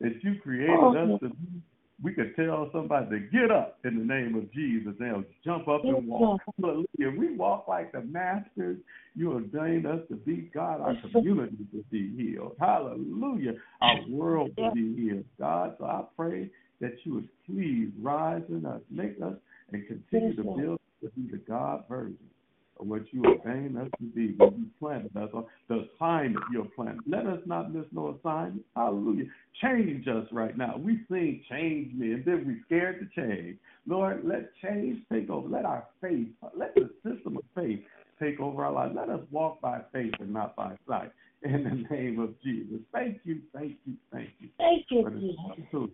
that 0.00 0.22
you 0.22 0.40
created 0.42 0.78
us 0.80 1.20
to 1.20 1.28
be, 1.28 1.62
we 2.02 2.12
could 2.12 2.34
tell 2.34 2.68
somebody 2.72 3.08
to 3.10 3.18
get 3.20 3.50
up 3.50 3.78
in 3.84 3.98
the 3.98 4.04
name 4.04 4.34
of 4.34 4.52
Jesus. 4.52 4.92
They'll 4.98 5.24
jump 5.44 5.68
up 5.68 5.84
and 5.84 6.06
walk. 6.06 6.40
Hallelujah. 6.60 6.86
If 6.98 7.18
we 7.18 7.36
walk 7.36 7.68
like 7.68 7.92
the 7.92 8.02
masters 8.02 8.78
you 9.14 9.32
ordained 9.32 9.86
us 9.86 10.00
to 10.08 10.16
be, 10.16 10.50
God, 10.54 10.80
our 10.80 10.96
community 11.12 11.58
to 11.72 11.84
be 11.90 12.10
healed. 12.16 12.56
Hallelujah. 12.58 13.52
Our 13.80 13.98
world 14.08 14.50
to 14.56 14.70
be 14.74 14.94
healed. 14.96 15.24
God, 15.38 15.76
so 15.78 15.84
I 15.84 16.02
pray 16.16 16.50
that 16.80 16.94
you 17.04 17.14
would 17.14 17.28
please 17.46 17.90
rise 18.00 18.42
in 18.48 18.66
us, 18.66 18.80
make 18.90 19.16
us, 19.22 19.34
and 19.72 19.86
continue 19.86 20.34
to 20.36 20.42
build 20.42 20.80
to 21.02 21.10
be 21.10 21.30
the 21.30 21.38
God 21.38 21.84
version 21.88 22.16
of 22.82 22.88
what 22.88 23.02
you 23.12 23.22
ordained 23.24 23.78
us 23.78 23.88
to 23.98 24.04
be 24.04 24.34
when 24.36 24.54
you 24.58 24.66
planted 24.78 25.16
us 25.16 25.30
on 25.32 25.46
the 25.68 25.86
assignment 25.96 26.44
you're 26.52 26.66
planted. 26.76 27.00
Let 27.06 27.26
us 27.26 27.38
not 27.46 27.72
miss 27.72 27.86
no 27.92 28.18
assignment. 28.18 28.64
Hallelujah. 28.76 29.24
Change 29.62 30.06
us 30.08 30.26
right 30.32 30.56
now. 30.58 30.76
We 30.76 31.00
sing 31.08 31.42
change 31.48 31.94
me, 31.94 32.12
and 32.12 32.24
then 32.24 32.44
we 32.46 32.60
scared 32.66 33.00
to 33.00 33.20
change. 33.20 33.56
Lord, 33.86 34.22
let 34.24 34.50
change 34.62 35.00
take 35.10 35.30
over. 35.30 35.48
Let 35.48 35.64
our 35.64 35.86
faith, 36.00 36.28
let 36.56 36.74
the 36.74 36.90
system 37.04 37.38
of 37.38 37.44
faith 37.54 37.80
take 38.20 38.40
over 38.40 38.64
our 38.64 38.72
lives. 38.72 38.94
Let 38.96 39.08
us 39.08 39.20
walk 39.30 39.60
by 39.60 39.80
faith 39.92 40.12
and 40.20 40.32
not 40.32 40.56
by 40.56 40.76
sight. 40.86 41.12
In 41.44 41.64
the 41.64 41.94
name 41.94 42.20
of 42.20 42.40
Jesus. 42.42 42.78
Thank 42.92 43.20
you, 43.24 43.40
thank 43.52 43.76
you, 43.84 43.94
thank 44.12 44.30
you. 44.38 44.48
Thank 44.58 44.84
you, 44.90 45.10
Jesus. 45.10 45.90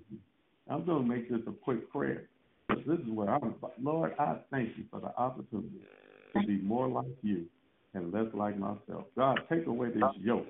I'm 0.71 0.85
going 0.85 1.05
to 1.05 1.09
make 1.09 1.31
this 1.31 1.41
a 1.47 1.53
quick 1.53 1.91
prayer. 1.91 2.25
This 2.69 2.99
is 2.99 3.09
where 3.09 3.31
I'm. 3.31 3.55
Lord, 3.83 4.15
I 4.19 4.37
thank 4.51 4.77
you 4.77 4.85
for 4.91 5.01
the 5.01 5.17
opportunity 5.17 5.81
to 6.35 6.47
be 6.47 6.59
more 6.59 6.89
like 6.89 7.07
you 7.23 7.45
and 7.95 8.13
less 8.13 8.27
like 8.35 8.59
myself. 8.59 9.05
God, 9.17 9.41
take 9.51 9.67
away 9.67 9.89
this 9.89 10.03
yoke 10.21 10.47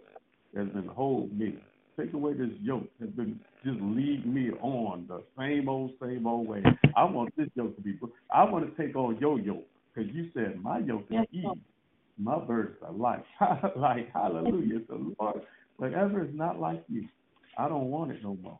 that's 0.55 0.69
been 0.71 0.89
holding 0.89 1.39
me. 1.39 1.59
Take 1.99 2.13
away 2.13 2.35
this 2.35 2.51
yoke 2.61 2.89
that's 3.01 3.13
been 3.13 3.41
just 3.65 3.81
lead 3.81 4.25
me 4.25 4.51
on 4.61 5.07
the 5.09 5.23
same 5.37 5.69
old, 5.69 5.93
same 6.01 6.27
old 6.27 6.47
way. 6.47 6.63
I 6.97 7.05
want 7.05 7.35
this 7.37 7.49
yoke 7.55 7.75
to 7.77 7.83
be. 7.83 7.99
I 8.33 8.45
want 8.45 8.77
to 8.77 8.83
take 8.83 8.95
on 8.97 9.19
your 9.19 9.39
yoke 9.41 9.67
because 9.95 10.11
you 10.15 10.31
said 10.33 10.61
my 10.63 10.79
yoke 10.79 11.07
is 11.11 11.27
easy, 11.33 11.61
my 12.17 12.39
burdens 12.39 12.77
are 12.87 12.93
light. 12.93 13.25
like 13.77 14.13
hallelujah. 14.13 14.81
So 14.89 15.15
Lord, 15.19 15.43
whatever 15.77 16.25
is 16.25 16.31
not 16.33 16.61
like 16.61 16.85
you, 16.89 17.09
I 17.59 17.69
don't 17.69 17.91
want 17.91 18.13
it 18.13 18.23
no 18.23 18.37
more. 18.43 18.59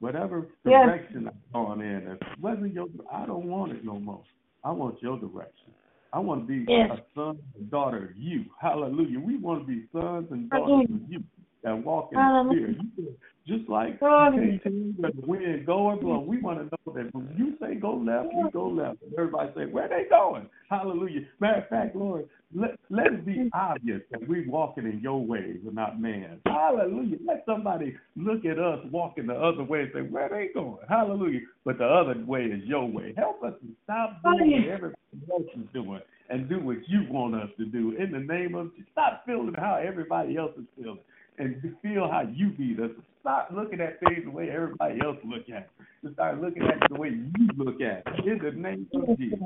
Whatever 0.00 0.48
Yes. 0.64 0.82
direction 0.84 1.28
I've 1.28 1.52
gone 1.52 1.80
in, 1.82 2.08
if 2.08 2.20
it 2.20 2.40
wasn't 2.40 2.72
your, 2.72 2.86
I 3.12 3.26
don't 3.26 3.46
want 3.46 3.72
it 3.72 3.84
no 3.84 3.98
more. 4.00 4.22
I 4.64 4.72
want 4.72 5.00
your 5.02 5.18
direction. 5.18 5.72
I 6.12 6.18
want 6.18 6.42
to 6.42 6.46
be 6.46 6.64
Yes. 6.70 6.90
a 6.90 7.02
son 7.14 7.38
and 7.56 7.70
daughter 7.70 8.10
of 8.10 8.16
you. 8.16 8.44
Hallelujah. 8.60 9.20
We 9.20 9.36
want 9.36 9.60
to 9.60 9.66
be 9.66 9.86
sons 9.92 10.30
and 10.32 10.50
daughters 10.50 10.90
of 10.90 11.10
you 11.10 11.22
that 11.62 11.84
walk 11.84 12.10
in 12.12 12.18
the 12.18 12.92
spirit. 12.92 13.18
Just 13.46 13.68
like 13.68 13.98
Hallelujah. 13.98 14.52
you 14.52 14.60
can't 14.60 15.00
tell 15.00 15.10
the 15.12 15.26
wind 15.26 15.66
go 15.66 15.78
or 15.78 15.96
blow. 15.96 16.20
We 16.20 16.40
want 16.40 16.58
to 16.58 16.64
know 16.64 16.94
that 16.94 17.12
when 17.14 17.34
you 17.36 17.56
say 17.60 17.74
go 17.74 17.94
left, 17.94 18.28
we 18.34 18.50
go 18.52 18.68
left. 18.68 19.02
And 19.02 19.12
everybody 19.18 19.50
say, 19.56 19.64
where 19.66 19.88
they 19.88 20.08
going? 20.08 20.48
Hallelujah. 20.68 21.22
Matter 21.40 21.62
of 21.62 21.68
fact, 21.68 21.96
Lord, 21.96 22.28
let, 22.54 22.76
let 22.90 23.06
it 23.06 23.26
be 23.26 23.50
obvious 23.54 24.02
that 24.10 24.28
we're 24.28 24.48
walking 24.48 24.84
in 24.84 25.00
your 25.00 25.24
ways 25.24 25.56
and 25.64 25.74
not 25.74 26.00
man's. 26.00 26.40
Hallelujah. 26.46 27.16
Let 27.26 27.42
somebody 27.46 27.96
look 28.14 28.44
at 28.44 28.58
us 28.58 28.80
walking 28.92 29.26
the 29.26 29.34
other 29.34 29.64
way 29.64 29.80
and 29.80 29.90
say, 29.94 30.00
where 30.02 30.28
they 30.28 30.50
going? 30.52 30.78
Hallelujah. 30.88 31.40
But 31.64 31.78
the 31.78 31.86
other 31.86 32.22
way 32.24 32.42
is 32.42 32.62
your 32.64 32.86
way. 32.86 33.14
Help 33.16 33.42
us 33.42 33.54
to 33.62 33.68
stop 33.84 34.22
doing 34.22 34.52
what 34.52 34.70
everybody 34.70 34.96
else 35.32 35.42
is 35.56 35.66
doing 35.72 36.00
and 36.28 36.48
do 36.48 36.60
what 36.60 36.76
you 36.88 37.06
want 37.10 37.34
us 37.34 37.48
to 37.58 37.66
do. 37.66 37.96
In 37.96 38.12
the 38.12 38.20
name 38.20 38.54
of 38.54 38.70
stop 38.92 39.24
feeling 39.26 39.54
how 39.56 39.74
everybody 39.74 40.36
else 40.36 40.52
is 40.56 40.66
feeling 40.76 41.00
and 41.40 41.76
feel 41.82 42.08
how 42.08 42.22
you 42.32 42.50
be. 42.50 42.76
Us. 42.82 42.90
Stop 43.20 43.50
looking 43.54 43.80
at 43.80 44.00
things 44.00 44.24
the 44.24 44.30
way 44.30 44.50
everybody 44.50 45.00
else 45.02 45.16
look 45.24 45.48
at 45.50 45.62
it. 45.62 45.70
Just 46.02 46.14
start 46.14 46.40
looking 46.40 46.62
at 46.62 46.76
it 46.76 46.82
the 46.90 46.98
way 46.98 47.10
you 47.10 47.48
look 47.56 47.80
at 47.80 48.02
it. 48.06 48.26
In 48.26 48.38
the 48.38 48.52
name 48.52 48.86
of 48.94 49.18
Jesus. 49.18 49.38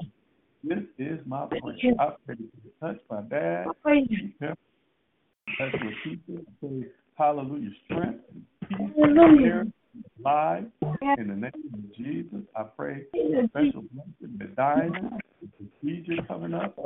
This 0.62 0.84
is 0.98 1.18
my 1.26 1.46
prayer. 1.46 1.94
I 1.98 2.10
pray 2.24 2.36
you 2.38 2.50
touch 2.80 2.98
my 3.10 3.20
dad. 3.22 3.66
Touch 3.86 5.74
your 5.82 5.92
people. 6.02 6.36
I 6.38 6.52
pray, 6.60 6.86
hallelujah, 7.16 7.70
strength 7.84 8.24
and 8.32 8.42
peace 8.68 8.78
Hallelujah. 8.96 9.64
lives. 10.24 10.66
In 11.18 11.28
the 11.28 11.34
name 11.34 11.52
of 11.74 11.96
Jesus, 11.96 12.40
I 12.56 12.62
pray 12.62 13.04
a 13.14 13.48
special 13.48 13.84
blessing 13.92 14.38
to 14.40 14.46
Diamond, 14.56 15.20
the 15.42 15.48
procedure 15.82 16.22
coming 16.26 16.54
up, 16.54 16.76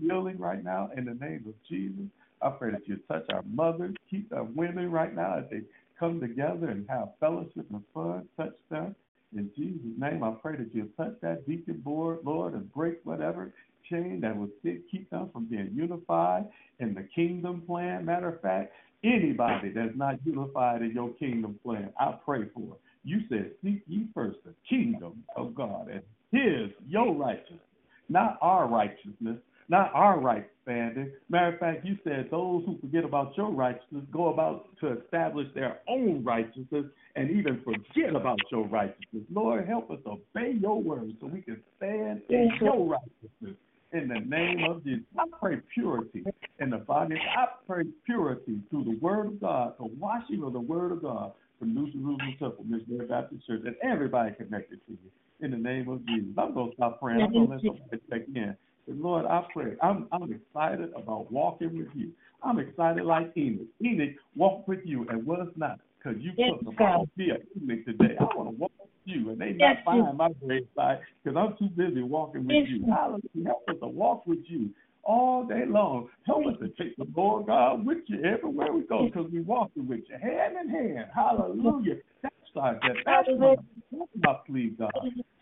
healing 0.00 0.38
right 0.38 0.64
now. 0.64 0.90
In 0.96 1.04
the 1.04 1.14
name 1.14 1.44
of 1.46 1.54
Jesus, 1.68 2.06
I 2.42 2.50
pray 2.50 2.70
that 2.72 2.86
you 2.86 2.98
touch 3.08 3.24
our 3.32 3.42
mothers, 3.42 3.94
keep 4.10 4.32
our 4.32 4.44
women 4.44 4.90
right 4.90 5.14
now 5.14 5.38
as 5.38 5.44
they 5.50 5.62
come 5.98 6.20
together 6.20 6.68
and 6.68 6.86
have 6.88 7.10
fellowship 7.20 7.66
and 7.70 7.82
fun. 7.92 8.26
Touch 8.36 8.54
them. 8.70 8.94
In 9.36 9.50
Jesus' 9.56 9.98
name, 9.98 10.24
I 10.24 10.32
pray 10.42 10.56
that 10.56 10.74
you 10.74 10.88
touch 10.96 11.14
that 11.22 11.46
deacon 11.46 11.80
board, 11.84 12.20
Lord, 12.24 12.54
and 12.54 12.72
break 12.72 13.00
whatever 13.04 13.52
chain 13.88 14.20
that 14.20 14.36
sit- 14.62 14.88
keep 14.90 15.10
them 15.10 15.30
from 15.32 15.46
being 15.46 15.70
unified 15.74 16.46
in 16.78 16.94
the 16.94 17.02
kingdom 17.14 17.62
plan. 17.62 18.04
Matter 18.04 18.28
of 18.28 18.40
fact, 18.40 18.72
anybody 19.04 19.70
that's 19.70 19.96
not 19.96 20.24
unified 20.24 20.82
in 20.82 20.92
your 20.92 21.10
kingdom 21.14 21.58
plan, 21.62 21.92
I 21.98 22.12
pray 22.24 22.46
for. 22.54 22.76
You 23.04 23.20
said, 23.28 23.52
seek 23.62 23.82
ye 23.86 24.06
first 24.14 24.38
the 24.44 24.54
kingdom 24.68 25.24
of 25.36 25.54
God 25.54 25.88
and 25.88 26.02
his, 26.32 26.70
your 26.86 27.14
righteousness, 27.14 27.60
not 28.08 28.38
our 28.40 28.66
righteousness, 28.68 29.38
not 29.70 29.92
our 29.94 30.18
right 30.18 30.46
standing. 30.64 31.12
Matter 31.28 31.54
of 31.54 31.60
fact, 31.60 31.86
you 31.86 31.96
said 32.02 32.28
those 32.30 32.64
who 32.66 32.76
forget 32.80 33.04
about 33.04 33.36
your 33.36 33.52
righteousness 33.52 34.02
go 34.12 34.32
about 34.32 34.66
to 34.80 35.00
establish 35.00 35.46
their 35.54 35.78
own 35.88 36.24
righteousness 36.24 36.86
and 37.14 37.30
even 37.30 37.62
forget 37.62 38.14
about 38.14 38.38
your 38.50 38.66
righteousness. 38.66 39.22
Lord, 39.32 39.66
help 39.66 39.90
us 39.90 40.00
obey 40.04 40.56
your 40.60 40.82
word 40.82 41.12
so 41.20 41.28
we 41.28 41.42
can 41.42 41.62
stand 41.76 42.22
in 42.28 42.50
your 42.60 42.84
righteousness. 42.84 43.56
In 43.92 44.08
the 44.08 44.20
name 44.20 44.64
of 44.68 44.84
Jesus, 44.84 45.04
I 45.18 45.24
pray 45.40 45.56
purity 45.74 46.24
in 46.60 46.70
the 46.70 46.78
body. 46.78 47.16
I 47.16 47.46
pray 47.66 47.84
purity 48.06 48.60
through 48.70 48.84
the 48.84 48.98
word 49.00 49.26
of 49.26 49.40
God, 49.40 49.74
the 49.78 49.86
washing 49.98 50.42
of 50.44 50.52
the 50.52 50.60
word 50.60 50.92
of 50.92 51.02
God 51.02 51.32
from 51.58 51.74
New 51.74 51.90
Jerusalem 51.90 52.34
Temple, 52.38 52.64
Missionary 52.68 53.06
Baptist 53.06 53.46
Church, 53.46 53.62
and 53.64 53.76
everybody 53.82 54.32
connected 54.34 54.80
to 54.86 54.92
you. 54.92 55.10
In 55.40 55.50
the 55.52 55.56
name 55.56 55.88
of 55.88 56.06
Jesus. 56.06 56.30
I'm 56.36 56.54
going 56.54 56.70
to 56.70 56.76
stop 56.76 57.00
praying. 57.00 57.22
I'm 57.22 57.32
going 57.32 57.46
to 57.46 57.54
let 57.54 57.62
somebody 57.62 58.02
check 58.10 58.22
in. 58.34 58.56
But 58.86 58.96
Lord, 58.96 59.26
I 59.26 59.44
pray. 59.52 59.74
I'm, 59.82 60.08
I'm 60.12 60.32
excited 60.32 60.90
about 60.96 61.30
walking 61.30 61.76
with 61.78 61.88
you. 61.94 62.10
I'm 62.42 62.58
excited 62.58 63.04
like 63.04 63.32
Enoch. 63.36 63.66
Enoch 63.84 64.14
walked 64.34 64.68
with 64.68 64.80
you 64.84 65.06
and 65.08 65.26
was 65.26 65.48
not 65.56 65.78
because 65.98 66.20
you 66.22 66.32
Yes, 66.36 66.52
took 66.64 66.76
to 66.76 67.06
be 67.16 67.30
an 67.30 67.42
Enoch 67.62 67.84
today. 67.84 68.16
I 68.18 68.24
want 68.24 68.48
to 68.50 68.56
walk 68.56 68.72
with 68.80 68.90
you 69.04 69.30
and 69.30 69.40
they 69.40 69.54
Yes, 69.58 69.76
not 69.86 70.04
find 70.06 70.16
my 70.16 70.28
grave 70.44 70.66
side 70.74 71.00
because 71.22 71.36
I'm 71.36 71.56
too 71.58 71.72
busy 71.74 72.02
walking 72.02 72.46
with 72.46 72.56
Yes, 72.56 72.68
you. 72.68 72.86
Hallelujah. 72.90 73.46
Help 73.46 73.62
us 73.68 73.76
to 73.82 73.88
walk 73.88 74.26
with 74.26 74.40
you 74.46 74.70
all 75.02 75.44
day 75.44 75.64
long. 75.66 76.08
Help 76.26 76.46
us 76.46 76.54
to 76.60 76.68
take 76.82 76.96
the 76.96 77.06
Lord 77.16 77.46
God 77.46 77.84
with 77.84 77.98
you 78.06 78.22
everywhere 78.24 78.72
we 78.72 78.82
go 78.82 79.06
because 79.06 79.30
we're 79.30 79.42
walking 79.42 79.86
with 79.88 80.00
you 80.08 80.16
hand 80.20 80.56
in 80.62 80.68
hand. 80.68 81.06
Hallelujah. 81.14 81.96
That's 82.22 82.34
that. 82.54 82.80
That's 83.04 83.28
my, 83.38 84.34
plea, 84.46 84.74
God. 84.78 84.92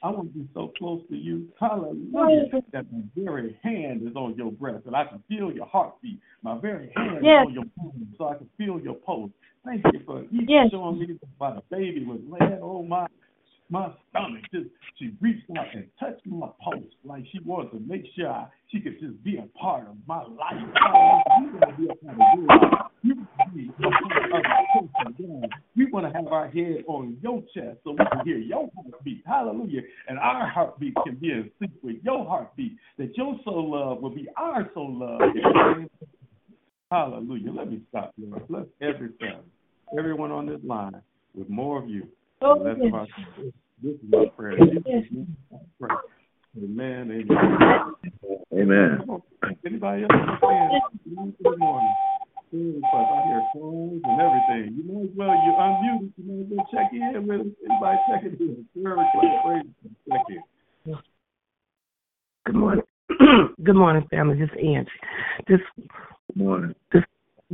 I 0.03 0.11
want 0.11 0.33
to 0.33 0.39
be 0.39 0.49
so 0.55 0.73
close 0.79 1.03
to 1.11 1.17
you. 1.17 1.49
Hallelujah. 1.59 2.63
That 2.73 2.87
my 2.93 3.01
very 3.17 3.59
hand 3.63 4.07
is 4.07 4.15
on 4.15 4.35
your 4.37 4.53
breast 4.53 4.87
and 4.87 4.95
I 4.95 5.05
can 5.05 5.23
feel 5.29 5.53
your 5.53 5.67
heartbeat. 5.67 6.21
My 6.43 6.59
very 6.59 6.93
hand 6.97 7.25
Yes. 7.25 7.43
is 7.43 7.47
on 7.47 7.55
your 7.55 7.65
palm 7.77 8.15
so 8.17 8.29
I 8.29 8.35
can 8.37 8.49
feel 8.57 8.81
your 8.81 8.95
pulse. 8.95 9.31
Thank 9.65 9.85
you 9.93 10.01
for 10.07 10.23
even 10.25 10.49
Yes. 10.49 10.71
showing 10.71 10.99
me 10.99 11.19
about 11.37 11.57
the 11.69 11.77
baby 11.77 12.05
was 12.05 12.21
laying 12.29 12.63
on 12.63 12.89
my 12.89 13.07
my 13.71 13.93
stomach. 14.11 14.43
Just 14.53 14.67
she 14.99 15.13
reached 15.21 15.45
out 15.57 15.67
and 15.75 15.87
touched 16.01 16.27
my 16.27 16.49
pulse 16.63 16.85
like 17.05 17.25
she 17.33 17.39
wanted 17.45 17.71
to 17.73 17.81
make 17.81 18.05
sure 18.17 18.29
I, 18.29 18.47
she 18.71 18.81
could 18.81 18.99
just 19.01 19.23
be 19.23 19.39
a 19.39 19.47
part 19.59 19.89
of 19.89 19.97
my 20.07 20.23
life. 20.23 20.55
You 21.43 21.51
be 21.77 21.89
a 21.89 21.95
part 22.05 22.17
of 22.17 22.49
life. 22.49 22.89
We 25.77 25.87
want 25.91 26.07
to 26.07 26.13
have 26.19 26.27
our 26.29 26.49
head 26.49 26.85
on 26.89 27.17
your 27.23 27.43
chest 27.55 27.79
so 27.85 27.93
we 27.93 27.97
can 27.97 28.21
hear 28.25 28.39
your 28.39 28.69
heartbeat. 28.75 29.23
Hallelujah. 29.27 29.83
And 30.09 30.19
our 30.19 30.49
heartbeat 30.49 30.95
can 31.05 31.17
be 31.17 31.31
in 31.31 31.51
sync 31.59 31.73
with 31.83 31.97
your 32.03 32.27
heartbeat. 32.27 32.77
That 32.99 33.17
your 33.17 33.39
soul 33.45 33.71
love 33.71 34.03
will 34.03 34.11
be 34.11 34.27
our 34.37 34.69
soul 34.75 34.99
love. 34.99 35.21
Hallelujah. 36.91 37.53
Let 37.53 37.71
me 37.71 37.81
stop, 37.91 38.15
Lord. 38.19 38.49
Bless 38.49 38.67
every 38.81 39.11
family, 39.21 39.45
everyone 39.97 40.33
on 40.33 40.47
this 40.47 40.61
line 40.65 41.03
with 41.35 41.49
more 41.49 41.83
of 41.83 41.89
you. 41.89 42.09
And 42.41 42.65
less 42.65 42.77
of 42.87 42.95
our 42.95 43.07
This 43.83 43.95
is 43.95 44.01
my 44.09 44.27
prayer. 44.37 44.59
In 44.59 44.69
Jesus' 44.71 45.11
name 45.11 45.37
I 45.53 45.57
pray. 45.81 45.97
Amen. 46.57 47.27
Amen. 47.31 47.95
Amen. 48.53 49.23
Anybody 49.65 50.03
else 50.03 50.11
understand? 50.13 50.83
Good 51.43 51.59
morning. 51.59 51.95
I 52.51 53.23
hear 53.27 53.43
phones 53.53 54.01
and 54.05 54.21
everything. 54.21 54.75
You 54.77 54.85
might 54.93 55.05
as 55.05 55.17
well, 55.17 55.29
you 55.29 55.53
unmuted. 55.53 56.13
You 56.17 56.25
might 56.25 56.41
as 56.41 56.51
well 56.51 56.67
check 56.73 56.93
in 56.93 57.27
with 57.27 57.41
us. 57.41 57.47
Anybody 57.69 57.99
checking 58.09 58.65
in? 58.75 58.83
Prayer 58.83 58.97
request. 58.97 59.27
Praise 59.45 59.63
God. 60.09 60.19
Check 60.19 60.25
in. 60.87 60.97
Good 62.47 62.55
morning. 62.55 62.85
Good 63.65 63.77
morning, 63.77 64.07
family. 64.11 64.39
This 64.39 64.49
is 64.49 64.57
Angie. 64.57 64.91
This 65.47 65.61
Good 65.77 66.37
morning. 66.37 66.75
this 66.93 67.03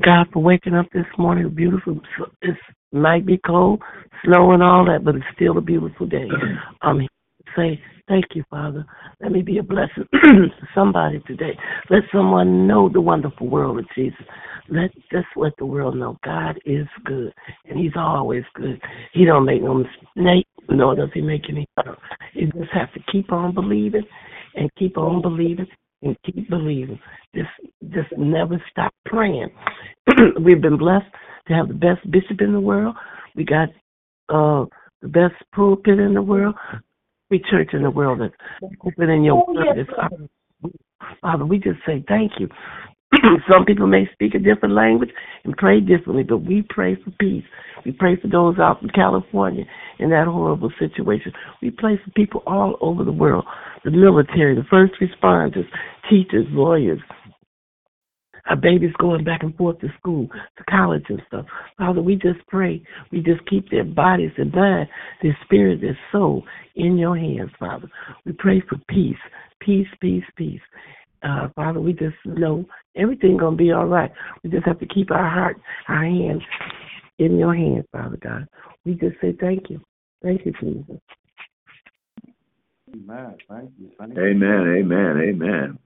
God 0.05 0.27
for 0.33 0.43
waking 0.43 0.75
up 0.75 0.87
this 0.93 1.07
morning. 1.19 1.49
Beautiful. 1.51 2.01
It 2.43 2.57
might 2.95 3.27
be 3.27 3.39
cold, 3.47 3.83
snow, 4.25 4.53
and 4.53 4.63
all 4.63 4.85
that, 4.87 5.05
but 5.05 5.17
it's 5.17 5.25
still 5.35 5.59
a 5.59 5.63
beautiful 5.63 6.07
day. 6.07 6.29
I'm 6.83 7.01
here 7.01 7.09
to 7.09 7.53
say 7.57 7.81
thank 8.09 8.27
you, 8.35 8.45
Father. 8.51 8.85
Let 9.21 9.33
me 9.33 9.43
be 9.43 9.59
a 9.59 9.63
blessing 9.63 10.05
to 10.13 10.49
somebody 10.75 11.21
today. 11.27 11.57
Let 11.91 12.03
someone 12.13 12.67
know 12.67 12.89
the 12.89 13.01
wonderful 13.01 13.49
world 13.49 13.79
of 13.79 13.87
Jesus. 13.95 14.25
Let 14.69 14.93
just 15.13 15.27
let 15.37 15.53
the 15.59 15.67
world 15.67 15.97
know 15.97 16.19
God 16.25 16.59
is 16.65 16.87
good, 17.05 17.33
and 17.69 17.79
He's 17.79 17.97
always 17.97 18.45
good. 18.55 18.81
He 19.13 19.25
don't 19.25 19.45
make 19.45 19.63
no 19.63 19.75
mistake, 19.75 20.47
nor 20.69 20.95
does 20.97 21.11
He 21.13 21.21
make 21.21 21.49
any. 21.49 21.67
error. 21.85 21.99
You 22.33 22.47
just 22.53 22.73
have 22.73 22.93
to 22.95 23.01
keep 23.13 23.33
on 23.33 23.55
believing 23.55 24.05
and 24.55 24.71
keep 24.77 24.97
on 24.97 25.21
believing 25.23 25.67
and 26.03 26.17
keep 26.25 26.49
believing. 26.49 26.99
Just 27.35 27.49
just 27.91 28.09
never 28.17 28.63
stop 28.71 28.95
praying. 29.07 29.51
We've 30.41 30.61
been 30.61 30.79
blessed 30.79 31.07
to 31.49 31.55
have 31.55 31.69
the 31.69 31.75
best 31.75 32.09
bishop 32.11 32.41
in 32.41 32.53
the 32.53 32.61
world. 32.61 32.97
We 33.35 33.45
got 33.45 33.69
uh 34.29 34.67
the 35.03 35.09
best 35.09 35.35
pulpit 35.55 35.99
in 35.99 36.15
the 36.15 36.23
world. 36.23 36.55
Every 37.31 37.45
church 37.51 37.71
in 37.73 37.83
the 37.83 37.91
world 37.91 38.21
that's 38.21 38.73
open 38.85 39.11
in 39.11 39.25
your 39.25 39.45
word. 39.47 39.89
Father, 41.21 41.45
we 41.45 41.59
just 41.59 41.81
say 41.87 42.05
thank 42.09 42.33
you. 42.39 42.49
Some 43.51 43.65
people 43.65 43.87
may 43.87 44.09
speak 44.13 44.35
a 44.35 44.39
different 44.39 44.75
language 44.75 45.11
and 45.45 45.57
pray 45.57 45.81
differently, 45.81 46.23
but 46.23 46.39
we 46.39 46.65
pray 46.69 46.97
for 46.97 47.11
peace. 47.21 47.45
We 47.85 47.93
pray 47.93 48.17
for 48.21 48.29
those 48.29 48.59
out 48.59 48.83
in 48.83 48.89
California 48.91 49.65
in 49.99 50.11
that 50.11 50.27
horrible 50.27 50.73
situation. 50.79 51.33
We 51.61 51.71
pray 51.71 51.99
for 52.03 52.11
people 52.13 52.43
all 52.47 52.77
over 52.81 53.05
the 53.05 53.13
world 53.13 53.45
the 53.85 53.91
military, 53.91 54.55
the 54.55 54.65
first 54.71 54.95
responders, 55.01 55.67
teachers, 56.11 56.47
lawyers. 56.51 57.01
Our 58.47 58.57
babies 58.57 58.93
going 58.99 59.25
back 59.25 59.43
and 59.43 59.57
forth 59.57 59.81
to 59.81 59.89
school, 59.99 60.29
to 60.29 60.65
college 60.69 61.05
and 61.09 61.23
stuff. 61.29 61.47
Father, 61.79 62.03
we 62.03 62.15
just 62.17 62.47
pray. 62.49 62.83
We 63.11 63.21
just 63.21 63.47
keep 63.49 63.71
their 63.71 63.85
bodies 63.85 64.33
and 64.37 64.53
mind, 64.53 64.89
their 65.23 65.37
spirit, 65.45 65.81
their 65.81 65.99
soul 66.13 66.45
in 66.77 66.99
your 66.99 67.17
hands, 67.17 67.51
Father. 67.59 67.89
We 68.27 68.33
pray 68.33 68.63
for 68.69 68.77
peace, 68.89 69.17
peace, 69.61 69.89
peace, 70.01 70.25
peace. 70.37 70.61
Uh, 71.23 71.49
Father, 71.57 71.81
we 71.81 71.95
just 71.95 72.17
know 72.27 72.67
everything's 72.97 73.41
gonna 73.41 73.57
be 73.57 73.73
all 73.73 73.87
right. 73.87 74.13
We 74.43 74.51
just 74.51 74.67
have 74.67 74.79
to 74.81 74.87
keep 74.87 75.11
our 75.11 75.31
heart, 75.31 75.57
our 75.89 76.05
hands 76.05 76.43
in 77.19 77.39
your 77.39 77.55
hands, 77.55 77.87
Father 77.93 78.19
God. 78.23 78.47
We 78.85 78.95
just 78.95 79.19
say 79.23 79.35
thank 79.41 79.71
you. 79.71 79.81
Thank 80.23 80.45
you, 80.45 80.53
Jesus. 80.61 81.01
Amen. 82.93 83.37
Thank 83.49 83.71
you. 83.79 83.91
Thank 83.99 84.15
you. 84.15 84.23
Amen, 84.23 84.77
amen, 84.79 85.17
amen. 85.29 85.79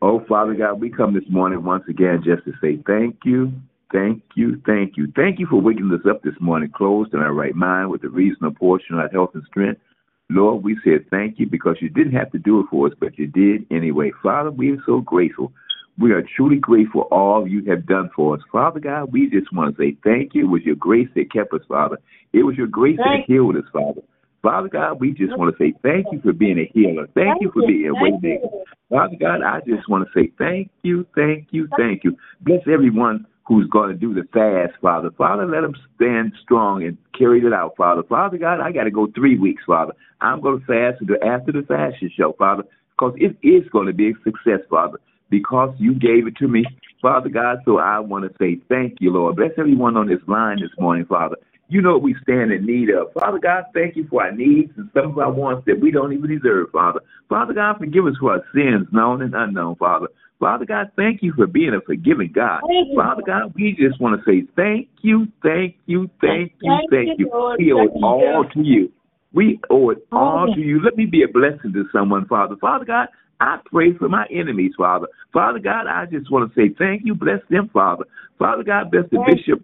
Oh, 0.00 0.24
Father 0.28 0.54
God, 0.54 0.80
we 0.80 0.90
come 0.90 1.14
this 1.14 1.28
morning 1.28 1.64
once 1.64 1.84
again 1.88 2.22
just 2.24 2.44
to 2.44 2.52
say 2.60 2.82
thank 2.86 3.16
you, 3.24 3.52
thank 3.92 4.22
you, 4.36 4.60
thank 4.64 4.96
you. 4.96 5.12
Thank 5.16 5.38
you 5.38 5.46
for 5.46 5.60
waking 5.60 5.90
us 5.92 6.08
up 6.08 6.22
this 6.22 6.34
morning, 6.40 6.70
closed 6.74 7.14
in 7.14 7.20
our 7.20 7.32
right 7.32 7.54
mind 7.54 7.90
with 7.90 8.04
a 8.04 8.08
reasonable 8.08 8.56
portion 8.56 8.94
of 8.94 9.00
our 9.00 9.08
health 9.08 9.30
and 9.34 9.42
strength. 9.46 9.80
Lord, 10.30 10.62
we 10.62 10.76
said 10.84 11.06
thank 11.10 11.38
you 11.38 11.48
because 11.48 11.76
you 11.80 11.88
didn't 11.88 12.12
have 12.12 12.30
to 12.32 12.38
do 12.38 12.60
it 12.60 12.66
for 12.70 12.86
us, 12.86 12.92
but 13.00 13.18
you 13.18 13.26
did 13.26 13.66
anyway. 13.70 14.12
Father, 14.22 14.50
we 14.50 14.70
are 14.70 14.82
so 14.86 15.00
grateful. 15.00 15.52
We 15.98 16.12
are 16.12 16.22
truly 16.36 16.56
grateful 16.56 17.02
for 17.02 17.04
all 17.12 17.48
you 17.48 17.64
have 17.64 17.86
done 17.86 18.10
for 18.14 18.36
us. 18.36 18.42
Father 18.52 18.78
God, 18.78 19.12
we 19.12 19.28
just 19.30 19.52
want 19.52 19.76
to 19.76 19.82
say 19.82 19.96
thank 20.04 20.34
you. 20.34 20.44
It 20.44 20.50
was 20.50 20.62
your 20.62 20.76
grace 20.76 21.08
that 21.16 21.32
kept 21.32 21.52
us, 21.54 21.62
Father. 21.66 21.98
It 22.32 22.42
was 22.44 22.56
your 22.56 22.68
grace 22.68 22.98
that 22.98 23.24
healed 23.26 23.56
us, 23.56 23.64
Father. 23.72 24.02
Father 24.42 24.68
God, 24.68 25.00
we 25.00 25.12
just 25.12 25.36
want 25.36 25.56
to 25.56 25.62
say 25.62 25.74
thank 25.82 26.06
you 26.12 26.20
for 26.20 26.32
being 26.32 26.58
a 26.58 26.70
healer. 26.72 27.08
Thank 27.14 27.42
you 27.42 27.50
for 27.52 27.66
being 27.66 27.88
a 27.88 27.94
waymaker. 27.94 28.64
Father 28.88 29.16
God, 29.20 29.42
I 29.42 29.60
just 29.66 29.88
want 29.88 30.06
to 30.06 30.10
say 30.18 30.32
thank 30.38 30.70
you, 30.82 31.06
thank 31.14 31.48
you, 31.50 31.68
thank 31.76 32.04
you. 32.04 32.16
Bless 32.40 32.60
everyone 32.72 33.26
who's 33.46 33.66
going 33.68 33.90
to 33.90 33.96
do 33.96 34.14
the 34.14 34.22
fast, 34.32 34.80
Father. 34.80 35.10
Father, 35.16 35.46
let 35.46 35.62
them 35.62 35.74
stand 35.96 36.32
strong 36.42 36.84
and 36.84 36.96
carry 37.18 37.40
it 37.40 37.52
out, 37.52 37.74
Father. 37.76 38.02
Father 38.02 38.38
God, 38.38 38.60
I 38.60 38.70
got 38.72 38.84
to 38.84 38.90
go 38.90 39.08
three 39.14 39.38
weeks, 39.38 39.62
Father. 39.66 39.92
I'm 40.20 40.40
going 40.40 40.60
to 40.60 40.66
fast 40.66 41.02
after 41.26 41.52
the 41.52 41.62
fashion 41.66 42.10
show, 42.16 42.34
Father, 42.38 42.62
because 42.96 43.14
it 43.16 43.36
is 43.46 43.68
going 43.70 43.86
to 43.86 43.92
be 43.92 44.10
a 44.10 44.14
success, 44.22 44.60
Father, 44.70 45.00
because 45.30 45.74
you 45.78 45.94
gave 45.94 46.26
it 46.26 46.36
to 46.36 46.46
me, 46.46 46.64
Father 47.02 47.28
God. 47.28 47.58
So 47.64 47.78
I 47.78 47.98
want 47.98 48.30
to 48.30 48.36
say 48.38 48.60
thank 48.68 48.98
you, 49.00 49.12
Lord. 49.12 49.36
Bless 49.36 49.52
everyone 49.58 49.96
on 49.96 50.08
this 50.08 50.20
line 50.26 50.60
this 50.60 50.70
morning, 50.78 51.06
Father. 51.06 51.36
You 51.70 51.82
know 51.82 51.92
what 51.92 52.02
we 52.02 52.16
stand 52.22 52.50
in 52.50 52.64
need 52.64 52.88
of. 52.88 53.12
Father 53.12 53.38
God, 53.38 53.64
thank 53.74 53.94
you 53.94 54.06
for 54.08 54.22
our 54.22 54.32
needs 54.32 54.72
and 54.78 54.88
some 54.94 55.10
of 55.10 55.18
our 55.18 55.30
wants 55.30 55.66
that 55.66 55.78
we 55.78 55.90
don't 55.90 56.14
even 56.14 56.30
deserve, 56.30 56.70
Father. 56.72 57.00
Father 57.28 57.52
God, 57.52 57.76
forgive 57.78 58.06
us 58.06 58.14
for 58.18 58.32
our 58.32 58.44
sins, 58.54 58.88
known 58.90 59.20
and 59.20 59.34
unknown, 59.34 59.76
Father. 59.76 60.06
Father 60.40 60.64
God, 60.64 60.90
thank 60.96 61.22
you 61.22 61.34
for 61.36 61.46
being 61.46 61.74
a 61.74 61.80
forgiving 61.82 62.32
God. 62.32 62.62
Father 62.96 63.22
God, 63.26 63.52
we 63.54 63.76
just 63.78 64.00
want 64.00 64.18
to 64.18 64.24
say 64.24 64.46
thank 64.56 64.88
you, 65.02 65.26
thank 65.42 65.76
you, 65.84 66.08
thank 66.22 66.52
you, 66.62 66.78
thank 66.90 67.18
you. 67.18 67.30
We 67.58 67.72
owe 67.72 67.84
it 67.84 68.02
all 68.02 68.44
to 68.54 68.62
you. 68.62 68.90
We 69.34 69.60
owe 69.68 69.90
it 69.90 69.98
all 70.10 70.46
to 70.54 70.60
you. 70.60 70.82
Let 70.82 70.96
me 70.96 71.04
be 71.04 71.22
a 71.22 71.28
blessing 71.28 71.74
to 71.74 71.84
someone, 71.92 72.26
Father. 72.26 72.56
Father 72.56 72.86
God, 72.86 73.08
I 73.40 73.58
pray 73.66 73.92
for 73.98 74.08
my 74.08 74.26
enemies, 74.30 74.72
Father. 74.78 75.06
Father 75.34 75.58
God, 75.58 75.86
I 75.86 76.06
just 76.06 76.30
want 76.30 76.50
to 76.50 76.54
say 76.58 76.74
thank 76.78 77.02
you. 77.04 77.14
Bless 77.14 77.40
them, 77.50 77.68
Father. 77.72 78.04
Father 78.38 78.62
God, 78.62 78.90
bless 78.90 79.04
the 79.10 79.18
bishop 79.18 79.62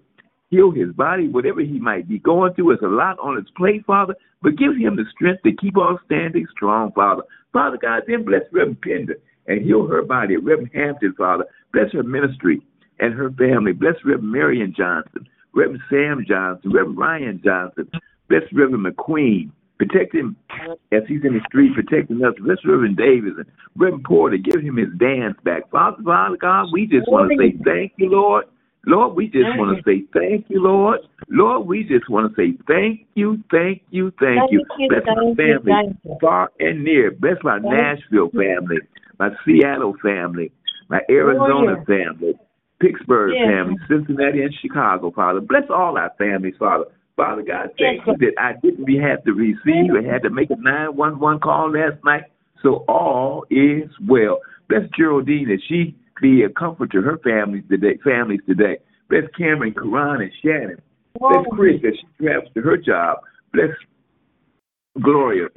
heal 0.55 0.71
his 0.71 0.95
body, 0.95 1.29
whatever 1.29 1.61
he 1.61 1.79
might 1.81 2.09
be 2.09 2.19
going 2.19 2.55
through. 2.55 2.73
It's 2.73 2.83
a 2.83 2.87
lot 2.87 3.19
on 3.19 3.37
his 3.37 3.51
plate, 3.57 3.85
Father, 3.87 4.15
but 4.43 4.57
give 4.57 4.77
him 4.77 4.97
the 4.97 5.05
strength 5.15 5.43
to 5.43 5.53
keep 5.53 5.77
on 5.77 5.99
standing 6.07 6.47
strong, 6.55 6.93
Father. 6.93 7.23
Father 7.53 7.79
God, 7.81 8.03
then 8.07 8.25
bless 8.25 8.43
Reverend 8.53 8.81
Pender 8.81 9.17
and 9.47 9.65
heal 9.65 9.87
her 9.87 10.03
body. 10.03 10.37
Reverend 10.37 10.71
Hampton, 10.75 11.15
Father, 11.19 11.45
bless 11.73 11.93
her 11.93 12.03
ministry 12.03 12.63
and 13.01 13.15
her 13.15 13.31
family. 13.33 13.73
Bless 13.73 13.97
Reverend 14.05 14.31
Marion 14.31 14.75
Johnson, 14.77 15.27
Reverend 15.55 15.83
Sam 15.91 16.25
Johnson, 16.27 16.73
Reverend 16.73 16.99
Ryan 16.99 17.41
Johnson. 17.45 17.91
Bless 18.29 18.43
Reverend 18.53 18.87
McQueen. 18.87 19.51
Protect 19.77 20.15
him 20.15 20.37
as 20.93 21.03
he's 21.09 21.25
in 21.25 21.35
the 21.35 21.41
street 21.49 21.73
protecting 21.75 22.25
us. 22.25 22.35
Bless 22.41 22.59
Reverend 22.65 22.97
Davis 22.97 23.35
and 23.37 23.47
Reverend 23.77 24.05
Porter. 24.05 24.37
Give 24.37 24.63
him 24.63 24.77
his 24.77 24.89
dance 24.99 25.37
back. 25.45 25.69
Father, 25.71 26.03
Father 26.05 26.37
God, 26.37 26.69
we 26.73 26.87
just 26.87 27.11
want 27.11 27.31
to 27.31 27.37
say 27.37 27.59
thank 27.65 27.93
you, 27.97 28.11
Lord. 28.11 28.47
Lord, 28.87 29.17
we 29.17 29.27
just 29.27 29.57
want 29.57 29.77
to 29.77 29.83
say 29.83 30.05
thank 30.13 30.47
you, 30.49 30.63
Lord. 30.63 31.01
Lord, 31.29 31.67
we 31.67 31.85
just 31.85 32.09
want 32.11 32.31
to 32.31 32.37
say 32.37 32.57
thank 32.69 33.07
you, 33.15 33.43
thank 33.51 33.83
you, 33.91 34.13
thank, 34.21 34.41
Thank 34.41 34.53
you. 34.53 34.65
you, 34.79 34.89
Bless 34.89 35.03
my 35.07 35.23
you, 35.23 35.35
family, 35.35 35.99
you. 36.05 36.19
far 36.21 36.51
and 36.61 36.85
near. 36.85 37.11
Bless 37.11 37.37
my 37.43 37.59
Thank 37.61 37.73
Nashville 37.73 38.31
family, 38.31 38.79
my 39.19 39.31
Seattle 39.45 39.95
family, 40.03 40.53
my 40.89 41.01
Arizona 41.09 41.77
yeah. 41.79 41.85
family, 41.85 42.35
Pittsburgh 42.81 43.33
family, 43.47 43.77
Cincinnati 43.89 44.43
and 44.43 44.55
Chicago, 44.61 45.11
Father. 45.11 45.41
Bless 45.41 45.65
all 45.71 45.97
our 45.97 46.13
families, 46.19 46.55
Father. 46.59 46.85
Father 47.17 47.43
God, 47.43 47.71
thank 47.79 48.03
Yes, 48.05 48.17
you 48.21 48.27
that 48.27 48.43
I 48.43 48.55
didn't 48.61 49.01
have 49.01 49.23
to 49.25 49.33
receive 49.33 49.95
and 49.95 50.05
had 50.05 50.23
to 50.25 50.31
make 50.31 50.51
a 50.51 50.57
911 50.57 51.41
call 51.41 51.71
last 51.71 52.03
night. 52.05 52.25
So 52.61 52.85
all 52.89 53.45
is 53.51 53.89
well. 54.09 54.41
Bless 54.69 54.83
Geraldine 54.99 55.49
that 55.49 55.61
she 55.69 55.95
be 56.21 56.43
a 56.43 56.49
comfort 56.49 56.93
to 56.93 57.03
her 57.03 57.19
families 57.19 57.65
today. 57.71 57.99
Families 58.05 58.41
today. 58.47 58.79
Bless 59.09 59.25
Cameron, 59.37 59.75
Karan, 59.75 60.23
and 60.23 60.33
Shannon. 60.43 60.81
Bless 61.19 61.45
Chris 61.53 61.81
as 61.87 61.95
she 62.01 62.25
travels 62.25 62.51
to 62.55 62.61
her 62.63 62.77
job. 62.77 63.19
Bless 63.53 63.71
Gloria. 65.01 65.49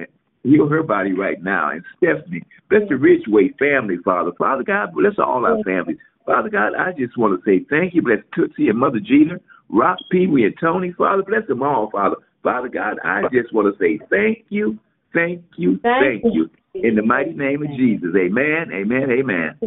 Heal 0.44 0.68
her 0.68 0.82
body 0.82 1.12
right 1.12 1.42
now. 1.42 1.70
And 1.70 1.82
Stephanie. 1.96 2.42
Bless 2.70 2.82
the 2.88 2.96
Ridgeway 2.96 3.54
family, 3.58 3.96
Father. 4.04 4.32
Father 4.38 4.62
God, 4.62 4.92
bless 4.94 5.14
all 5.18 5.46
our 5.46 5.62
families. 5.64 5.98
Father 6.26 6.50
God, 6.50 6.74
I 6.74 6.92
just 6.92 7.16
want 7.16 7.42
to 7.42 7.50
say 7.50 7.64
thank 7.70 7.94
you. 7.94 8.02
Bless 8.02 8.18
Tootsie 8.34 8.68
and 8.68 8.78
Mother 8.78 9.00
Jeter, 9.00 9.40
Rock, 9.70 9.98
Pee 10.10 10.26
Wee, 10.26 10.44
and 10.44 10.54
Tony. 10.60 10.92
Father, 10.92 11.22
bless 11.22 11.46
them 11.48 11.62
all, 11.62 11.90
Father. 11.90 12.16
Father 12.42 12.68
God, 12.68 12.98
I 13.02 13.22
just 13.32 13.52
want 13.52 13.74
to 13.74 13.78
say 13.82 13.98
thank 14.10 14.44
you, 14.50 14.78
thank 15.14 15.42
you, 15.56 15.78
Thank 15.82 16.22
thank 16.22 16.34
you. 16.34 16.50
In 16.74 16.94
the 16.94 17.02
mighty 17.02 17.32
name 17.32 17.62
of 17.62 17.68
Jesus. 17.70 18.10
Amen, 18.14 18.70
amen, 18.72 19.10
amen. 19.10 19.58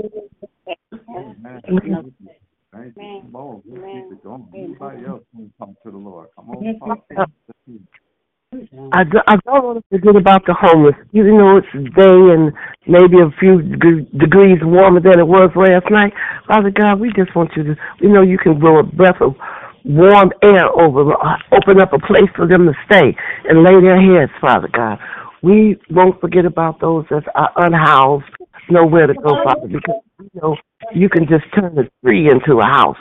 Amen. 0.93 1.61
Thank. 1.67 1.83
Thank 2.71 2.95
you. 2.95 3.21
Come 3.21 3.35
on, 3.35 3.61
let's 3.67 3.83
keep 3.83 4.11
it 4.11 4.23
going. 4.23 4.47
Anybody 4.55 5.05
else 5.05 5.23
want 5.33 5.51
to 5.59 5.83
to 5.83 5.91
the 5.91 5.97
Lord? 5.97 6.29
Come 6.35 6.51
on, 6.51 6.79
talk 6.79 7.07
to 7.09 7.15
him. 7.15 7.87
I, 8.91 9.03
do, 9.05 9.19
I 9.27 9.35
don't 9.45 9.63
want 9.63 9.79
to 9.79 9.83
forget 9.89 10.15
about 10.15 10.45
the 10.45 10.53
homeless. 10.53 10.95
Even 11.13 11.37
though 11.37 11.55
it's 11.57 11.71
a 11.73 11.83
day 11.95 12.19
and 12.35 12.51
maybe 12.87 13.23
a 13.23 13.31
few 13.39 13.61
deg- 13.61 14.11
degrees 14.19 14.59
warmer 14.61 14.99
than 14.99 15.19
it 15.19 15.27
was 15.27 15.51
last 15.55 15.87
night, 15.89 16.11
Father 16.47 16.71
God, 16.71 16.99
we 16.99 17.11
just 17.15 17.33
want 17.35 17.51
you 17.55 17.63
to, 17.63 17.75
we 18.01 18.07
know 18.07 18.21
you 18.21 18.37
can 18.37 18.59
blow 18.59 18.79
a 18.79 18.83
breath 18.83 19.21
of 19.21 19.35
warm 19.85 20.31
air 20.43 20.67
over, 20.67 21.13
uh, 21.13 21.37
open 21.55 21.79
up 21.79 21.93
a 21.93 21.99
place 21.99 22.27
for 22.35 22.45
them 22.45 22.67
to 22.67 22.73
stay 22.91 23.15
and 23.47 23.63
lay 23.63 23.79
their 23.79 23.99
heads, 23.99 24.31
Father 24.41 24.67
God. 24.67 24.99
We 25.41 25.77
won't 25.89 26.19
forget 26.19 26.45
about 26.45 26.81
those 26.81 27.05
that 27.09 27.23
are 27.33 27.51
unhoused, 27.55 28.25
nowhere 28.71 29.07
to 29.07 29.13
go, 29.13 29.35
Father, 29.43 29.67
because 29.67 30.01
we 30.19 30.29
know 30.33 30.55
you 30.93 31.09
can 31.09 31.27
just 31.27 31.45
turn 31.53 31.77
a 31.77 31.89
tree 32.03 32.29
into 32.29 32.59
a 32.59 32.65
house. 32.65 32.97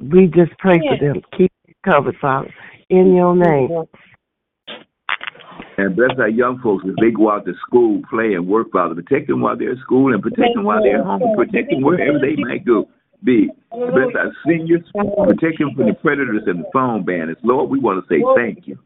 We 0.00 0.26
just 0.26 0.56
pray 0.58 0.78
for 0.78 0.98
them. 0.98 1.22
Keep 1.36 1.52
them 1.64 1.74
covered, 1.84 2.16
Father, 2.20 2.52
in 2.90 3.14
your 3.14 3.34
name. 3.36 3.70
And 5.78 5.96
bless 5.96 6.10
our 6.18 6.28
young 6.28 6.60
folks 6.62 6.84
as 6.86 6.94
they 7.00 7.10
go 7.10 7.30
out 7.30 7.46
to 7.46 7.54
school, 7.66 8.02
play, 8.10 8.34
and 8.34 8.46
work, 8.46 8.70
Father. 8.72 8.94
Protect 8.94 9.28
them 9.28 9.40
while 9.40 9.56
they're 9.56 9.72
at 9.72 9.78
school 9.78 10.12
and 10.12 10.22
protect 10.22 10.54
them 10.54 10.64
while 10.64 10.82
they're 10.82 11.02
home. 11.02 11.22
Protect 11.36 11.70
them 11.70 11.82
wherever 11.82 12.18
they 12.18 12.36
might 12.36 12.64
go. 12.66 12.88
Be. 13.24 13.48
Bless 13.70 14.14
our 14.18 14.32
seniors. 14.46 14.82
Protect 14.92 15.58
them 15.58 15.70
from 15.76 15.86
the 15.86 15.94
predators 16.02 16.42
and 16.46 16.60
the 16.60 16.70
phone 16.72 17.04
bandits. 17.04 17.40
Lord, 17.44 17.70
we 17.70 17.78
want 17.78 18.04
to 18.04 18.14
say 18.14 18.22
thank 18.36 18.66
you. 18.66 18.78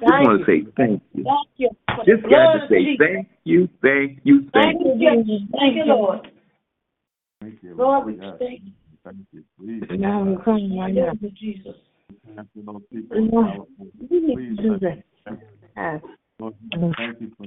Just 0.00 0.10
want 0.10 0.40
to 0.40 0.46
say 0.46 0.66
thank 0.76 1.02
you. 1.14 1.24
Thank 1.24 1.48
you. 1.56 1.70
Just 2.04 2.22
got 2.24 2.52
to 2.52 2.66
say 2.68 2.96
thank 2.98 3.28
you, 3.44 3.68
thank 3.82 4.20
you, 4.24 4.48
thank 4.52 4.80
Thank 4.82 5.00
you. 5.00 5.24
you, 5.24 5.38
Thank 5.52 5.76
you, 5.76 5.84
Lord. 5.86 6.28
Thank 7.40 7.62
you, 7.62 7.74
Lord, 7.74 8.06
we 8.06 8.16
Yes. 8.20 8.34
thank 8.38 8.60
you. 8.64 8.72
Thank 9.04 9.18
you. 9.32 9.44
Please. 9.58 9.82
Now 9.98 10.20
I'm 10.22 10.36
crying 10.38 10.78
right 10.78 10.94
now. 10.94 11.06
Thank 11.20 11.22
you, 11.22 11.30
Jesus. 11.30 11.76
Thank 12.34 12.48
you, 12.54 12.62
those 12.64 12.82
people 12.92 13.16
in 13.18 13.30
Lord, 13.30 13.46
California. 13.46 13.92
we 14.10 14.20
need 14.20 14.34
Please 14.36 14.56
to 14.56 14.62
do 14.62 14.70
let 14.72 14.80
that. 14.80 15.04
them- 15.26 15.40
Yes. 15.76 16.02
Lord, 16.40 16.54
thank 16.96 17.20
you 17.20 17.30
for 17.36 17.46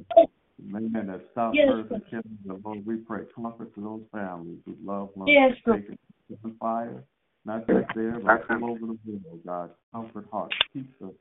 Man 0.59 0.91
that 0.91 1.21
stopped 1.31 1.55
Yes, 1.55 1.69
persecuting 1.88 2.38
the 2.45 2.59
Lord, 2.65 2.85
we 2.85 2.97
pray 2.97 3.25
comfort 3.35 3.73
to 3.75 3.81
those 3.81 4.01
families 4.11 4.57
whose 4.65 4.77
loved 4.83 5.15
ones 5.15 5.29
Yes, 5.31 5.53
are 5.67 5.71
Lord. 5.73 5.81
taken 5.83 5.97
on 6.43 6.51
fire, 6.55 7.03
not 7.47 7.65
just 7.65 7.87
there, 7.95 8.19
but 8.19 8.43
all 8.51 8.71
over 8.71 8.79
the 8.87 8.97
world, 9.07 9.39
God. 9.45 9.69
Comfort 9.93 10.25
hearts. 10.31 10.55
Keep 10.73 10.99
the, 10.99 11.13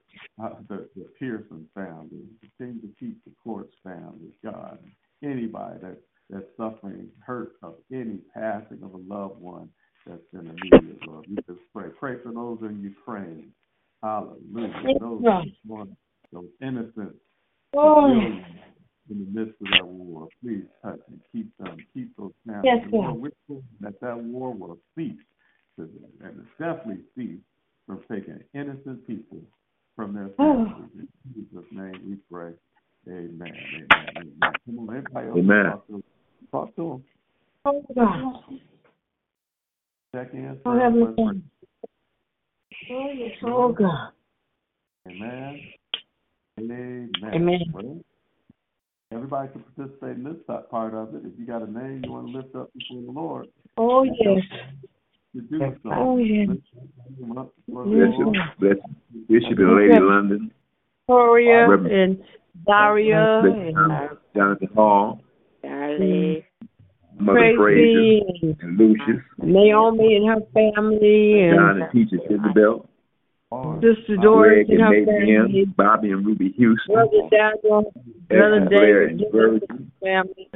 uh, 0.42 0.54
the, 0.68 0.88
the 0.96 1.06
Pearson 1.18 1.66
family. 1.74 2.26
Continue 2.58 2.80
to 2.82 2.88
keep 2.98 3.24
the 3.24 3.30
Courts 3.42 3.72
family, 3.84 4.34
God. 4.44 4.78
Anybody 5.22 5.78
that, 5.82 5.98
that's 6.28 6.44
suffering 6.56 7.08
hurt 7.20 7.52
of 7.62 7.74
any 7.92 8.18
passing 8.34 8.82
of 8.82 8.92
a 8.94 9.14
loved 9.14 9.40
one 9.40 9.70
that's 10.06 10.20
in 10.32 10.48
the 10.48 10.54
media, 10.54 10.96
Lord. 11.06 11.26
We 11.28 11.36
just 11.36 11.60
pray. 11.72 11.88
Pray 11.98 12.16
for 12.22 12.32
those 12.32 12.58
in 12.62 12.82
Ukraine. 12.82 13.52
Hallelujah. 14.02 14.72
Yes, 14.84 14.96
Those, 15.00 15.22
Lord. 15.66 15.88
those 16.32 16.48
innocent 16.60 17.14
Oh, 17.74 18.08
civilians 18.08 18.44
in 19.10 19.18
the 19.32 19.40
midst 19.40 19.60
of 19.60 19.68
that 19.72 19.86
war. 19.86 20.28
Please 20.42 20.64
touch 20.82 21.00
and 21.08 21.20
keep 21.32 21.56
them, 21.58 21.76
keep 21.94 22.16
those 22.16 22.32
families. 22.46 22.64
Yes, 22.64 22.78
And 22.84 22.92
Lord. 22.92 23.16
Lord, 23.18 23.32
we're 23.48 23.60
that 23.80 24.00
that 24.00 24.18
war 24.18 24.52
will 24.52 24.78
cease, 24.96 25.12
to- 25.76 25.90
and 26.24 26.38
it's 26.40 26.58
definitely 26.58 27.02
cease 27.16 27.40
from 27.86 28.00
taking 28.10 28.38
innocent 28.54 29.06
people 29.06 29.40
from 29.94 30.14
their 30.14 30.30
Oh. 30.38 30.64
families. 30.64 30.90
In 30.96 31.08
Jesus' 31.34 31.64
name 31.72 32.00
we 32.08 32.16
pray. 32.30 32.52
Amen. 33.08 33.40
Amen. 33.40 33.86
Amen. 34.16 34.52
Come 34.66 34.78
on, 34.80 34.96
everybody 34.96 35.28
else 35.28 35.38
Amen. 35.38 35.64
talk 35.66 35.86
to 35.86 35.92
them. 35.92 36.02
Talk 36.52 36.74
to 36.76 36.82
them. 36.82 37.04
oh 37.64 37.84
God. 37.94 38.60
Check 40.14 40.34
in. 40.34 40.58
Oh, 40.64 40.70
pray, 40.72 40.80
Heavenly 40.82 41.06
pray, 41.06 41.24
Father. 41.24 41.40
Oh 43.44 43.72
God. 43.72 44.08
Amen. 45.08 45.60
Amen. 46.58 47.10
Amen. 47.34 47.60
Well, 47.72 48.00
everybody 49.12 49.48
can 49.52 49.62
participate 49.76 50.16
in 50.16 50.24
this 50.24 50.36
part 50.70 50.94
of 50.94 51.14
it. 51.14 51.22
If 51.24 51.38
you 51.38 51.46
got 51.46 51.62
a 51.62 51.70
name 51.70 52.02
you 52.04 52.12
want 52.12 52.26
to 52.28 52.32
lift 52.38 52.54
up 52.56 52.70
before 52.74 53.02
the 53.02 53.10
Lord, 53.12 53.46
Oh 53.76 54.02
yes. 54.02 54.42
You 55.37 55.59
do 55.59 55.76
so. 55.82 55.91
Oh 55.93 56.16
yes. 56.18 56.49
Lift 56.49 57.20
them 57.20 57.39
up 57.39 57.53
before 57.66 57.84
the 57.84 57.91
Bishop, 57.91 58.18
Lord. 58.18 58.37
Bishop, 58.61 59.28
Bishop 59.28 59.59
and 59.59 59.76
Lady 59.76 60.01
London, 60.01 60.51
Victoria 61.07 61.68
Reverend- 61.68 61.93
and 61.93 62.24
Daria 62.66 63.41
Bishop 63.45 63.76
and 63.76 64.18
Jonathan 64.34 64.68
Hall, 64.74 65.20
Charlie. 65.62 66.45
Mother 67.18 67.55
Frazier, 67.57 67.57
Tracy. 67.57 68.22
And 68.43 68.57
and 68.61 68.78
Lucius, 68.78 69.22
Naomi 69.39 70.16
and 70.16 70.28
her 70.28 70.41
family 70.53 71.49
John 71.55 71.70
and 71.70 71.82
and 71.82 71.93
Teacher 71.93 72.18
Isabel, 72.28 72.89
Sister 73.80 74.16
Doris 74.20 74.66
Greg 74.66 74.70
and 74.70 74.80
and 74.80 75.07
her 75.07 75.12
Mavian, 75.12 75.45
family, 75.47 75.64
Bobby 75.76 76.11
and 76.11 76.26
Ruby 76.26 76.53
Houston, 76.59 76.95
Brother 76.95 77.28
Daniel, 77.30 77.93
Brother 78.28 78.57
Esther 78.57 78.68
Blair 78.68 79.07
David, 79.09 79.22
and 79.22 79.32
Virgin, 79.32 79.93
family. 80.03 80.49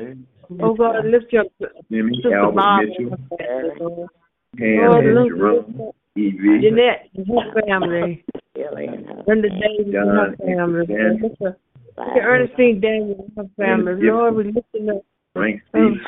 Oh 0.61 0.75
God, 0.75 1.07
lift 1.07 1.33
your 1.33 1.45
Jimmy, 1.91 2.17
Sister 2.17 2.37
Albert 2.37 2.57
Bob 2.57 2.81
and 2.81 2.89
Mitchell, 2.91 3.11
her 3.11 3.37
family, 3.39 3.77
Lord. 3.81 4.09
Pam 4.57 4.77
Lord, 4.91 5.07
and 5.07 5.29
Jerome, 5.29 5.93
Evie, 6.17 6.61
Jeanette 6.61 7.09
and 7.15 7.27
her 7.29 7.63
family, 7.63 8.25
Billy 8.55 8.87
and 8.87 9.07
her 9.07 9.23
Brenda 9.25 9.49
Davis 9.49 9.95
and 9.95 9.95
her 9.95 10.37
family, 10.37 10.87
Suzanne. 10.87 11.21
Lord. 11.21 11.23
Lift 11.23 11.37
her- 11.41 11.57
lift 11.97 12.17
her 12.17 12.21
Ernestine 12.23 12.81
Daniel 12.81 13.25
and 13.29 13.33
her 13.37 13.65
family. 13.65 14.07
Lord, 14.07 14.35
we 14.35 14.45
lifting 14.53 14.91
up 14.91 15.05
Frank 15.35 15.63
um, 15.75 16.01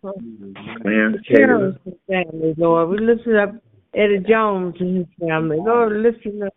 Stevens, 0.00 0.56
Clarence 0.82 1.16
Taylor, 1.26 1.76
family, 2.06 2.54
Lord. 2.56 2.88
We 2.90 2.98
lifting 2.98 3.36
up 3.36 3.54
Eddie 3.94 4.24
Jones 4.28 4.76
and 4.78 4.98
his 4.98 5.06
family, 5.18 5.56
Lord. 5.58 5.92
We 5.92 5.98
lifting 5.98 6.42
up 6.42 6.54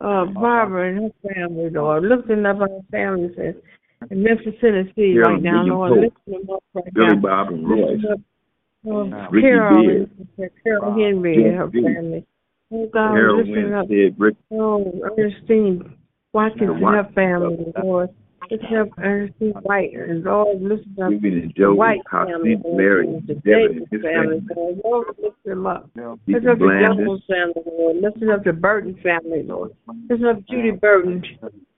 uh, 0.00 0.24
Barbara 0.26 0.88
and 0.88 1.12
her 1.12 1.34
family, 1.34 1.68
Lord. 1.70 2.04
Lifting 2.04 2.46
up 2.46 2.60
our 2.60 2.68
families 2.90 3.32
in, 3.36 3.54
in 4.10 4.22
Memphis, 4.22 4.54
Tennessee 4.60 5.12
Carol 5.12 5.34
right 5.34 5.42
now, 5.42 5.64
Lord. 5.64 5.92
Lifting 6.00 6.46
them 6.46 6.50
up 6.50 6.64
right 6.72 6.94
Billy 6.94 7.08
now. 7.08 7.20
Bob 7.20 7.48
and 7.48 7.68
Royce, 7.68 8.00
Uh, 8.86 9.28
Ricky 9.30 9.46
Carol 9.46 9.82
Beard, 9.82 10.10
and 10.38 10.50
Carol 10.64 10.92
Henry 10.94 11.44
and 11.44 11.56
her 11.56 11.66
Beard, 11.66 11.94
family. 11.94 12.26
Oh 12.72 12.88
God, 12.92 13.12
Harold 13.12 13.40
up 13.40 13.88
Winstead, 13.88 14.14
Rick, 14.18 14.36
oh 14.52 14.92
Ernestine 15.18 15.96
Watkins 16.32 16.70
and 16.70 16.82
her 16.82 17.08
family, 17.14 17.72
Lord. 17.82 18.10
Lifting 18.50 18.76
up 18.78 18.88
Ernestine 18.98 19.52
White 19.62 19.92
and 19.92 20.24
Lord, 20.24 20.62
lifting 20.62 21.02
up 21.02 21.10
and 21.10 21.22
the 21.22 21.52
Joe, 21.56 21.74
White 21.74 22.00
family, 22.10 22.56
Larry, 22.64 23.20
the 23.26 23.34
Davis 23.34 23.86
his 23.90 24.02
family, 24.02 24.40
family, 24.48 24.80
Lord. 24.82 25.06
Lift 25.22 25.36
them 25.44 25.66
up. 25.66 25.90
Deacon 26.26 26.48
up 26.48 26.58
the 26.58 26.94
Jones 26.96 27.22
family, 27.28 27.62
Lord. 27.66 27.96
Lifting 28.00 28.30
up 28.30 28.44
the 28.44 28.52
Burton 28.52 28.98
family, 29.02 29.42
Lord. 29.44 29.72
Lifting 30.08 30.26
up 30.26 30.38
Judy 30.48 30.70
Burton 30.70 31.22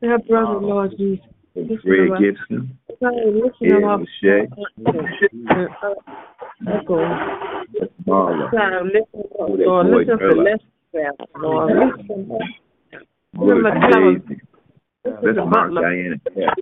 her 0.02 0.18
brother, 0.18 0.58
Lord 0.60 0.94
Jesus. 0.96 1.24
Greg. 1.54 2.10
Gibson, 2.18 2.78
Ed 2.88 3.84
up. 3.84 4.00
Lachey, 4.00 4.48
Uh, 6.66 6.70
uh, 6.70 6.78
Uncle, 6.78 6.96
God, 8.52 8.84
lift 8.86 9.08
Oh, 9.14 9.56
that 9.56 9.66
Lord. 9.66 9.86
boy, 9.86 9.96
Lift 9.98 10.10
up 10.10 10.18
the 10.20 10.28
Bella. 10.28 10.58
Family, 10.92 11.16
Lord. 11.36 11.96
Lift 11.96 12.08
them 12.08 12.32
up. 12.32 12.40
Willis 13.34 13.64
Lift 13.64 13.74
them 13.74 13.82
up. 13.84 13.90
Daisy, 14.26 14.40
Lift 15.04 15.22
Let's 15.22 15.38
mark. 15.50 15.74
Diana 15.74 16.16
Cat, 16.34 16.58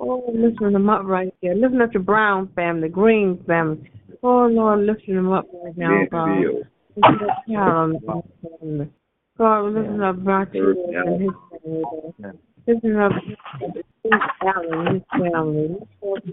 Oh, 0.00 0.24
lifting 0.34 0.72
them 0.72 0.90
up 0.90 1.02
right 1.04 1.32
there. 1.42 1.54
Lifting 1.54 1.80
up 1.80 1.92
the 1.92 1.98
Brown 2.00 2.48
family, 2.56 2.88
Green 2.88 3.42
family. 3.46 3.90
Oh, 4.22 4.46
Lord, 4.46 4.80
lifting 4.80 5.14
them 5.16 5.32
up 5.32 5.46
right 5.62 5.76
now, 5.76 6.04
God. 6.10 6.26
Mansfield, 6.28 6.66
Lifting 6.96 7.28
up 7.28 7.36
Carol 7.46 7.84
and 7.84 7.94
his 7.94 8.50
family. 8.60 8.90
God, 9.38 9.60
lifting 9.72 10.02
up 10.02 10.24
Bartier 10.24 10.70
and 10.72 11.22
his 11.22 11.32
family, 11.50 11.82
Lord. 11.84 12.38
Lifting 12.66 12.96
up 12.96 13.12
Allen 14.42 14.86
and 14.86 14.94
his 14.94 15.02
family. 15.12 15.76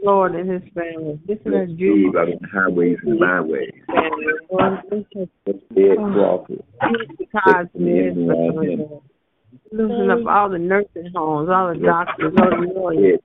Lord 0.04 0.36
and 0.36 0.50
his 0.50 0.64
family. 0.74 1.20
Lifting 1.28 1.54
up 1.54 1.68
Judy 1.68 2.08
Steve 2.10 2.16
out 2.16 2.28
on 2.28 2.40
the 2.42 2.48
highways 2.52 2.98
and 3.04 3.20
byways, 3.20 3.72
family. 3.88 4.26
Lord, 4.50 4.80
lifting 4.92 5.30
up 5.48 5.56
Ed 5.78 5.98
Crawford, 6.14 6.64
Steve 7.16 7.28
Cosby 7.32 8.00
and 8.00 8.18
his 8.18 8.28
family, 8.28 8.76
Lord. 8.78 9.04
Lifting 9.72 10.10
up 10.10 10.28
all 10.28 10.50
the 10.50 10.58
nursing 10.58 11.12
homes, 11.16 11.50
all 11.50 11.74
the 11.74 11.80
doctors, 11.80 12.34
all 12.40 12.50
the 12.50 12.74
lawyers. 12.74 13.20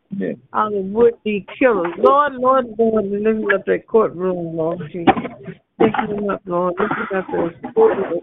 All 0.53 0.71
the 0.71 0.81
would-be 0.81 1.47
killers. 1.59 1.93
Lord, 1.99 2.35
Lord, 2.35 2.67
Lord, 2.79 3.05
lifting 3.07 3.49
up 3.55 3.65
that 3.67 3.87
courtroom, 3.87 4.57
Lord 4.57 4.79
Jesus. 4.93 5.13
Lifting 5.79 6.31
up, 6.31 6.43
Lord. 6.47 6.75
Lifting 6.79 7.19
up 7.19 7.27
the, 7.31 8.21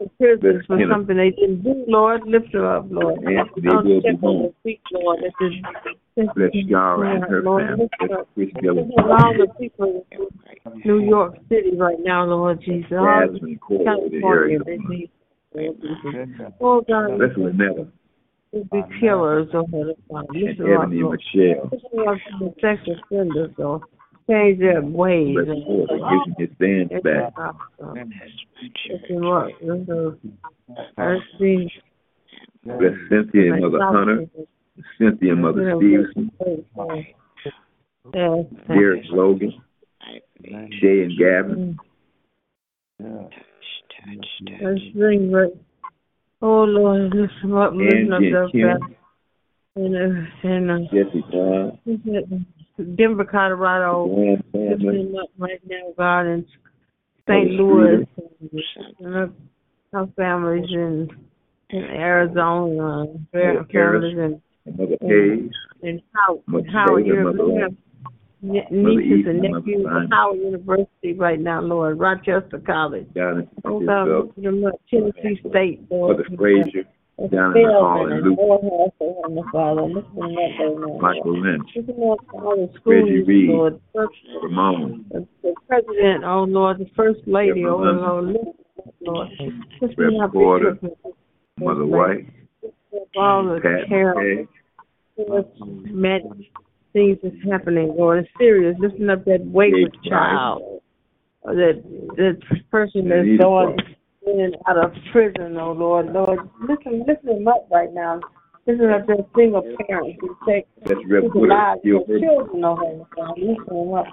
the 0.00 0.10
prisoners 0.18 0.64
for 0.66 0.78
something 0.90 1.16
they 1.16 1.30
didn't 1.30 1.62
do, 1.62 1.84
Lord. 1.86 2.22
Lift 2.26 2.52
her 2.52 2.76
up, 2.76 2.86
Lord. 2.90 3.18
Anthony 3.24 3.68
Don't 3.68 3.86
will 3.86 4.00
be 4.02 4.16
home. 4.20 4.54
Lord. 4.92 5.20
This, 5.22 5.32
this, 5.40 5.94
Bless 6.14 6.50
Yara 6.52 7.14
and 7.14 7.24
her 7.24 7.42
Lord, 7.42 7.66
family, 7.66 7.84
lift 7.84 7.94
her 8.00 8.08
bless 8.08 8.20
up. 8.20 8.28
Chris 8.34 8.48
Lift 8.54 8.62
Dillon, 8.62 8.92
up 8.98 9.06
all 9.06 9.32
the 9.34 9.46
people 9.58 10.06
in 10.10 10.80
New 10.84 10.98
York 10.98 11.36
City 11.48 11.74
right 11.76 11.96
now, 12.00 12.24
Lord 12.26 12.60
Jesus. 12.60 12.92
All 12.92 13.26
Jasmine 13.32 13.58
Cole, 13.58 13.78
the 13.78 13.84
California, 13.84 14.26
area, 14.26 14.58
they 14.64 14.76
need, 14.76 15.10
Oh, 16.60 16.82
God, 16.82 17.16
bless 17.16 17.30
Lynetta, 17.36 17.90
would-be 18.52 18.82
killers, 19.00 19.48
oh, 19.54 19.64
Heavenly 19.64 19.94
Father. 20.10 20.26
and 20.28 20.42
Lift 20.42 20.58
her 20.58 20.76
up, 20.76 20.82
Ebony 20.84 21.02
Lord. 21.02 21.22
Michelle, 21.34 21.70
Listen 21.72 22.08
up 22.08 22.18
to 22.38 22.60
sex 22.60 22.88
offenders, 22.88 23.50
though. 23.56 23.82
Change 24.28 24.58
their 24.60 24.82
ways. 24.82 25.34
bless 25.34 25.48
and- 25.48 25.64
Ford, 25.64 25.88
and 25.90 26.34
his 26.38 26.50
stands 26.56 26.92
back, 27.02 27.32
Lift 27.80 29.08
them 29.08 29.24
up. 29.26 29.48
Lift 29.62 29.86
them 29.86 30.08
up. 30.08 30.86
Ernestine, 30.98 31.70
bless 32.64 32.92
Cynthia 33.08 33.52
and 33.52 33.62
Mother 33.62 33.78
Hunter, 33.82 34.26
Cynthia 34.98 35.34
Mother 35.36 35.74
Stevenson, 35.76 36.30
Derek 38.12 39.02
Logan, 39.10 39.52
Shay 40.80 41.02
and 41.02 41.18
Gavin, 41.18 41.78
Let's 44.60 44.80
bring 44.94 45.30
right. 45.32 45.52
Oh 46.40 46.64
Lord, 46.64 47.14
lift 47.14 47.32
them 47.42 47.56
up, 47.56 47.72
lift 47.72 47.94
Angie 47.94 48.30
them 48.30 48.42
and 48.42 48.52
Kim, 48.52 48.68
up. 48.68 48.80
And, 49.74 49.96
uh, 49.96 50.48
and 50.48 50.70
uh, 50.70 50.78
Jesse 50.92 51.24
Brown, 51.30 52.46
Denver, 52.96 53.24
Colorado. 53.24 54.06
Graham 54.06 54.42
Lift 54.52 54.82
them 54.82 55.14
up 55.16 55.30
right 55.38 55.60
now, 55.66 55.94
God, 55.96 56.22
in 56.22 56.46
St. 57.28 57.50
Louis. 57.52 58.06
And 58.98 59.32
our 59.92 60.06
families 60.16 60.68
in 60.72 61.08
in 61.70 61.84
Arizona, 61.84 63.06
their 63.32 63.54
Mother 63.54 63.68
Harris, 63.72 64.02
families 64.02 64.18
in 64.18 64.42
and 64.66 64.78
Mother 64.78 64.96
Page, 65.00 65.50
in 65.82 66.02
Howard, 66.14 66.42
Mother 66.46 66.68
Howard 66.70 67.04
Taylor, 67.04 67.16
University. 67.16 67.42
Mother 67.42 67.52
We 67.54 67.60
have 67.60 67.74
nie- 68.70 68.82
Mother 68.82 68.96
nieces 69.00 69.18
Eaton, 69.20 69.44
and 69.44 69.54
nephews 69.54 69.86
at 69.86 70.10
Howard 70.12 70.38
University 70.38 71.12
right 71.14 71.40
now, 71.40 71.60
Lord. 71.60 71.98
Rochester 71.98 72.58
College. 72.64 73.06
down 73.14 73.48
Oh 73.64 73.80
in 73.80 73.86
God. 73.86 74.32
Tennessee 74.90 75.40
State, 75.48 75.80
Lord. 75.90 76.18
Mother 76.18 76.36
Frazier, 76.36 76.84
down 77.30 77.56
in 77.56 77.62
the 77.62 77.72
hall 77.72 78.06
and 78.10 78.22
Luke, 78.24 78.36
Morehouse, 78.38 78.92
Heavenly 79.00 79.42
Father. 79.52 79.82
Lift 79.82 80.14
them 80.14 80.24
up 80.24 80.36
right 80.36 80.76
now. 80.78 80.98
Michael 81.00 81.38
Lynch, 81.40 81.70
Lift 81.76 81.86
them 81.88 82.10
up 82.10 82.18
to 82.30 82.36
all 82.36 82.56
the 82.56 82.90
Reggie 82.90 83.22
Reed, 83.22 83.50
Lord. 83.50 83.80
Ramon, 84.42 85.04
the, 85.10 85.54
president, 85.68 86.24
oh 86.24 86.44
Lord, 86.44 86.78
the 86.78 86.86
first 86.96 87.20
lady, 87.26 87.64
oh 87.66 87.76
Lord, 87.78 88.24
lift 88.24 88.36
them 89.04 90.20
up, 90.20 90.32
Lord. 90.32 90.32
Porter, 90.32 90.78
Mother 91.58 91.86
White, 91.86 92.26
all 93.16 93.44
the 93.44 93.60
Pat 93.60 93.88
McKay, 93.90 94.48
Phyllis, 95.16 95.46
things 96.92 97.18
that's 97.22 97.34
happening, 97.50 97.94
Lord. 97.96 98.20
It's 98.20 98.28
serious. 98.38 98.76
Lifting 98.78 99.10
up 99.10 99.24
that 99.24 99.44
wayward 99.44 99.96
child, 100.08 100.82
or 101.42 101.54
that 101.54 101.82
that 102.16 102.38
person 102.70 103.08
that's 103.08 103.40
going 103.40 103.76
in 104.26 104.40
and 104.40 104.56
out 104.68 104.84
of 104.84 104.92
prison, 105.12 105.56
oh 105.58 105.72
Lord, 105.72 106.12
Lord, 106.12 106.38
listen, 106.68 107.04
listen 107.06 107.26
them 107.38 107.48
up 107.48 107.68
right 107.70 107.92
now. 107.92 108.20
Listen 108.66 108.90
up 108.90 109.06
that 109.08 109.26
single 109.36 109.62
parents 109.88 110.18
who 110.20 110.36
take 110.46 110.66
whose 110.86 111.32
lives 111.34 111.80
their 111.82 112.20
children, 112.20 112.64
oh 112.64 112.76
Heavenly 112.76 113.04
Father. 113.16 113.40
Listen 113.40 113.76
them 113.76 113.94
up, 113.94 114.06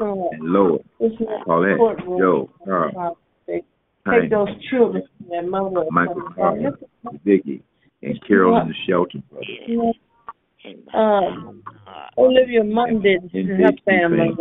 Lord. 0.00 0.28
Lord. 0.42 0.80
And. 1.00 1.10
Listen 1.10 1.26
up 1.28 1.46
Paulette, 1.46 1.70
the 1.70 1.76
courtroom, 1.78 2.18
Joe, 2.18 2.50
Carl, 2.64 3.18
Take, 3.46 4.30
those 4.30 4.48
children 4.70 5.02
from 5.18 5.28
their 5.28 5.46
mother, 5.46 5.84
Michael 5.90 6.22
Carter, 6.34 6.78
Vicky, 7.24 7.62
and 8.02 8.26
Carol 8.26 8.60
in 8.60 8.68
the 8.68 8.74
shelter, 8.86 9.18
brother. 9.30 9.46
uh, 10.94 12.20
Olivia 12.20 12.64
Monday 12.64 13.18
and 13.32 13.48
her 13.48 13.72
family. 13.84 14.36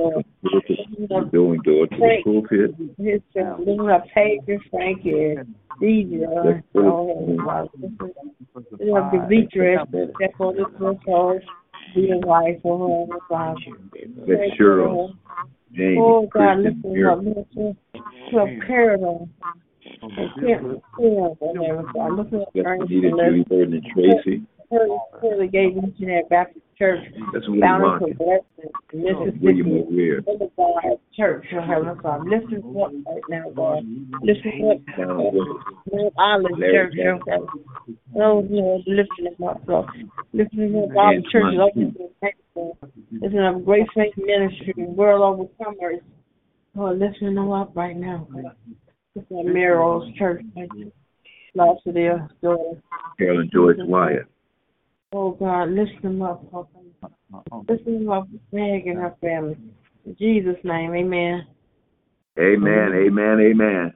Doing 1.32 1.62
door 1.62 1.88
to 1.88 1.96
the 1.96 1.98
Frank, 1.98 2.24
pulpit. 2.24 2.76
his 2.98 3.22
family, 3.34 3.78
her 3.78 4.04
Pager, 4.16 4.60
Frankie, 4.70 5.36
Deidre, 5.82 6.64
oh. 6.76 7.70
You 8.80 8.96
have 8.96 9.12
Demetrius, 9.12 9.82
step 9.88 10.34
on 10.40 10.56
this 10.56 10.66
little 10.80 11.00
horse, 11.06 11.44
be 11.96 12.12
wife 12.24 12.62
for 12.62 13.08
her, 13.10 13.56
That's 14.28 14.60
Cheryl, 14.60 15.14
James, 15.74 15.98
Oh, 16.00 16.28
God, 16.34 16.60
listen 16.60 16.80
up, 16.80 16.86
Miracle. 16.86 17.46
listen 17.54 17.78
to 18.32 18.38
a 18.38 18.48
paradigm. 18.66 19.30
And 19.88 20.02
can't, 20.16 20.44
yeah, 20.44 20.58
whatever. 21.40 21.84
God, 21.94 22.14
listen 22.18 22.42
up, 22.42 22.50
That's 22.54 22.68
Ernest, 22.68 22.92
Anita, 22.92 23.08
and 23.08 23.18
Julie 23.18 23.44
Burton, 23.48 23.74
and 23.74 23.86
Tracy. 23.94 24.44
Clearly 25.20 25.48
gave 25.48 25.78
each 25.78 26.00
and 26.00 26.12
every 26.12 26.24
Baptist 26.30 26.66
church 26.78 27.00
That's 27.34 27.48
William 27.48 27.62
bountiful 27.62 28.08
Martin. 28.08 28.18
blessings. 28.18 28.76
William 28.94 29.68
Mississippi, 29.68 29.86
O'Weir. 29.88 30.22
Brother 30.22 30.50
God, 30.58 31.00
church, 31.16 31.46
oh 31.54 31.62
Heavenly 31.62 32.02
Father. 32.04 32.30
Lift 32.30 32.54
us 32.54 32.64
up 32.68 32.92
right 33.08 33.24
now, 33.30 33.50
God. 33.56 33.84
Lift 34.24 34.46
us 34.46 34.54
up, 34.60 34.98
Down 34.98 35.18
God. 35.18 35.34
with 35.34 35.48
Lord 35.92 36.14
Island 36.20 36.60
Larry 36.60 36.96
Church, 36.96 37.22
oh 37.30 37.40
God. 37.40 37.50
Oh, 38.16 38.46
Lord, 38.50 38.82
lifting 38.86 39.26
them 39.26 39.48
up, 39.48 39.62
Lord. 39.68 39.86
Lifting 40.34 40.72
them 40.72 40.84
up, 40.84 40.90
all 40.98 41.14
the 41.16 41.24
churches 41.32 41.60
open 41.64 41.94
to 41.94 41.98
the 41.98 42.10
thankful. 42.20 42.78
Lifting 43.22 43.40
up 43.40 43.64
Great 43.64 43.88
Faith 43.96 44.14
Ministry, 44.18 44.74
World 44.78 45.50
Overcomers. 45.60 46.02
Lord, 46.76 47.00
lifting 47.00 47.36
them 47.36 47.52
up 47.52 47.72
right 47.76 47.96
now, 47.96 48.28
God. 48.34 48.52
Lifting 49.18 49.52
Merrill's 49.52 50.14
Church, 50.16 50.46
thank 50.54 50.72
you. 50.76 50.92
Lost 51.56 51.84
to 51.86 51.92
their 51.92 52.30
daughter. 52.44 52.80
Carolyn 53.18 53.50
Joyce 53.52 53.78
Wyatt. 53.80 54.28
Oh 55.12 55.32
God, 55.32 55.70
lift 55.70 56.00
them 56.04 56.22
up, 56.22 56.44
oh 56.54 56.68
God. 57.32 57.66
Lift 57.68 57.86
them 57.86 58.12
up, 58.12 58.28
Meg 58.52 58.86
and 58.86 59.00
her 59.00 59.16
family. 59.20 59.58
In 60.06 60.16
Jesus' 60.20 60.64
name, 60.64 60.94
amen. 60.94 61.48
Amen, 62.40 62.92
amen, 62.94 63.40
amen. 63.40 63.94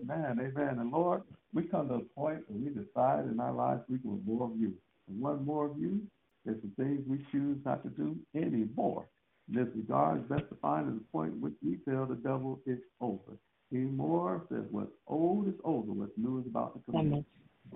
Amen, 0.00 0.40
amen. 0.40 0.78
And 0.78 0.90
Lord, 0.90 1.22
we 1.52 1.64
come 1.64 1.88
to 1.88 1.94
a 1.96 2.00
point 2.00 2.40
where 2.48 2.58
we 2.58 2.70
decide 2.70 3.26
in 3.30 3.38
our 3.40 3.52
lives 3.52 3.82
we 3.90 3.98
want 4.02 4.26
more 4.26 4.46
of 4.46 4.58
you. 4.58 4.72
And 5.08 5.20
one 5.20 5.44
more 5.44 5.66
of 5.66 5.78
you 5.78 6.00
is 6.46 6.56
the 6.62 6.82
things 6.82 7.02
we 7.06 7.18
choose 7.30 7.58
not 7.66 7.82
to 7.82 7.90
do 7.90 8.16
anymore. 8.34 9.04
In 9.50 9.56
this 9.56 9.68
regard, 9.76 10.26
best 10.26 10.48
defined 10.48 10.88
as 10.88 10.94
the 10.94 11.04
point 11.12 11.34
in 11.34 11.40
which 11.42 11.54
we 11.62 11.76
tell 11.86 12.06
the 12.06 12.14
devil 12.14 12.60
it's 12.64 12.80
over. 13.02 13.36
Anymore 13.72 14.46
says 14.48 14.64
what's 14.70 14.90
old 15.06 15.48
is 15.48 15.54
over, 15.64 15.92
what's 15.92 16.12
new 16.16 16.40
is 16.40 16.46
about 16.46 16.74
to 16.74 16.92
come 16.92 17.12
in. 17.12 17.24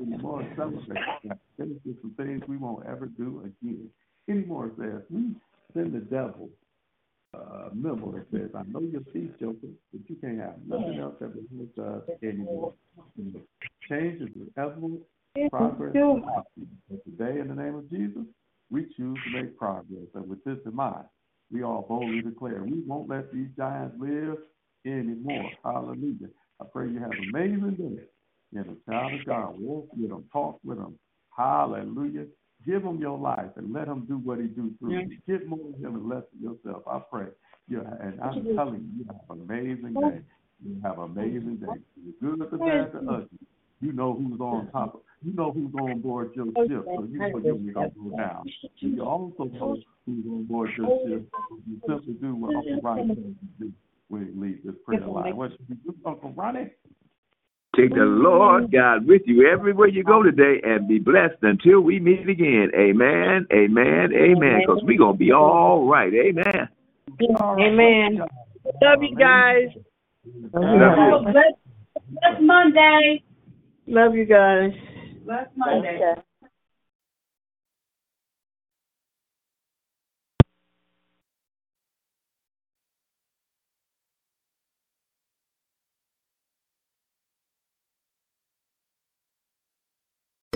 Anymore 0.01 0.47
celebrate 0.57 0.99
that. 1.24 1.38
Finish 1.59 1.78
some 2.01 2.14
things 2.16 2.43
we 2.49 2.57
won't 2.57 2.86
ever 2.86 3.07
do 3.07 3.40
again. 3.45 3.88
Anymore 4.28 4.70
says 4.78 5.03
we 5.11 5.34
send 5.74 5.95
the 5.95 6.01
devil 6.01 6.49
uh, 7.34 7.68
memo 7.74 8.12
that 8.12 8.26
says, 8.30 8.51
I 8.55 8.62
know 8.70 8.80
your 8.80 9.03
thief, 9.12 9.30
Joker, 9.40 9.68
but 9.93 10.01
you 10.09 10.16
can't 10.16 10.38
have 10.38 10.57
nothing 10.66 10.99
else 10.99 11.14
that 11.20 11.34
will 11.34 11.45
hurt 11.76 12.03
us 12.03 12.09
anymore. 12.22 12.72
Change 13.88 14.22
is 14.22 14.28
inevitable. 14.57 14.99
Progress 15.51 15.95
is. 15.95 16.66
But 16.90 17.05
today, 17.05 17.40
in 17.40 17.49
the 17.49 17.55
name 17.55 17.74
of 17.74 17.90
Jesus, 17.90 18.22
we 18.70 18.82
choose 18.97 19.18
to 19.24 19.43
make 19.43 19.57
progress. 19.57 20.07
And 20.14 20.28
with 20.28 20.45
this 20.45 20.59
in 20.66 20.74
mind, 20.74 21.05
we 21.51 21.62
all 21.62 21.84
boldly 21.88 22.22
declare 22.22 22.62
we 22.64 22.82
won't 22.86 23.09
let 23.09 23.32
these 23.32 23.49
giants 23.57 23.97
live 23.99 24.36
anymore. 24.85 25.51
Hallelujah. 25.64 26.28
I 26.61 26.64
pray 26.72 26.89
you 26.89 26.99
have 27.01 27.11
an 27.11 27.30
amazing 27.35 27.74
day. 27.76 28.05
And 28.55 28.76
a 28.76 28.91
child 28.91 29.12
of 29.14 29.26
God, 29.26 29.59
walk 29.59 29.89
with 29.97 30.11
them, 30.11 30.24
talk 30.33 30.59
with 30.64 30.78
them. 30.78 30.99
Hallelujah. 31.37 32.26
Give 32.66 32.83
him 32.83 32.99
your 32.99 33.18
life 33.18 33.51
and 33.57 33.72
let 33.72 33.89
him 33.89 34.05
do 34.07 34.18
what 34.18 34.39
he 34.39 34.47
do 34.47 34.70
through 34.78 34.93
you. 34.93 35.18
Get 35.26 35.49
more 35.49 35.59
of 35.59 35.80
him 35.80 35.95
and 35.97 36.09
less 36.09 36.22
of 36.35 36.41
yourself. 36.41 36.83
I 36.87 37.01
pray. 37.11 37.28
Yeah, 37.68 37.80
and 38.01 38.20
I'm 38.20 38.45
telling 38.55 38.83
you, 38.95 38.99
you 38.99 39.05
have 39.07 39.37
an 39.37 39.43
amazing 39.49 39.95
day. 39.95 40.20
You 40.64 40.80
have 40.83 40.99
an 40.99 41.05
amazing 41.05 41.57
day. 41.57 41.66
You're 42.20 42.37
good, 42.37 42.51
the 42.51 42.59
bad, 42.59 42.93
the 42.93 42.99
ugly. 43.11 43.28
You 43.80 43.93
know 43.93 44.14
who's 44.14 44.39
on 44.39 44.70
top 44.70 44.95
of. 44.95 45.01
You 45.24 45.33
know 45.33 45.51
who's 45.51 45.72
on 45.74 46.01
board 46.01 46.33
your 46.35 46.47
ship, 46.47 46.55
so 46.85 47.05
you 47.11 47.18
know 47.18 47.41
you're 47.43 47.72
gonna 47.72 47.91
go 47.91 48.16
down. 48.16 48.45
You 48.78 49.03
also 49.03 49.45
know 49.45 49.76
who's 50.05 50.26
on 50.26 50.45
board 50.45 50.70
your 50.76 50.89
ship. 51.07 51.28
You 51.66 51.80
simply 51.89 52.14
do 52.14 52.35
what 52.35 52.55
Ronnie 52.83 53.07
tells 53.07 53.18
you 53.18 53.35
to 53.35 53.64
do 53.64 53.72
when 54.12 54.26
he 54.26 54.38
leaves 54.38 54.60
this 54.62 54.74
prayer 54.84 55.00
line. 55.06 55.34
What 55.34 55.52
should 55.52 55.66
you 55.68 55.76
do, 55.86 55.96
Uncle 56.04 56.32
Ronnie? 56.32 56.70
Take 57.74 57.94
the 57.94 58.04
Lord 58.04 58.70
God 58.70 59.06
with 59.06 59.22
you 59.24 59.48
everywhere 59.50 59.88
you 59.88 60.04
go 60.04 60.22
today 60.22 60.60
and 60.62 60.86
be 60.86 60.98
blessed 60.98 61.38
until 61.40 61.80
we 61.80 61.98
meet 61.98 62.28
again. 62.28 62.70
Amen, 62.76 63.46
amen, 63.50 64.12
amen. 64.12 64.60
Because 64.60 64.82
we're 64.82 64.98
going 64.98 65.14
to 65.14 65.18
be 65.18 65.32
all 65.32 65.88
right. 65.88 66.12
Amen. 66.12 66.68
Amen. 67.58 68.20
Love 68.82 69.02
you 69.02 69.16
guys. 69.16 69.68
Love 70.52 70.98
you. 70.98 71.32
Bless, 71.32 71.54
bless 72.10 72.42
Monday. 72.42 73.24
Love 73.86 74.14
you 74.14 74.26
guys. 74.26 74.72
Bless 75.24 75.46
Monday. 75.56 76.14